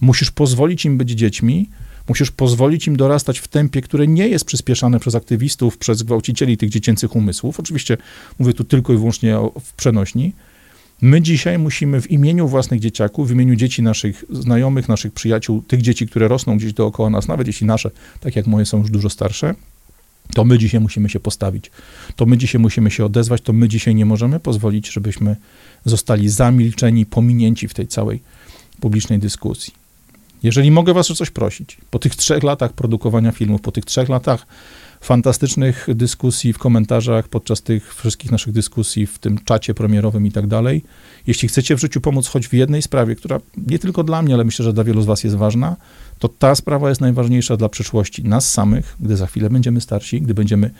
Musisz 0.00 0.30
pozwolić 0.30 0.84
im 0.84 0.98
być 0.98 1.10
dziećmi, 1.10 1.68
musisz 2.08 2.30
pozwolić 2.30 2.86
im 2.86 2.96
dorastać 2.96 3.38
w 3.38 3.48
tempie, 3.48 3.80
które 3.80 4.06
nie 4.06 4.28
jest 4.28 4.44
przyspieszane 4.44 5.00
przez 5.00 5.14
aktywistów, 5.14 5.78
przez 5.78 6.02
gwałcicieli 6.02 6.56
tych 6.56 6.70
dziecięcych 6.70 7.16
umysłów. 7.16 7.60
Oczywiście 7.60 7.96
mówię 8.38 8.52
tu 8.52 8.64
tylko 8.64 8.92
i 8.92 8.96
wyłącznie 8.96 9.38
o, 9.38 9.52
w 9.60 9.72
przenośni. 9.72 10.32
My 11.02 11.22
dzisiaj 11.22 11.58
musimy 11.58 12.00
w 12.00 12.10
imieniu 12.10 12.48
własnych 12.48 12.80
dzieciaków, 12.80 13.28
w 13.28 13.32
imieniu 13.32 13.56
dzieci 13.56 13.82
naszych 13.82 14.24
znajomych, 14.30 14.88
naszych 14.88 15.12
przyjaciół, 15.12 15.62
tych 15.62 15.82
dzieci, 15.82 16.06
które 16.06 16.28
rosną 16.28 16.56
gdzieś 16.56 16.72
dookoła 16.72 17.10
nas, 17.10 17.28
nawet 17.28 17.46
jeśli 17.46 17.66
nasze, 17.66 17.90
tak 18.20 18.36
jak 18.36 18.46
moje 18.46 18.66
są 18.66 18.78
już 18.78 18.90
dużo 18.90 19.10
starsze, 19.10 19.54
to 20.34 20.44
my 20.44 20.58
dzisiaj 20.58 20.80
musimy 20.80 21.10
się 21.10 21.20
postawić. 21.20 21.70
To 22.16 22.26
my 22.26 22.38
dzisiaj 22.38 22.60
musimy 22.60 22.90
się 22.90 23.04
odezwać, 23.04 23.40
to 23.40 23.52
my 23.52 23.68
dzisiaj 23.68 23.94
nie 23.94 24.06
możemy 24.06 24.40
pozwolić, 24.40 24.92
żebyśmy 24.92 25.36
zostali 25.84 26.28
zamilczeni, 26.28 27.06
pominięci 27.06 27.68
w 27.68 27.74
tej 27.74 27.86
całej 27.86 28.20
publicznej 28.80 29.18
dyskusji. 29.18 29.83
Jeżeli 30.44 30.70
mogę 30.70 30.94
was 30.94 31.10
o 31.10 31.14
coś 31.14 31.30
prosić, 31.30 31.76
po 31.90 31.98
tych 31.98 32.16
trzech 32.16 32.42
latach 32.42 32.72
produkowania 32.72 33.32
filmów, 33.32 33.60
po 33.60 33.72
tych 33.72 33.84
trzech 33.84 34.08
latach 34.08 34.46
fantastycznych 35.00 35.86
dyskusji 35.94 36.52
w 36.52 36.58
komentarzach, 36.58 37.28
podczas 37.28 37.62
tych 37.62 37.94
wszystkich 37.94 38.32
naszych 38.32 38.52
dyskusji 38.52 39.06
w 39.06 39.18
tym 39.18 39.38
czacie 39.44 39.74
premierowym 39.74 40.26
i 40.26 40.32
tak 40.32 40.46
dalej, 40.46 40.84
jeśli 41.26 41.48
chcecie 41.48 41.76
w 41.76 41.80
życiu 41.80 42.00
pomóc 42.00 42.28
choć 42.28 42.48
w 42.48 42.52
jednej 42.52 42.82
sprawie, 42.82 43.16
która 43.16 43.40
nie 43.56 43.78
tylko 43.78 44.04
dla 44.04 44.22
mnie, 44.22 44.34
ale 44.34 44.44
myślę, 44.44 44.64
że 44.64 44.72
dla 44.72 44.84
wielu 44.84 45.02
z 45.02 45.06
was 45.06 45.24
jest 45.24 45.36
ważna, 45.36 45.76
to 46.18 46.28
ta 46.28 46.54
sprawa 46.54 46.88
jest 46.88 47.00
najważniejsza 47.00 47.56
dla 47.56 47.68
przyszłości 47.68 48.24
nas 48.24 48.52
samych, 48.52 48.96
gdy 49.00 49.16
za 49.16 49.26
chwilę 49.26 49.50
będziemy 49.50 49.80
starsi, 49.80 50.20
gdy 50.20 50.34
będziemy 50.34 50.70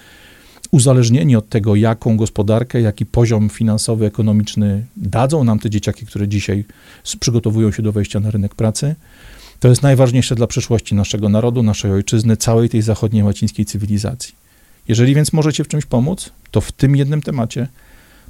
uzależnieni 0.71 1.37
od 1.37 1.49
tego, 1.49 1.77
jaką 1.77 2.17
gospodarkę, 2.17 2.81
jaki 2.81 3.07
poziom 3.07 3.49
finansowy, 3.49 4.07
ekonomiczny 4.07 4.87
dadzą 4.97 5.45
nam 5.45 5.59
te 5.59 5.71
dzieciaki, 5.71 6.07
które 6.07 6.29
dzisiaj 6.29 6.65
przygotowują 7.21 7.73
się 7.73 7.83
do 7.83 7.93
wejścia 7.93 8.21
na 8.21 8.31
rynek 8.31 8.55
pracy. 8.55 8.95
To 9.65 9.69
jest 9.69 9.83
najważniejsze 9.83 10.35
dla 10.35 10.47
przyszłości 10.47 10.95
naszego 10.95 11.29
narodu, 11.29 11.63
naszej 11.63 11.93
ojczyzny, 11.93 12.37
całej 12.37 12.69
tej 12.69 12.83
zachodniej 12.83 13.23
łacińskiej 13.23 13.65
cywilizacji. 13.65 14.35
Jeżeli 14.89 15.15
więc 15.15 15.33
możecie 15.33 15.65
w 15.65 15.69
czymś 15.69 15.85
pomóc, 15.85 16.31
to 16.51 16.61
w 16.61 16.73
tym 16.73 16.97
jednym 16.97 17.23
temacie 17.23 17.69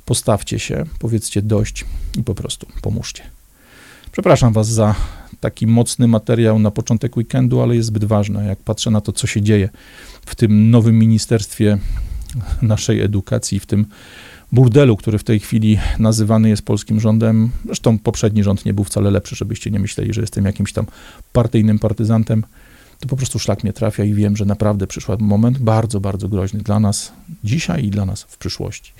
postawcie 0.04 0.58
się, 0.58 0.84
powiedzcie 0.98 1.42
dość 1.42 1.84
i 2.18 2.22
po 2.22 2.34
prostu 2.34 2.66
pomóżcie. 2.82 3.22
Przepraszam 4.12 4.52
Was 4.52 4.68
za 4.68 4.94
taki 5.40 5.66
mocny 5.66 6.08
materiał 6.08 6.58
na 6.58 6.70
początek 6.70 7.16
weekendu, 7.16 7.60
ale 7.60 7.76
jest 7.76 7.86
zbyt 7.86 8.04
ważny. 8.04 8.46
Jak 8.46 8.58
patrzę 8.58 8.90
na 8.90 9.00
to, 9.00 9.12
co 9.12 9.26
się 9.26 9.42
dzieje 9.42 9.68
w 10.26 10.34
tym 10.34 10.70
nowym 10.70 10.98
ministerstwie 10.98 11.78
naszej 12.62 13.00
edukacji, 13.00 13.60
w 13.60 13.66
tym 13.66 13.86
burdelu, 14.54 14.96
który 14.96 15.18
w 15.18 15.24
tej 15.24 15.40
chwili 15.40 15.78
nazywany 15.98 16.48
jest 16.48 16.62
polskim 16.62 17.00
rządem. 17.00 17.50
Zresztą 17.64 17.98
poprzedni 17.98 18.42
rząd 18.42 18.64
nie 18.64 18.74
był 18.74 18.84
wcale 18.84 19.10
lepszy, 19.10 19.36
żebyście 19.36 19.70
nie 19.70 19.80
myśleli, 19.80 20.14
że 20.14 20.20
jestem 20.20 20.44
jakimś 20.44 20.72
tam 20.72 20.86
partyjnym 21.32 21.78
partyzantem. 21.78 22.44
To 23.00 23.08
po 23.08 23.16
prostu 23.16 23.38
szlak 23.38 23.64
mnie 23.64 23.72
trafia 23.72 24.04
i 24.04 24.14
wiem, 24.14 24.36
że 24.36 24.44
naprawdę 24.44 24.86
przyszła 24.86 25.16
moment 25.20 25.58
bardzo, 25.58 26.00
bardzo 26.00 26.28
groźny 26.28 26.60
dla 26.60 26.80
nas 26.80 27.12
dzisiaj 27.44 27.84
i 27.84 27.90
dla 27.90 28.04
nas 28.04 28.22
w 28.22 28.38
przyszłości. 28.38 28.92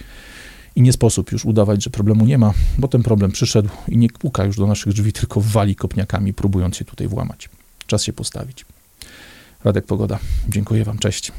I 0.77 0.83
nie 0.83 0.93
sposób 0.93 1.33
już 1.33 1.45
udawać, 1.45 1.85
że 1.85 1.91
problemu 1.91 2.27
nie 2.27 2.39
ma, 2.39 2.53
bo 2.79 2.89
ten 2.89 3.03
problem 3.03 3.33
przyszedł 3.33 3.69
i 3.89 3.97
nie 3.97 4.09
puka 4.09 4.45
już 4.45 4.57
do 4.57 4.67
naszych 4.67 4.93
drzwi, 4.93 5.13
tylko 5.13 5.41
wali 5.41 5.77
kopniakami, 5.77 6.35
próbując 6.35 6.77
się 6.77 6.85
tutaj 6.85 7.09
włamać. 7.09 7.49
Czas 7.87 8.03
się 8.03 8.13
postawić. 8.13 8.65
Radek 9.65 9.87
Pogoda. 9.87 10.19
Dziękuję 10.49 10.85
Wam. 10.85 10.99
Cześć. 10.99 11.33